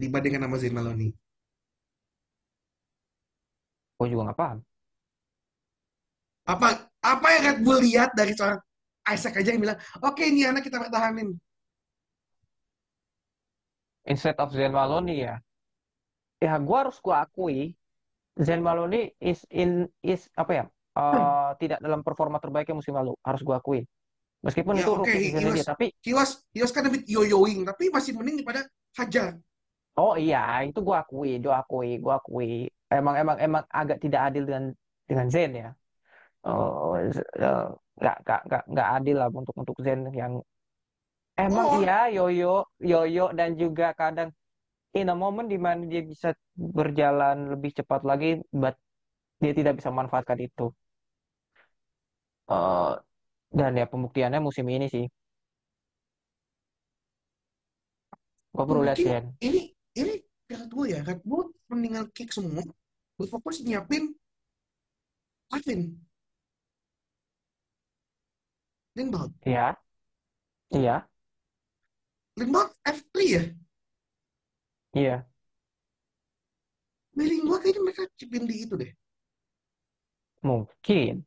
dibandingkan 0.00 0.44
sama 0.44 0.56
Zayn 0.56 0.72
Maloney. 0.76 1.12
Gue 4.00 4.08
juga 4.08 4.32
nggak 4.32 4.40
paham. 4.40 4.58
Apa 6.48 6.88
apa 7.04 7.26
yang 7.36 7.42
Red 7.44 7.58
Bull 7.60 7.80
lihat 7.84 8.10
dari 8.16 8.32
seorang 8.32 8.60
Isaac 9.12 9.36
Hajar 9.36 9.52
yang 9.52 9.64
bilang, 9.64 9.80
oke 10.00 10.22
ini 10.24 10.48
anak 10.48 10.64
kita 10.64 10.80
pertahanin. 10.80 11.36
Instead 14.08 14.40
of 14.40 14.56
Zayn 14.56 14.72
Maloney 14.72 15.28
ya, 15.28 15.36
ya 16.40 16.56
gue 16.56 16.76
harus 16.76 16.96
gue 16.96 17.12
akui 17.12 17.58
Zayn 18.40 18.64
Maloney 18.64 19.12
is 19.20 19.44
in 19.52 19.84
is 20.00 20.28
apa 20.32 20.52
ya? 20.52 20.64
eh, 20.96 21.50
tidak 21.62 21.78
dalam 21.78 22.00
performa 22.02 22.42
terbaiknya 22.42 22.74
musim 22.76 22.96
lalu 22.96 23.12
harus 23.20 23.40
gue 23.44 23.54
akui. 23.54 23.80
Meskipun 24.40 24.74
Ya 24.76 24.82
itu 24.82 24.90
oke, 24.96 25.04
rookie 25.04 25.20
season 25.20 25.52
dia, 25.52 25.64
tapi 25.68 25.92
he 26.00 26.16
was 26.16 26.40
he 26.56 26.64
was 26.64 26.72
kind 26.72 26.88
of 26.88 26.92
bit 26.96 27.04
yo-yoing, 27.04 27.60
tapi 27.68 27.92
masih 27.92 28.16
mending 28.16 28.40
daripada 28.40 28.64
Hajar. 28.96 29.36
Oh 30.00 30.16
iya, 30.16 30.64
itu 30.64 30.80
gua 30.80 31.04
akui, 31.04 31.36
gua 31.44 31.60
akui, 31.60 32.00
gua 32.00 32.14
akui. 32.16 32.72
Emang 32.88 33.14
emang 33.20 33.36
emang 33.36 33.62
agak 33.68 34.00
tidak 34.00 34.20
adil 34.32 34.42
dengan 34.48 34.64
dengan 35.04 35.26
Zen 35.28 35.52
ya. 35.60 35.68
Oh, 36.48 36.96
eh, 36.96 37.12
nggak 38.00 38.16
nggak 38.24 38.40
nggak 38.48 38.62
nggak 38.72 38.88
adil 38.96 39.16
lah 39.20 39.28
untuk 39.28 39.54
untuk 39.60 39.76
Zen 39.84 40.08
yang 40.16 40.32
emang 41.36 41.66
Oh, 41.68 41.76
iya 41.84 42.08
yoyo 42.16 42.64
yoyo 42.80 43.24
dan 43.38 43.50
juga 43.60 43.92
kadang 44.00 44.30
in 44.96 45.12
a 45.12 45.16
moment 45.22 45.48
di 45.52 45.58
mana 45.60 45.82
dia 45.92 46.02
bisa 46.12 46.28
berjalan 46.56 47.36
lebih 47.52 47.70
cepat 47.78 48.00
lagi, 48.10 48.40
but 48.62 48.74
dia 49.42 49.52
tidak 49.58 49.74
bisa 49.78 49.88
memanfaatkan 49.92 50.38
itu. 50.48 50.72
Eh, 52.48 52.92
dan 53.50 53.74
ya 53.74 53.86
pembuktiannya 53.90 54.40
musim 54.40 54.66
ini 54.70 54.86
sih. 54.86 55.04
Gua 58.54 58.64
perlu 58.66 58.82
lihat 58.82 58.98
Zen. 58.98 59.24
ini 59.42 59.70
ini 59.94 60.14
Red 60.50 60.70
Bull 60.70 60.86
ya, 60.90 61.00
Red 61.06 61.22
Bull 61.22 61.54
mendingan 61.70 62.10
kick 62.10 62.34
semua, 62.34 62.62
buat 63.14 63.30
fokus 63.30 63.62
nyiapin 63.62 64.10
Alvin, 65.50 65.98
Lindblad. 68.94 69.30
Iya, 69.46 69.74
iya. 70.74 71.06
Lindblad 72.38 72.70
F3 72.86 73.14
ya? 73.26 73.42
Iya, 74.94 75.26
Feeling 77.14 77.42
gue 77.46 77.58
kayaknya 77.62 77.80
mereka 77.84 78.02
cipin 78.18 78.44
di 78.48 78.56
itu 78.64 78.74
deh. 78.80 78.90
mungkin. 80.42 81.24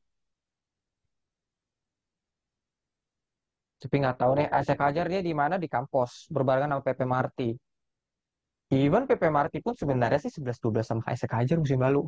Tapi 3.84 3.95
nggak 4.01 4.17
tahu 4.21 4.31
nih, 4.39 4.47
Isaac 4.59 4.79
Hajar 4.86 5.05
dia 5.11 5.21
di 5.29 5.34
mana 5.41 5.55
di 5.63 5.67
kampus 5.75 6.11
berbarengan 6.36 6.71
sama 6.73 6.84
Pepe 6.88 7.05
Marti. 7.13 7.49
Even 8.77 9.03
Pepe 9.09 9.27
Marti 9.36 9.57
pun 9.65 9.71
sebenarnya 9.81 10.19
sih 10.23 10.34
11-12 10.36 10.86
sama 10.89 11.03
Isaac 11.15 11.31
Hajar 11.38 11.57
musim 11.63 11.79
lalu. 11.86 12.01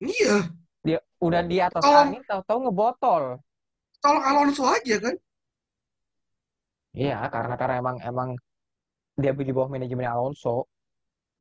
Iya, 0.00 0.56
Dia 0.86 0.98
udah 1.26 1.42
di 1.50 1.56
atas 1.68 1.84
kalau 1.84 2.00
angin, 2.00 2.22
tahu-tahu 2.28 2.58
ngebotol. 2.64 3.22
kalau 4.04 4.20
Alonso 4.28 4.62
aja 4.76 4.96
kan. 5.04 5.14
Iya, 7.00 7.14
karena 7.34 7.54
karena 7.60 7.74
emang 7.82 7.96
emang 8.10 8.28
dia 9.22 9.32
di 9.48 9.52
bawah 9.56 9.70
manajemen 9.74 10.08
Alonso. 10.14 10.50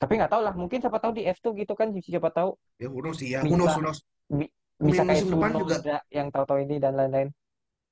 Tapi 0.02 0.14
nggak 0.20 0.32
tahu 0.34 0.42
lah, 0.48 0.54
mungkin 0.62 0.80
siapa 0.84 1.00
tahu 1.04 1.14
di 1.18 1.24
F2 1.36 1.52
gitu 1.62 1.74
kan, 1.80 1.88
siapa 2.14 2.30
tahu 2.38 2.50
Ya 2.80 2.88
knows 2.92 3.18
sih 3.20 3.30
ya, 3.36 3.42
bisa 3.48 3.74
bi- 4.38 4.54
I 4.82 4.84
bisa 4.88 5.02
mean, 5.02 5.08
kayak 5.10 5.24
depan 5.32 5.52
juga 5.62 5.76
yang 6.18 6.28
tahu-tahu 6.34 6.60
ini 6.66 6.76
dan 6.84 6.94
lain-lain. 7.00 7.30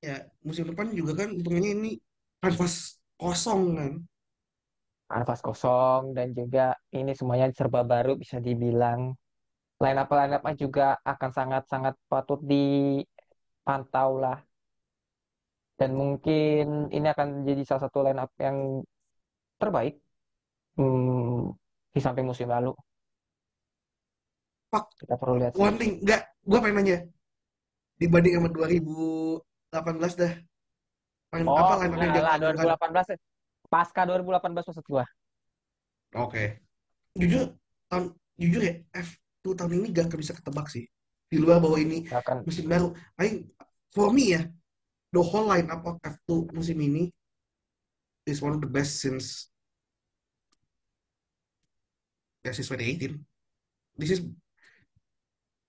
Ya 0.04 0.16
musim 0.46 0.64
depan 0.68 0.86
juga 0.92 1.12
kan 1.24 1.28
untungnya 1.32 1.70
ini 1.76 1.90
kanvas 2.42 3.00
kosong 3.20 3.62
kan. 3.78 3.92
Kanvas 5.10 5.40
kosong 5.46 6.02
dan 6.16 6.28
juga 6.38 6.76
ini 6.92 7.12
semuanya 7.16 7.48
serba 7.56 7.80
baru 7.92 8.12
bisa 8.22 8.36
dibilang. 8.46 9.16
Line 9.82 9.98
up 10.00 10.10
line 10.12 10.34
up 10.36 10.44
juga 10.56 10.96
akan 11.02 11.30
sangat-sangat 11.32 11.94
patut 12.10 12.40
dipantau 12.44 14.10
lah. 14.20 14.38
Dan 15.74 15.90
mungkin 15.98 16.92
ini 16.94 17.06
akan 17.10 17.42
jadi 17.48 17.62
salah 17.66 17.82
satu 17.90 17.98
line 18.06 18.20
up 18.22 18.30
yang 18.38 18.84
terbaik 19.58 19.98
hmm, 20.78 21.50
di 21.94 22.00
samping 22.04 22.26
musim 22.28 22.46
lalu. 22.46 22.70
Pak, 24.70 24.84
Kita 24.98 25.14
perlu 25.18 25.38
lihat 25.38 25.54
one 25.54 25.78
thing, 25.78 26.02
enggak, 26.02 26.22
gue 26.42 26.58
pengen 26.58 26.76
nanya 26.82 26.98
dibanding 27.98 28.34
sama 28.38 28.50
2018 29.74 30.22
dah, 30.22 30.32
apa 31.34 31.42
Oh, 31.42 31.58
dia 31.58 32.22
lah 32.22 32.38
tampilkan? 32.38 32.38
2018 33.18 33.18
pasca 33.66 34.06
2018 34.06 34.54
maksud 34.70 34.86
gua. 34.86 35.04
Oke, 36.14 36.62
jujur 37.18 37.58
tahun 37.90 38.14
jujur 38.38 38.62
ya 38.62 38.74
F2 38.94 39.44
tahun 39.58 39.72
ini 39.82 39.86
gak 39.90 40.14
bisa 40.14 40.30
ketebak 40.30 40.70
sih. 40.70 40.86
Di 41.26 41.42
luar 41.42 41.58
bahwa 41.58 41.74
ini 41.82 42.06
akan 42.06 42.46
musim 42.46 42.70
baru, 42.70 42.94
I, 43.18 43.42
for 43.90 44.14
me 44.14 44.38
ya, 44.38 44.46
the 45.10 45.18
whole 45.18 45.50
line 45.50 45.66
up 45.74 45.82
of 45.82 45.98
F2 46.06 46.54
musim 46.54 46.78
ini 46.78 47.10
is 48.30 48.38
one 48.38 48.54
of 48.54 48.62
the 48.62 48.70
best 48.70 49.02
since 49.02 49.50
ya 52.46 52.54
since 52.54 52.70
2018. 52.70 53.18
This 53.98 54.14
is 54.14 54.20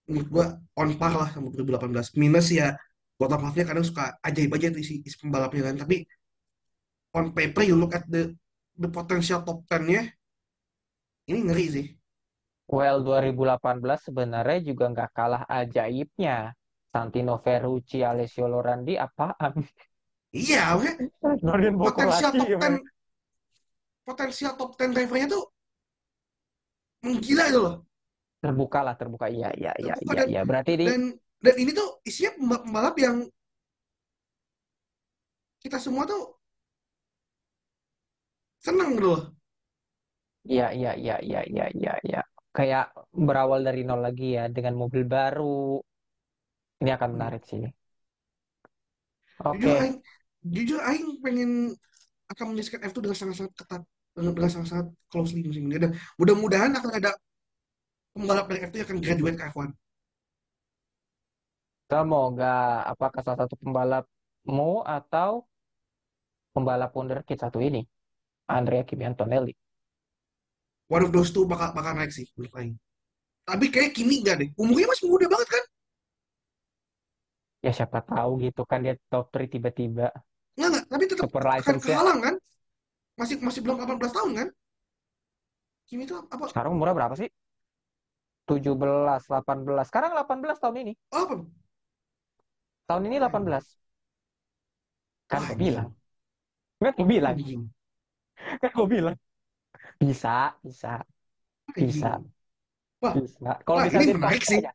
menurut 0.05 0.29
gua 0.29 0.45
on 0.77 0.93
par 1.01 1.17
lah 1.17 1.33
sama 1.33 1.49
2018. 1.49 2.13
Minus 2.21 2.53
ya 2.53 2.77
bottom 3.15 3.41
half-nya 3.47 3.65
kadang 3.67 3.85
suka 3.87 4.19
ajaib 4.21 4.51
aja 4.55 4.67
tuh 4.71 4.81
isi, 4.83 5.01
isi 5.03 5.15
pembalapnya 5.19 5.71
kan. 5.71 5.75
Tapi 5.87 6.03
on 7.15 7.31
paper 7.31 7.63
you 7.63 7.75
look 7.79 7.95
at 7.95 8.03
the 8.11 8.35
the 8.75 8.91
potential 8.91 9.39
top 9.47 9.63
10-nya 9.71 10.03
ini 11.31 11.39
ngeri 11.47 11.67
sih. 11.71 11.87
well 12.65 13.05
2018 13.05 14.09
sebenarnya 14.09 14.59
juga 14.65 14.85
nggak 14.89 15.11
kalah 15.13 15.43
ajaibnya. 15.45 16.53
Santino 16.95 17.35
Ferrucci, 17.43 18.07
Alessio 18.07 18.47
Lorandi 18.47 18.95
apaan? 18.95 19.59
Iya, 20.31 20.79
oke. 20.79 20.91
Potensial 21.75 22.31
top 22.31 22.47
10 22.47 22.51
gimana? 22.55 22.79
potensial 24.05 24.53
top 24.53 24.77
10 24.77 24.93
drivernya 24.93 25.27
tuh 25.33 25.43
menggila 27.01 27.43
itu 27.49 27.59
loh. 27.59 27.75
Terbuka 28.39 28.79
lah, 28.85 28.93
terbuka. 28.93 29.25
Iya, 29.25 29.49
iya, 29.57 29.73
iya, 29.81 29.93
iya, 29.97 30.13
dan 30.13 30.27
iya. 30.29 30.41
Berarti 30.45 30.73
di 30.77 30.85
dan 30.85 31.03
dan 31.45 31.55
ini 31.61 31.71
tuh 31.79 31.87
isinya 32.09 32.31
pembalap 32.63 32.95
yang 33.05 33.15
kita 35.63 35.77
semua 35.83 36.03
tuh 36.11 36.21
senang 38.65 38.89
gitu 38.99 39.07
loh. 39.13 39.21
iya, 40.51 40.63
iya, 40.77 40.89
iya, 41.01 41.13
iya, 41.27 41.39
iya, 41.51 41.63
iya, 41.79 41.91
iya. 42.07 42.19
Kayak 42.55 42.83
berawal 43.25 43.59
dari 43.67 43.79
nol 43.87 43.99
lagi 44.07 44.23
ya 44.37 44.43
dengan 44.55 44.73
mobil 44.81 45.03
baru. 45.13 45.43
Ini 46.81 46.89
akan 46.97 47.09
Hmm. 47.11 47.15
menarik 47.15 47.41
sih. 47.51 47.61
Jujur 49.51 49.73
Oke, 49.73 49.73
aing 49.81 49.95
jujur 50.55 50.79
aing 50.89 51.05
pengen 51.23 51.51
akan 52.31 52.45
menyaksikan 52.53 52.81
F2 52.89 53.01
dengan 53.05 53.17
sangat-sangat 53.19 53.53
ketat 53.59 53.81
dengan 54.15 54.31
dengan 54.37 54.51
sangat-sangat 54.53 54.87
closely 55.11 55.41
musim 55.45 55.63
ini 55.69 55.77
dan 55.83 55.91
mudah-mudahan 56.19 56.71
akan 56.79 56.91
ada 56.99 57.11
pembalap 58.15 58.45
dari 58.49 58.59
F2 58.67 58.79
yang 58.81 58.87
akan 58.89 58.99
graduate 59.05 59.37
ke 59.39 59.43
F1. 59.51 59.69
Semoga 61.85 62.81
apakah 62.89 63.21
salah 63.21 63.45
satu 63.45 63.55
pembalapmu 63.61 64.81
atau 64.85 65.45
pembalap 66.55 66.95
wonderkid 66.95 67.35
satu 67.35 67.59
ini, 67.59 67.83
Andrea 68.47 68.87
Kimi 68.87 69.03
Antonelli. 69.03 69.53
One 70.87 71.03
of 71.03 71.11
those 71.11 71.33
two 71.33 71.49
bakal 71.49 71.73
bakal 71.73 71.97
naik 71.97 72.13
sih 72.13 72.29
menurut 72.37 72.53
aing. 72.61 72.75
Tapi 73.45 73.65
kayak 73.69 73.93
Kimi 73.93 74.21
enggak 74.21 74.41
deh. 74.41 74.49
Umurnya 74.57 74.89
masih 74.89 75.05
muda 75.09 75.25
banget 75.29 75.49
kan? 75.49 75.63
Ya 77.65 77.71
siapa 77.73 78.01
tahu 78.05 78.41
gitu 78.41 78.61
kan 78.65 78.85
dia 78.85 78.97
top 79.09 79.33
3 79.33 79.49
tiba-tiba. 79.49 80.13
Enggak 80.57 80.69
enggak, 80.69 80.85
tapi 80.89 81.03
tetap 81.09 81.25
Super 81.29 81.43
akan 81.45 81.77
kehalang 81.81 82.19
kan? 82.21 82.35
Masih 83.17 83.35
masih 83.41 83.61
belum 83.65 83.81
18 83.81 84.13
tahun 84.13 84.31
kan? 84.33 84.47
Kimi 85.85 86.09
itu 86.09 86.17
apa? 86.17 86.49
sekarang 86.49 86.73
umurnya 86.73 86.97
berapa 86.97 87.13
sih? 87.13 87.29
17, 88.49 88.73
18. 89.29 89.89
Sekarang 89.89 90.11
18 90.13 90.61
tahun 90.61 90.75
ini. 90.85 90.93
Oh, 91.13 91.21
apa? 91.25 91.35
Tahun 92.85 93.03
ini 93.09 93.17
18. 93.17 93.65
Kan 95.25 95.41
gue 95.49 95.57
bilang. 95.57 95.89
Kan 96.77 96.93
gue 96.93 97.07
bilang. 97.07 97.33
Anjing. 97.33 97.63
Kan 98.61 98.69
gue 98.69 98.87
bilang. 98.87 99.15
Bisa, 99.97 100.53
bisa, 100.61 101.01
bisa. 101.73 102.21
Wah, 103.01 103.13
bisa. 103.15 103.51
Kalau 103.65 103.79
bisa 103.85 103.97
ini 104.03 104.13
menarik 104.13 104.41
3 104.43 104.49
sih. 104.49 104.59
aja. 104.61 104.71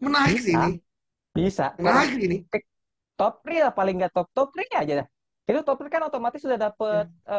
Menarik 0.00 0.38
sih 0.38 0.54
ini. 0.54 0.70
bisa. 1.34 1.74
Menarik 1.80 2.18
ini. 2.22 2.38
top 3.18 3.44
3 3.44 3.68
lah 3.68 3.72
paling 3.76 3.94
nggak 4.00 4.12
top 4.14 4.28
top 4.32 4.48
3 4.54 4.82
aja 4.86 4.92
dah. 5.04 5.06
Itu 5.50 5.60
top 5.66 5.78
3 5.82 5.90
kan 5.90 6.02
otomatis 6.06 6.40
sudah 6.40 6.56
dapet 6.56 7.04
Ya, 7.26 7.36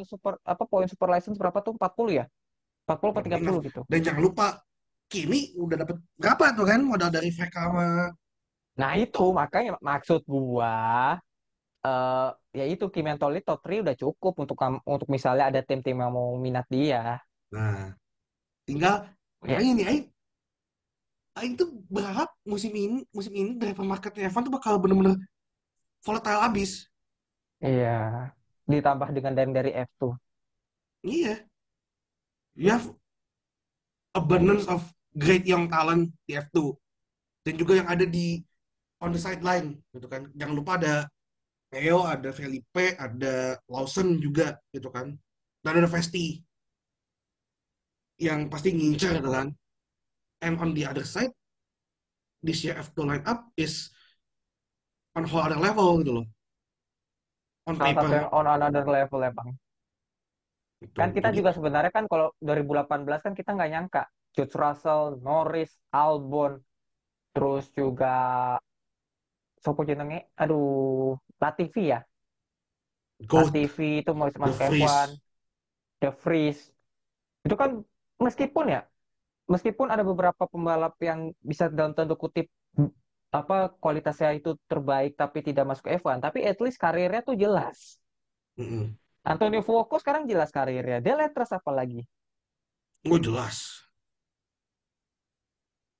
eh, 0.00 0.06
super 0.06 0.38
apa 0.46 0.64
poin 0.64 0.86
super 0.86 1.10
license 1.10 1.36
berapa 1.36 1.58
tuh? 1.60 1.74
40 1.76 2.22
ya? 2.22 2.24
40 2.86 3.10
atau 3.12 3.28
ya 3.28 3.36
enough. 3.40 3.60
30 3.60 3.66
gitu. 3.68 3.80
Dan 3.90 4.00
jangan 4.04 4.22
lupa 4.22 4.46
Kimi 5.04 5.52
udah 5.60 5.76
dapat 5.84 5.96
berapa 6.16 6.44
tuh 6.56 6.64
kan 6.64 6.80
modal 6.80 7.10
dari 7.12 7.28
VK 7.28 7.54
sama 7.54 8.08
Nah, 8.80 8.92
itu 9.02 9.20
makanya 9.38 9.70
maksud 9.88 10.20
gua 10.32 10.74
eh 11.86 12.28
ya 12.58 12.64
itu 12.72 12.84
Kim 12.94 13.06
top 13.20 13.58
3 13.64 13.76
udah 13.84 13.96
cukup 14.02 14.32
untuk 14.42 14.56
kam- 14.60 14.82
untuk 14.94 15.08
misalnya 15.14 15.44
ada 15.50 15.60
tim-tim 15.68 15.96
yang 16.02 16.12
mau 16.16 16.28
minat 16.44 16.66
dia. 16.74 17.20
Nah, 17.54 17.84
tinggal 18.68 18.96
Ya, 19.46 19.58
makanya 19.58 19.72
nih 19.78 19.86
Aing, 19.90 20.06
Aing 21.38 21.54
tuh 21.60 21.68
berharap 21.94 22.30
musim 22.52 22.72
ini 22.74 23.02
musim 23.16 23.34
ini 23.40 23.50
driver 23.60 23.84
marketnya 23.92 24.22
Evan 24.30 24.42
tuh 24.46 24.54
bakal 24.56 24.74
bener-bener 24.82 25.14
volatile 26.06 26.42
abis. 26.48 26.72
iya. 27.66 27.88
Ditambah 28.72 29.08
dengan 29.16 29.32
dari 29.38 29.50
dari 29.58 29.70
F2. 29.88 30.14
Iya, 31.04 31.46
you 32.56 32.70
have 32.70 32.94
abundance 34.14 34.66
of 34.66 34.82
great 35.14 35.46
young 35.46 35.66
talent 35.70 36.10
di 36.26 36.34
F2 36.38 36.74
dan 37.46 37.54
juga 37.60 37.72
yang 37.78 37.88
ada 37.90 38.06
di 38.06 38.42
on 39.04 39.12
the 39.12 39.20
sideline 39.20 39.76
gitu 39.92 40.08
kan. 40.08 40.32
Jangan 40.32 40.54
lupa 40.56 40.80
ada 40.80 40.94
Theo, 41.68 42.08
ada 42.08 42.30
Felipe, 42.32 42.96
ada 42.96 43.60
Lawson 43.68 44.16
juga 44.16 44.56
gitu 44.72 44.88
kan. 44.88 45.12
Dan 45.60 45.72
ada 45.84 45.88
Vesti 45.88 46.40
yang 48.16 48.48
pasti 48.48 48.72
ngincer 48.72 49.20
gitu 49.20 49.28
kan. 49.28 49.52
And 50.40 50.56
on 50.60 50.72
the 50.72 50.88
other 50.88 51.04
side, 51.04 51.32
this 52.40 52.64
year 52.64 52.76
F2 52.80 53.04
lineup 53.04 53.52
is 53.60 53.92
on 55.16 55.28
whole 55.28 55.44
other 55.44 55.60
level 55.60 56.00
gitu 56.00 56.22
loh. 56.22 56.26
On 57.64 57.76
Salah 57.76 57.96
satu 57.96 58.08
paper 58.08 58.08
yang 58.12 58.28
on 58.32 58.46
another 58.48 58.84
level 58.84 59.20
emang. 59.24 59.48
gitu. 60.84 60.96
Kan 61.00 61.16
kita 61.16 61.32
Jadi 61.32 61.38
juga 61.40 61.50
sebenarnya 61.56 61.92
kan 61.92 62.04
kalau 62.04 62.28
2018 62.44 63.24
kan 63.24 63.32
kita 63.32 63.50
nggak 63.56 63.70
nyangka 63.72 64.02
George 64.36 64.54
Russell, 64.58 65.16
Norris, 65.24 65.72
Albon, 65.94 66.60
terus 67.32 67.70
juga 67.72 68.14
sopo 69.64 69.80
jenenge, 69.88 70.18
aduh, 70.42 71.16
Latifi 71.42 71.82
ya. 71.92 71.98
GOAT, 73.32 73.46
Latifi 73.46 73.88
itu 74.02 74.10
mau 74.18 74.28
The 74.30 74.40
masuk 74.44 74.60
Vries. 74.68 74.80
F1, 74.80 75.08
The 76.02 76.10
Vries. 76.22 76.58
Itu 77.46 77.54
kan 77.60 77.70
meskipun 78.26 78.66
ya, 78.74 78.80
meskipun 79.52 79.88
ada 79.94 80.04
beberapa 80.10 80.44
pembalap 80.52 80.94
yang 81.08 81.20
bisa 81.50 81.64
dalam 81.72 81.92
tanda 81.96 82.14
kutip 82.16 82.46
hmm, 82.76 82.90
apa 83.34 83.56
kualitasnya 83.82 84.30
itu 84.38 84.50
terbaik 84.70 85.12
tapi 85.22 85.38
tidak 85.48 85.64
masuk 85.70 85.86
F1, 85.90 86.18
tapi 86.24 86.38
at 86.50 86.58
least 86.64 86.78
karirnya 86.84 87.20
tuh 87.28 87.36
jelas. 87.36 87.98
Mm-mm. 88.58 88.96
Antonio 89.32 89.60
Fuoco 89.66 89.96
sekarang 90.02 90.24
jelas 90.30 90.50
karirnya. 90.56 90.98
Dia 91.04 91.14
letras 91.20 91.50
apa 91.58 91.70
lagi? 91.78 92.00
gue 93.04 93.18
jelas. 93.20 93.84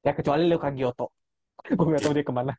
Ya 0.07 0.13
kecuali 0.19 0.45
Luka 0.51 0.69
Giotto. 0.77 1.07
Gue 1.77 1.87
nggak 1.91 2.03
tahu 2.05 2.15
dia 2.17 2.27
ke 2.29 2.35
mana. 2.39 2.53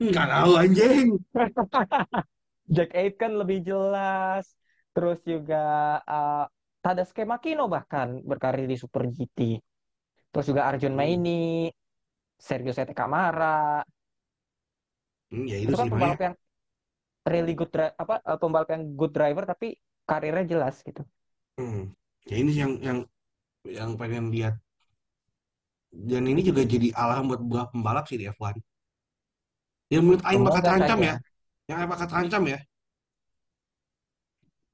Nggak 0.00 0.26
tahu 0.32 0.52
anjing. 0.62 1.08
Jack 2.76 2.90
Eight 2.98 3.14
kan 3.22 3.32
lebih 3.40 3.58
jelas. 3.68 4.44
Terus 4.94 5.18
juga 5.30 5.56
uh, 6.08 6.44
Tadasuke 6.82 7.24
Makino 7.28 7.62
bahkan 7.74 8.08
berkarir 8.30 8.66
di 8.72 8.76
Super 8.82 9.02
GT. 9.16 9.38
Terus 10.32 10.46
juga 10.50 10.62
Arjun 10.70 10.94
Hmm. 10.96 10.98
Maini, 10.98 11.68
Sergio 12.46 12.72
Sete 12.72 12.94
Camara. 12.96 13.84
Hmm, 15.30 15.44
ya 15.50 15.56
itu 15.64 15.72
Itu 15.72 15.76
kan 15.80 15.86
sih 15.86 15.90
pembalap 15.92 16.18
yang 16.24 16.34
really 17.32 17.52
good 17.58 17.70
apa 18.02 18.14
uh, 18.30 18.38
pembalap 18.42 18.68
yang 18.74 18.82
good 18.98 19.12
driver 19.16 19.44
tapi 19.52 19.66
karirnya 20.08 20.44
jelas 20.52 20.76
gitu. 20.88 21.02
Hmm. 21.60 21.80
Ya 22.30 22.36
ini 22.42 22.52
yang 22.60 22.72
yang 22.86 22.98
yang 23.78 23.90
pengen 24.00 24.24
lihat. 24.34 24.54
Dan 26.10 26.24
ini 26.32 26.40
juga 26.48 26.62
jadi 26.72 26.88
alarm 27.02 27.24
buat 27.30 27.42
buah 27.50 27.66
pembalap 27.74 28.04
sih 28.10 28.18
di 28.20 28.24
F1. 28.30 28.56
Yang 29.92 30.02
menurut 30.02 30.22
Aing 30.26 30.42
bakal 30.42 30.62
terancam 30.66 30.98
ya. 31.02 31.14
Yang 31.70 31.76
Aing 31.78 31.90
bakal 31.90 32.06
terancam 32.10 32.42
ya. 32.50 32.58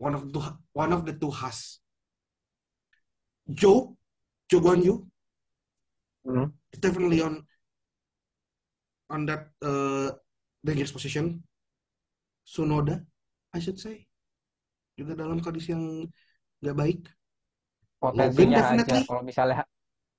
One 0.02 0.14
of 0.18 0.22
the 0.34 0.40
one 0.74 0.92
of 0.92 1.02
the 1.06 1.14
two 1.14 1.30
has. 1.30 1.78
Joe, 3.46 3.94
Joe 4.48 4.62
Guan 4.62 4.80
Yu, 4.82 4.96
Hmm. 6.22 6.54
is 6.70 6.78
definitely 6.78 7.18
on 7.18 7.42
on 9.10 9.26
that 9.26 9.50
uh, 9.58 10.14
dangerous 10.62 10.94
position. 10.94 11.42
Sunoda, 12.46 13.02
I 13.50 13.58
should 13.58 13.78
say, 13.78 14.06
juga 14.94 15.18
dalam 15.18 15.42
kondisi 15.42 15.74
yang 15.74 16.06
nggak 16.62 16.76
baik. 16.78 17.00
Logan 18.02 18.34
Potensinya 18.34 18.58
hajar 18.62 18.78
definitely. 18.82 19.02
kalau 19.06 19.22
misalnya 19.22 19.62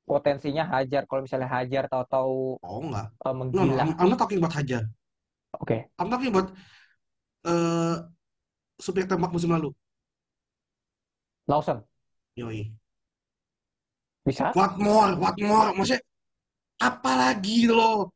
potensinya 0.03 0.63
hajar 0.67 1.07
kalau 1.07 1.21
misalnya 1.25 1.49
hajar 1.49 1.83
tahu-tahu 1.87 2.59
Oh 2.63 2.79
enggak. 2.83 3.07
uh, 3.23 3.33
No, 3.55 3.63
no, 3.65 3.73
menggila. 3.73 3.83
I'm, 3.83 3.95
I'm 3.99 4.09
not 4.11 4.19
talking 4.19 4.39
about 4.39 4.53
Hajar. 4.57 4.83
Oke. 5.61 5.77
I'm 5.99 6.09
talking 6.11 6.31
about 6.33 6.47
uh, 7.45 7.95
supir 8.81 9.05
tembak 9.07 9.31
musim 9.31 9.51
lalu. 9.53 9.71
Lawson 11.47 11.83
Yoi. 12.35 12.73
bisa? 14.25 14.51
What 14.55 14.79
more? 14.79 15.15
What 15.19 15.35
more? 15.39 15.69
Maksudnya 15.75 16.01
apa 16.81 17.11
lagi 17.15 17.69
loh? 17.69 18.11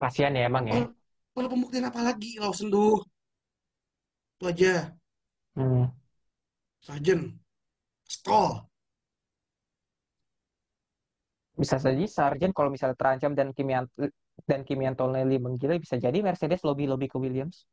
Kasihan 0.00 0.36
ya 0.36 0.44
emang 0.50 0.64
ya. 0.68 0.78
Kalau 1.34 1.48
pembuktian 1.50 1.86
apa 1.88 2.00
lagi 2.04 2.36
lo 2.42 2.50
senduh? 2.52 3.00
Itu 4.36 4.44
aja. 4.50 4.74
Hmm. 5.54 5.86
Sargent, 6.80 7.40
Stroll. 8.08 8.66
Bisa 11.64 11.76
saja 11.80 11.96
Sargent 12.04 12.52
kalau 12.52 12.68
misalnya 12.68 12.96
terancam 13.00 13.32
dan 13.32 13.48
Kimi 13.56 13.72
Ant- 13.72 14.12
dan 14.44 14.60
Kimi 14.68 14.84
Antonelli 14.84 15.40
menggila 15.40 15.80
bisa 15.80 15.96
jadi 15.96 16.20
Mercedes 16.20 16.60
lobby-lobby 16.60 17.08
ke 17.08 17.16
Williams. 17.16 17.64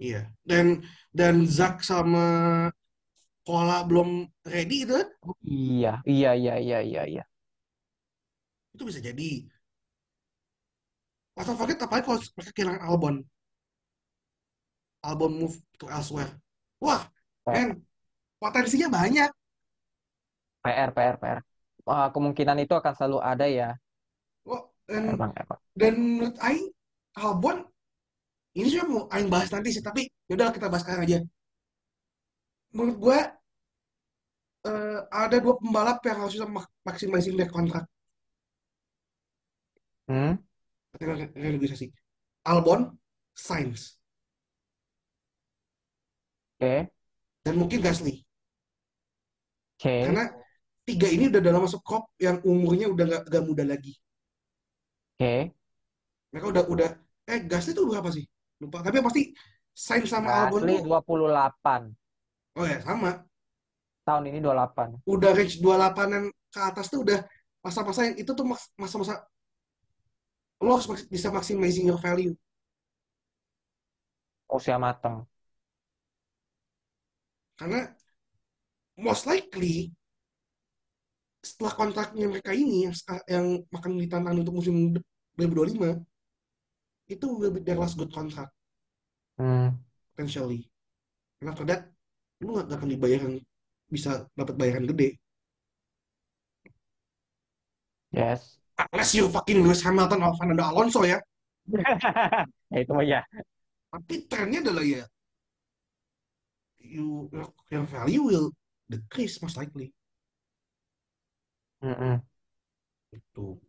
Iya. 0.00 0.26
Dan 0.42 0.82
dan 1.12 1.44
Zak 1.46 1.84
sama 1.84 2.24
Koala 3.44 3.84
belum 3.84 4.24
ready 4.48 4.88
itu 4.88 4.92
kan? 4.96 5.08
Iya, 5.44 5.92
iya, 6.08 6.30
iya, 6.40 6.54
iya, 6.64 6.78
iya, 6.88 7.02
iya. 7.12 7.22
Itu 8.74 8.82
bisa 8.88 9.00
jadi. 9.04 9.44
Atau 11.40 11.54
forget 11.60 11.78
apalagi 11.84 12.04
kalau 12.06 12.20
mereka 12.36 12.52
kehilangan 12.56 12.82
Albon. 12.88 13.14
Albon 15.04 15.32
move 15.38 15.56
to 15.78 15.86
elsewhere. 15.92 16.32
Wah, 16.80 17.02
men, 17.46 17.84
potensinya 18.40 18.88
banyak. 18.90 19.30
PR, 20.62 20.92
PR, 20.94 21.16
PR. 21.20 21.38
Ah, 21.84 22.08
kemungkinan 22.08 22.64
itu 22.64 22.72
akan 22.72 22.92
selalu 22.96 23.18
ada 23.20 23.44
ya. 23.44 23.68
Wah, 24.48 24.64
dan 24.88 25.02
Emang, 25.12 25.30
dan 25.76 25.94
menurut 26.00 26.36
Aing 26.40 26.72
Albon 27.20 27.56
ini 28.56 28.68
sih 28.72 28.80
mau 28.88 29.04
Aing 29.12 29.28
bahas 29.28 29.52
nanti 29.52 29.68
sih 29.68 29.84
tapi 29.84 30.08
yaudah 30.28 30.48
kita 30.48 30.72
bahas 30.72 30.80
sekarang 30.84 31.04
aja. 31.04 31.18
Menurut 32.72 32.96
gue 32.96 33.18
eh, 34.70 35.00
ada 35.12 35.36
dua 35.40 35.54
pembalap 35.60 35.98
yang 36.08 36.18
harusnya 36.24 36.46
mak 36.48 36.66
maximizing 36.88 37.36
their 37.36 37.52
kontrak. 37.52 37.84
Hmm? 40.08 40.36
renegosiasi 41.00 41.90
Albon 42.44 42.96
Sainz. 43.34 43.98
Oke, 46.54 46.86
dan 47.42 47.54
mungkin 47.58 47.82
Gasly. 47.82 48.22
Oke. 49.74 50.06
karena 50.06 50.43
tiga 50.84 51.08
ini 51.08 51.32
udah 51.32 51.40
dalam 51.40 51.60
masuk 51.64 51.80
crop 51.80 52.04
yang 52.20 52.40
umurnya 52.44 52.86
udah 52.92 53.04
gak, 53.08 53.22
gak 53.32 53.42
muda 53.44 53.64
lagi 53.64 53.92
Oke. 55.16 55.54
mereka 56.32 56.46
udah 56.52 56.62
udah 56.68 56.88
eh 57.24 57.40
Gasly 57.48 57.72
tuh 57.72 57.88
berapa 57.88 58.08
sih 58.12 58.24
lupa 58.60 58.84
tapi 58.84 59.00
yang 59.00 59.06
pasti 59.08 59.22
Sainz 59.74 60.12
sama 60.12 60.28
Albon 60.30 60.62
Gasly 60.68 60.74
tuh 60.84 60.86
28. 60.86 61.82
oh 62.60 62.66
ya 62.68 62.78
sama 62.84 63.10
Tahun 64.04 64.24
ini 64.28 64.38
28. 64.44 65.00
udah 65.08 65.30
range 65.32 65.56
28an 65.64 66.28
ke 66.52 66.60
atas 66.60 66.86
tuh 66.92 67.00
udah 67.00 67.24
masa-masa 67.64 68.00
yang 68.04 68.16
itu 68.20 68.30
tuh 68.36 68.44
mas- 68.44 68.68
masa-masa 68.76 69.24
lo 70.60 70.76
harus 70.76 70.86
bisa 71.08 71.28
maximizing 71.32 71.88
your 71.88 71.96
value 72.00 72.36
Usia 74.54 74.76
matang. 74.78 75.26
karena 77.58 77.80
most 78.98 79.24
likely 79.30 79.94
setelah 81.50 81.72
kontraknya 81.80 82.26
mereka 82.32 82.52
ini 82.62 82.76
yang, 82.88 82.94
yang 83.34 83.46
akan 83.78 83.90
ditantang 84.02 84.36
untuk 84.42 84.54
musim 84.58 84.74
2025 85.36 85.90
itu 87.14 87.26
will 87.40 87.52
be 87.56 87.60
their 87.66 87.78
last 87.82 87.96
good 88.00 88.12
contract 88.18 88.52
Hmm. 89.38 89.68
potentially 90.14 90.60
and 91.40 91.50
after 91.52 91.66
that 91.70 91.82
lu 92.42 92.58
gak, 92.58 92.68
akan 92.76 92.88
dibayar 92.94 93.20
yang 93.26 93.36
bisa 93.90 94.26
dapat 94.38 94.54
bayaran 94.60 94.86
gede 94.90 95.16
Yes. 98.12 98.58
unless 98.92 99.14
you 99.14 99.28
fucking 99.28 99.62
Lewis 99.62 99.82
Hamilton 99.86 100.22
atau 100.24 100.34
Fernando 100.38 100.64
Alonso 100.66 101.02
ya 101.06 101.18
Ya 102.72 102.78
itu 102.82 102.92
mah 102.92 103.06
ya. 103.06 103.20
tapi 103.92 104.14
trennya 104.28 104.60
adalah 104.64 104.84
ya 104.84 105.02
you 106.78 107.30
your 107.70 107.84
value 107.84 108.22
will 108.22 108.50
decrease 108.90 109.40
most 109.42 109.56
likely 109.56 109.92
Mm-mm. 111.84 112.16
itu 113.12 113.60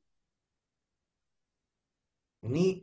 ini 2.47 2.79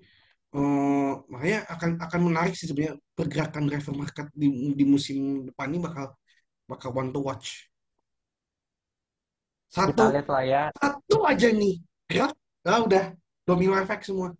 eh, 0.52 1.12
makanya 1.32 1.58
akan 1.72 1.90
akan 2.04 2.20
menarik 2.28 2.52
sih 2.52 2.68
sebenarnya 2.68 3.00
pergerakan 3.16 3.64
driver 3.64 3.94
market 3.96 4.26
di, 4.36 4.76
di 4.76 4.84
musim 4.84 5.48
depan 5.48 5.72
ini 5.72 5.80
bakal 5.80 6.12
bakal 6.68 6.90
one 6.92 7.10
to 7.10 7.20
watch. 7.22 7.68
Kita 9.72 9.88
satu 9.88 10.02
lihat 10.12 10.28
lah 10.28 10.42
ya. 10.44 10.62
satu 10.76 11.16
aja 11.24 11.48
nih. 11.48 11.80
Ya 12.12 12.28
ah, 12.68 12.80
udah. 12.84 13.16
Domino 13.42 13.74
effect 13.80 14.06
semua 14.06 14.30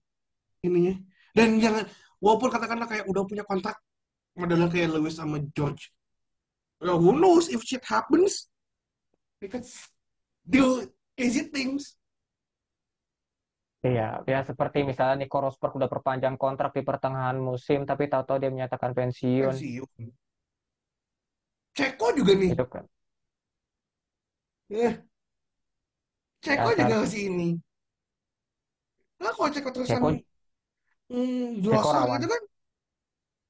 ininya. 0.63 0.95
Dan 1.35 1.59
jangan 1.59 1.89
walaupun 2.23 2.53
katakanlah 2.53 2.87
kayak 2.87 3.09
udah 3.09 3.23
punya 3.27 3.43
kontrak 3.43 3.81
modelnya 4.39 4.69
kayak 4.71 4.93
Lewis 4.95 5.19
sama 5.19 5.43
George. 5.57 5.91
Ya, 6.79 6.95
who 6.95 7.17
knows 7.17 7.49
if 7.51 7.65
shit 7.65 7.83
happens? 7.83 8.47
Can 9.43 9.67
do 10.49 10.87
crazy 11.17 11.43
things 11.51 11.97
Iya, 13.89 14.03
ya 14.33 14.39
seperti 14.49 14.79
misalnya 14.91 15.17
Nico 15.21 15.37
Rosberg 15.45 15.73
udah 15.79 15.91
perpanjang 15.95 16.35
kontrak 16.43 16.71
di 16.77 16.83
pertengahan 16.89 17.39
musim, 17.49 17.79
tapi 17.91 18.03
tahu-tahu 18.13 18.39
dia 18.43 18.51
menyatakan 18.55 18.91
pensiun. 18.99 19.55
pensiun 19.59 20.13
Ceko 21.77 22.07
juga 22.19 22.33
nih 22.41 22.53
Itu 22.55 22.65
kan. 22.73 22.85
eh 24.71 25.03
Ceko 26.45 26.69
Dasar. 26.71 26.79
juga 26.81 26.95
masih 27.03 27.21
ini 27.33 27.49
nah 29.23 29.33
kalau 29.37 29.51
Ceko 29.55 29.71
terusan 29.75 30.01
Ceko, 30.01 30.09
hmm, 31.11 31.63
Ceko 31.71 31.89
rawan. 31.97 32.21
gitu 32.21 32.27
kan 32.33 32.43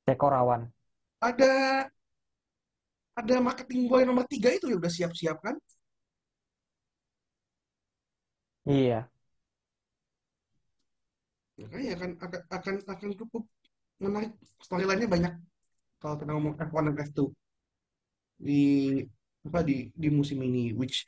Ceko 0.07 0.29
rawan. 0.31 0.63
ada 1.23 1.89
ada 3.21 3.37
marketing 3.47 3.83
boy 3.91 4.03
nomor 4.09 4.25
tiga 4.33 4.49
itu 4.57 4.67
ya 4.73 4.77
udah 4.81 4.93
siap-siap 4.97 5.37
kan 5.45 5.57
Iya. 8.67 9.11
makanya 11.61 11.91
akan 11.97 12.11
akan 12.25 12.41
akan 12.57 12.75
akan 12.95 13.11
cukup 13.21 13.43
menarik 14.05 14.33
storyline-nya 14.65 15.09
banyak 15.15 15.33
kalau 16.03 16.17
kita 16.21 16.31
ngomong 16.35 16.55
F1 16.61 16.85
dan 16.91 16.97
F2 17.09 17.31
di 18.47 18.63
apa 19.47 19.61
di 19.69 19.75
di 20.03 20.09
musim 20.19 20.39
ini 20.49 20.75
which 20.81 20.99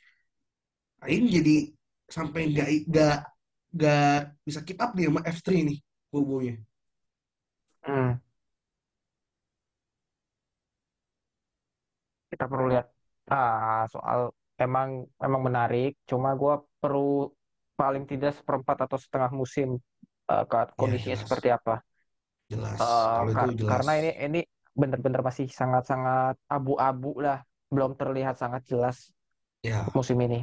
Aing 1.05 1.25
jadi 1.35 1.55
sampai 2.15 2.41
nggak 2.51 2.67
nggak 2.91 3.15
nggak 3.75 4.17
bisa 4.47 4.59
keep 4.67 4.79
up 4.83 4.91
dia 4.97 5.07
sama 5.09 5.21
F3 5.35 5.59
nih 5.69 5.77
bobonya 6.11 6.53
Hmm. 7.83 8.19
Kita 12.31 12.43
perlu 12.51 12.65
lihat 12.71 12.87
ah, 13.33 13.85
soal 13.93 14.19
emang 14.63 14.89
emang 15.25 15.41
menarik. 15.47 15.89
Cuma 16.09 16.29
gue 16.41 16.53
perlu 16.81 17.01
paling 17.79 18.03
tidak 18.11 18.31
seperempat 18.39 18.77
atau 18.85 18.97
setengah 19.03 19.31
musim 19.41 19.69
eh, 20.31 20.43
ke- 20.51 20.73
Ya 20.77 20.95
kondisinya 20.95 21.17
jelas, 21.17 21.23
seperti 21.23 21.47
apa. 21.57 21.73
jelas. 22.51 22.83
Eh, 22.83 23.15
Kalau 23.15 23.29
itu 23.35 23.45
kar- 23.45 23.55
jelas. 23.61 23.87
karena 23.87 23.91
ini 23.99 24.09
ini 24.27 24.39
benar-benar 24.81 25.21
masih 25.27 25.47
sangat-sangat 25.59 26.35
abu-abu 26.55 27.07
lah, 27.25 27.37
belum 27.73 27.91
terlihat 27.99 28.35
sangat 28.41 28.61
jelas 28.71 28.97
Ya, 29.63 29.97
musim 29.97 30.17
ini. 30.25 30.37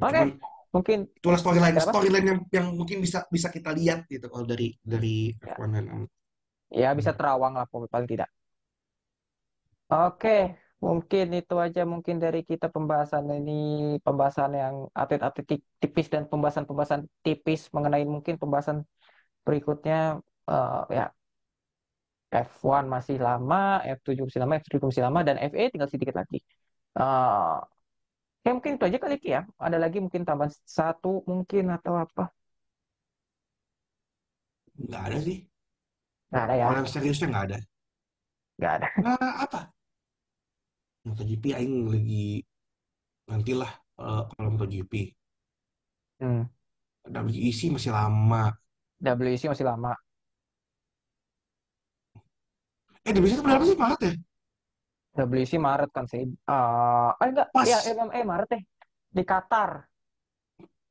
Oke, 0.00 0.06
cuman 0.08 0.28
mungkin 0.74 0.98
itulah 1.18 1.38
storyline, 1.42 1.78
storyline 1.88 2.26
yang 2.30 2.40
yang 2.56 2.66
mungkin 2.80 2.98
bisa 3.06 3.18
bisa 3.36 3.48
kita 3.56 3.70
lihat 3.78 4.00
gitu 4.12 4.26
kalau 4.32 4.46
dari 4.52 4.68
dari 4.92 5.16
Ya, 5.46 5.56
F1 5.56 5.70
dan 5.76 5.86
M. 6.02 6.04
ya 6.82 6.88
bisa 6.98 7.12
terawang 7.18 7.54
lah 7.58 7.66
paling 7.92 8.08
tidak. 8.12 8.28
Oke, 9.90 10.34
mungkin 10.84 11.24
itu 11.38 11.54
aja 11.64 11.80
mungkin 11.92 12.16
dari 12.24 12.38
kita 12.50 12.66
pembahasan 12.74 13.24
ini, 13.36 13.52
pembahasan 14.04 14.50
yang 14.62 14.74
atlet-atlet 15.00 15.44
ti- 15.50 15.66
tipis 15.82 16.06
dan 16.14 16.22
pembahasan-pembahasan 16.30 17.02
tipis 17.24 17.60
mengenai 17.74 18.04
mungkin 18.14 18.34
pembahasan 18.42 18.78
berikutnya 19.46 19.94
eh, 20.50 20.80
ya 20.98 21.04
F1 22.46 22.84
masih 22.94 23.16
lama, 23.26 23.56
F7 23.96 24.24
masih 24.28 24.40
lama, 24.42 24.54
F3 24.62 24.84
masih 24.90 25.04
lama, 25.06 25.20
dan 25.28 25.36
FA 25.50 25.64
tinggal 25.72 25.90
sedikit 25.92 26.16
lagi. 26.20 26.36
Eh, 27.00 27.56
ya 28.44 28.50
mungkin 28.56 28.72
itu 28.76 28.84
aja 28.88 28.98
kali 29.04 29.14
ya. 29.34 29.40
Ada 29.66 29.76
lagi 29.84 29.98
mungkin 30.04 30.22
tambahan 30.28 30.52
satu 30.78 31.08
mungkin 31.30 31.64
atau 31.76 31.94
apa? 32.04 32.22
Nggak 34.84 35.02
ada 35.06 35.18
sih. 35.26 35.38
Nggak 36.30 36.42
ada 36.46 36.54
ya, 36.62 36.66
Kalau 36.66 36.84
seriusnya 36.92 37.26
nggak 37.32 37.44
ada. 37.48 37.58
nggak 38.58 38.72
ada. 38.80 38.88
Nah, 39.02 39.16
apa? 39.44 39.72
MotoGP 41.06 41.44
aing 41.54 41.86
lagi 41.86 42.42
nantilah 43.30 43.72
eh, 44.02 44.22
kalau 44.34 44.48
MotoGP. 44.54 44.92
Hmm. 46.18 46.50
WEC 47.06 47.70
masih 47.70 47.94
lama. 47.94 48.50
WEC 48.98 49.46
masih 49.46 49.66
lama. 49.66 49.94
Eh, 53.06 53.14
WEC 53.14 53.38
itu 53.38 53.42
berapa 53.46 53.62
sih 53.62 53.78
Maret 53.78 54.00
ya? 54.02 54.12
WEC 55.22 55.52
Maret 55.62 55.90
kan 55.94 56.04
sih. 56.10 56.26
Eh, 56.26 57.10
eh 57.22 57.26
enggak, 57.30 57.48
Pas 57.54 57.66
ya 57.70 57.78
MMA 57.94 58.20
Maret 58.26 58.48
deh 58.50 58.62
di 59.16 59.22
Qatar. 59.22 59.86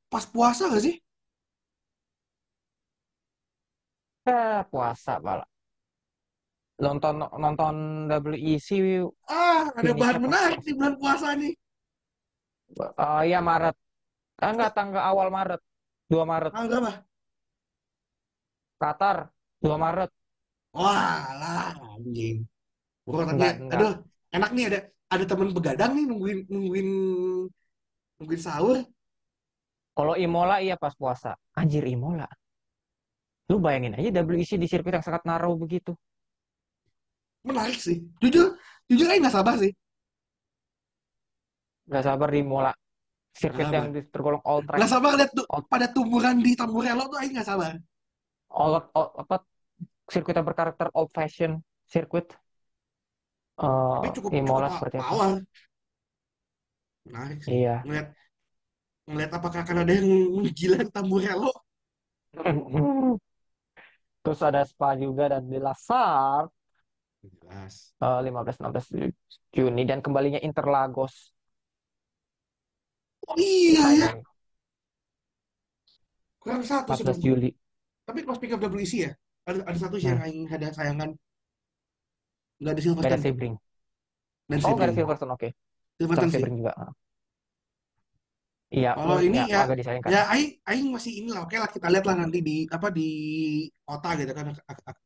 pas 0.05 0.24
puasa 0.32 0.72
nggak 0.72 0.84
sih? 0.86 0.95
Eh, 4.26 4.61
puasa 4.72 5.20
malah. 5.20 5.55
Nonton 6.76 7.24
nonton 7.24 7.76
WEC 8.12 9.00
Ah, 9.32 9.72
ada 9.72 9.92
bahan 9.96 10.20
menarik 10.20 10.60
di 10.60 10.76
bulan 10.76 10.96
puasa 11.00 11.32
nih. 11.40 11.56
Eh, 12.76 13.22
iya 13.32 13.40
Maret. 13.40 13.76
Ah, 14.44 14.52
enggak, 14.52 14.72
tanggal 14.76 15.00
awal 15.00 15.32
Maret. 15.32 15.62
2 16.12 16.28
Maret. 16.28 16.52
Ah, 16.52 16.68
berapa? 16.68 16.92
Qatar, 18.76 19.18
2 19.64 19.78
Maret. 19.80 20.12
Wah, 20.76 21.24
lah, 21.40 21.72
anjing. 21.96 22.44
Enggak, 23.08 23.56
enggak. 23.64 23.80
aduh, 23.80 23.94
enak 24.36 24.52
nih 24.52 24.66
ada 24.68 24.80
ada 25.08 25.24
teman 25.24 25.50
begadang 25.56 25.92
nih 25.96 26.06
nungguin 26.10 26.40
nungguin 26.52 26.88
nungguin 28.20 28.42
sahur. 28.42 28.84
Kalau 29.96 30.20
Imola 30.20 30.60
iya 30.60 30.76
pas 30.76 30.92
puasa. 30.92 31.40
Anjir 31.56 31.88
Imola. 31.88 32.28
Lu 33.48 33.64
bayangin 33.64 33.96
aja 33.96 34.12
WEC 34.12 34.60
di 34.60 34.68
sirkuit 34.68 34.92
yang 34.92 35.06
sangat 35.06 35.24
narrow 35.24 35.56
begitu 35.56 35.96
menarik 37.46 37.78
sih. 37.78 38.02
Jujur 38.20 38.58
jujur 38.89 39.08
aja 39.08 39.20
nggak 39.22 39.36
sabar 39.38 39.56
sih. 39.62 39.72
Gak 41.86 42.02
sabar 42.02 42.34
di 42.34 42.41
mola. 42.41 42.74
Sirkuit 43.36 43.70
yang 43.70 43.93
tergolong 44.10 44.41
all 44.41 44.66
track. 44.66 44.82
Gak 44.82 44.89
sabar 44.89 45.12
lihat 45.22 45.32
tuh 45.38 45.46
pada 45.70 45.86
tumburan 45.93 46.41
di 46.41 46.58
Tamburello 46.58 47.06
tuh 47.06 47.22
aja 47.22 47.30
nggak 47.30 47.48
sabar. 47.48 47.78
All, 48.50 48.89
all 48.96 49.08
apa 49.22 49.46
sirkuit 50.10 50.38
yang 50.38 50.46
berkarakter 50.46 50.88
old 50.93 51.10
fashion 51.10 51.62
sirkuit 51.89 52.30
uh, 53.62 54.02
tapi 54.02 54.10
cukup, 54.14 54.30
Imola 54.34 54.70
cukup 54.70 54.78
seperti 54.78 54.98
apa? 55.02 55.26
menarik 57.06 57.39
iya. 57.50 57.86
Melihat 57.86 58.08
ngeliat 59.06 59.32
apakah 59.38 59.60
akan 59.62 59.78
ada 59.86 59.91
yang 59.93 60.10
gila 60.50 60.82
Tamburello 60.89 61.54
terus 64.26 64.41
ada 64.41 64.66
Spa 64.66 64.98
juga 64.98 65.38
dan 65.38 65.46
di 65.46 65.62
Lasar. 65.62 66.50
15. 67.26 67.98
Eh, 68.02 68.20
15-16 68.30 69.12
Juni 69.56 69.84
dan 69.88 70.00
kembalinya 70.06 70.40
Inter 70.40 70.66
Lagos. 70.70 71.34
Oh 73.26 73.38
iya 73.42 73.86
ya. 73.98 74.10
Kurang 76.38 76.62
satu 76.62 76.94
14 76.94 77.02
sebelum. 77.02 77.18
Juli. 77.22 77.50
Tapi 78.06 78.20
pas 78.22 78.38
pick 78.38 78.54
up 78.54 78.62
double 78.62 78.82
isi 78.86 79.02
ya? 79.02 79.12
Ada, 79.50 79.66
ada 79.66 79.78
satu 79.78 79.98
sih 79.98 80.14
hmm. 80.14 80.22
yang 80.22 80.50
ada 80.54 80.68
sayangan. 80.74 81.10
Nggak 82.62 82.74
ada 82.78 82.82
Silverstone. 82.82 83.02
Nggak 83.02 83.18
ada 83.18 83.22
oh, 83.22 83.26
Sebring. 83.26 83.56
Dan 84.46 84.58
oh, 84.62 84.74
nggak 84.78 84.88
ada 84.88 84.96
Silverton, 84.96 85.30
oke. 85.34 85.40
Okay. 85.42 85.52
Silverton, 85.98 86.30
sih. 86.30 86.42
Juga. 86.46 86.74
Ah. 86.78 86.94
Iya, 88.76 88.92
kalau 88.98 89.16
oh, 89.16 89.22
ini 89.22 89.38
iya, 89.46 89.46
ya, 89.48 89.60
agak 89.66 89.78
disayangkan. 89.78 90.10
Ya, 90.10 90.22
Aing, 90.34 90.52
Aing 90.66 90.88
masih 90.90 91.14
ini 91.22 91.30
lah. 91.30 91.46
Oke 91.46 91.56
lah, 91.62 91.70
kita 91.70 91.88
lihat 91.88 92.06
lah 92.06 92.16
nanti 92.18 92.40
di 92.42 92.66
apa 92.68 92.88
di 92.90 93.10
kota 93.86 94.10
gitu 94.18 94.32
kan 94.34 94.46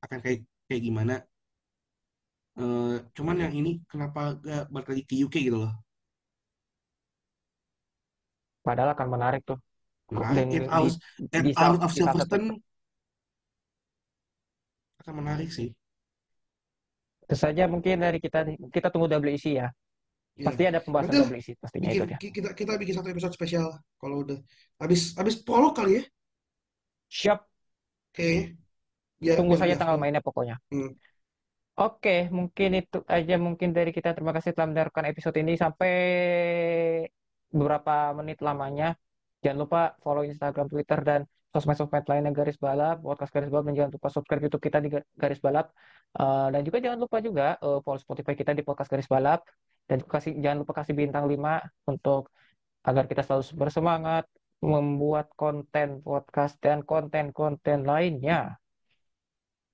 akan 0.04 0.20
kayak 0.24 0.40
kayak 0.66 0.82
gimana. 0.82 1.16
Eh, 2.60 2.95
cuman 3.16 3.38
yang 3.39 3.53
ini 3.55 3.80
kenapa 3.88 4.36
gak 4.43 4.68
balik 4.74 4.88
lagi 4.91 5.03
ke 5.07 5.16
UK 5.24 5.36
gitu 5.47 5.57
loh. 5.64 5.72
Padahal 8.60 8.91
akan 8.91 9.07
menarik 9.07 9.41
tuh. 9.47 9.60
Menarik. 10.12 10.36
Dan 10.36 10.45
di, 10.51 10.60
out 10.68 10.91
it 11.24 11.43
di, 11.45 11.51
out 11.55 11.80
of 11.80 11.91
Silverstone 11.95 12.60
akan 14.99 15.14
menarik 15.24 15.49
sih. 15.49 15.72
Itu 17.24 17.36
saja 17.39 17.64
mungkin 17.72 18.03
dari 18.03 18.20
kita 18.20 18.43
kita 18.74 18.88
tunggu 18.91 19.07
WEC 19.07 19.45
ya. 19.55 19.68
Iya. 20.36 20.45
Pasti 20.47 20.64
ada 20.68 20.80
pembahasan 20.84 21.14
Nanti 21.16 21.24
lah 21.24 21.30
WEC 21.32 21.47
pastinya 21.64 21.89
bikin 21.91 22.01
itu 22.03 22.16
ki- 22.20 22.34
kita 22.36 22.49
kita 22.55 22.72
bikin 22.76 22.93
satu 22.99 23.07
episode 23.12 23.34
spesial 23.36 23.68
kalau 24.01 24.28
udah 24.28 24.38
habis 24.82 25.16
habis 25.16 25.36
prolog 25.39 25.72
kali 25.72 25.99
ya. 25.99 26.03
Siap, 27.10 27.39
Oke. 28.14 28.30
Biar 29.20 29.36
tunggu 29.39 29.53
biar 29.55 29.62
saja 29.62 29.74
biar. 29.76 29.80
tanggal 29.82 29.97
mainnya 29.99 30.22
pokoknya. 30.24 30.55
Hmm. 30.72 30.89
Oke, 31.82 32.10
mungkin 32.38 32.70
itu 32.80 32.98
aja 33.16 33.34
mungkin 33.46 33.70
dari 33.78 33.90
kita. 33.96 34.10
Terima 34.16 34.34
kasih 34.36 34.52
telah 34.54 34.68
mendengarkan 34.70 35.06
episode 35.12 35.38
ini 35.42 35.54
sampai 35.64 35.90
beberapa 37.58 37.92
menit 38.20 38.38
lamanya. 38.48 38.86
Jangan 39.44 39.58
lupa 39.64 39.80
follow 40.04 40.24
Instagram, 40.32 40.68
Twitter, 40.72 41.00
dan 41.10 41.22
sosmed-sosmed 41.54 42.06
lainnya 42.12 42.32
Garis 42.38 42.58
Balap, 42.66 42.96
podcast 43.06 43.32
Garis 43.34 43.50
Balap, 43.52 43.66
dan 43.68 43.76
jangan 43.80 43.92
lupa 43.98 44.08
subscribe 44.14 44.42
YouTube 44.46 44.64
kita 44.68 44.78
di 44.84 44.90
Ga- 44.94 45.08
Garis 45.22 45.42
Balap. 45.46 45.66
Eh, 46.20 46.48
dan 46.54 46.62
juga 46.68 46.78
jangan 46.84 47.00
lupa 47.04 47.18
juga 47.28 47.46
eh, 47.66 47.80
follow 47.84 48.00
Spotify 48.04 48.34
kita 48.42 48.52
di 48.58 48.64
podcast 48.68 48.90
Garis 48.94 49.10
Balap. 49.14 49.40
Dan 49.90 49.98
kasih, 50.06 50.32
jangan 50.44 50.58
lupa 50.62 50.74
kasih 50.80 50.94
bintang 51.02 51.26
5 51.32 51.52
untuk 51.90 52.22
agar 52.86 53.04
kita 53.10 53.22
selalu 53.26 53.44
bersemangat 53.62 54.24
membuat 54.62 55.28
konten 55.42 55.88
podcast 56.06 56.54
dan 56.66 56.78
konten-konten 56.86 57.80
lainnya. 57.92 58.60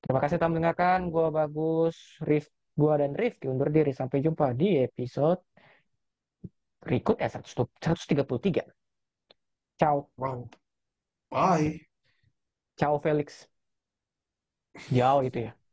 Terima 0.05 0.21
kasih 0.21 0.37
telah 0.37 0.51
mendengarkan. 0.53 0.99
Gua 1.09 1.33
Bagus, 1.33 1.97
Rif, 2.21 2.45
gua 2.77 3.01
dan 3.01 3.17
Rifki 3.17 3.49
undur 3.49 3.73
diri. 3.73 3.89
Sampai 3.89 4.21
jumpa 4.21 4.53
di 4.53 4.77
episode 4.85 5.41
berikut 6.85 7.17
ya 7.17 7.27
133. 7.33 8.69
Ciao. 9.81 10.13
Wow. 10.21 10.45
Bye. 11.33 11.89
Ciao 12.77 13.01
Felix. 13.01 13.49
Jauh 14.93 15.25
itu 15.25 15.39
ya. 15.49 15.64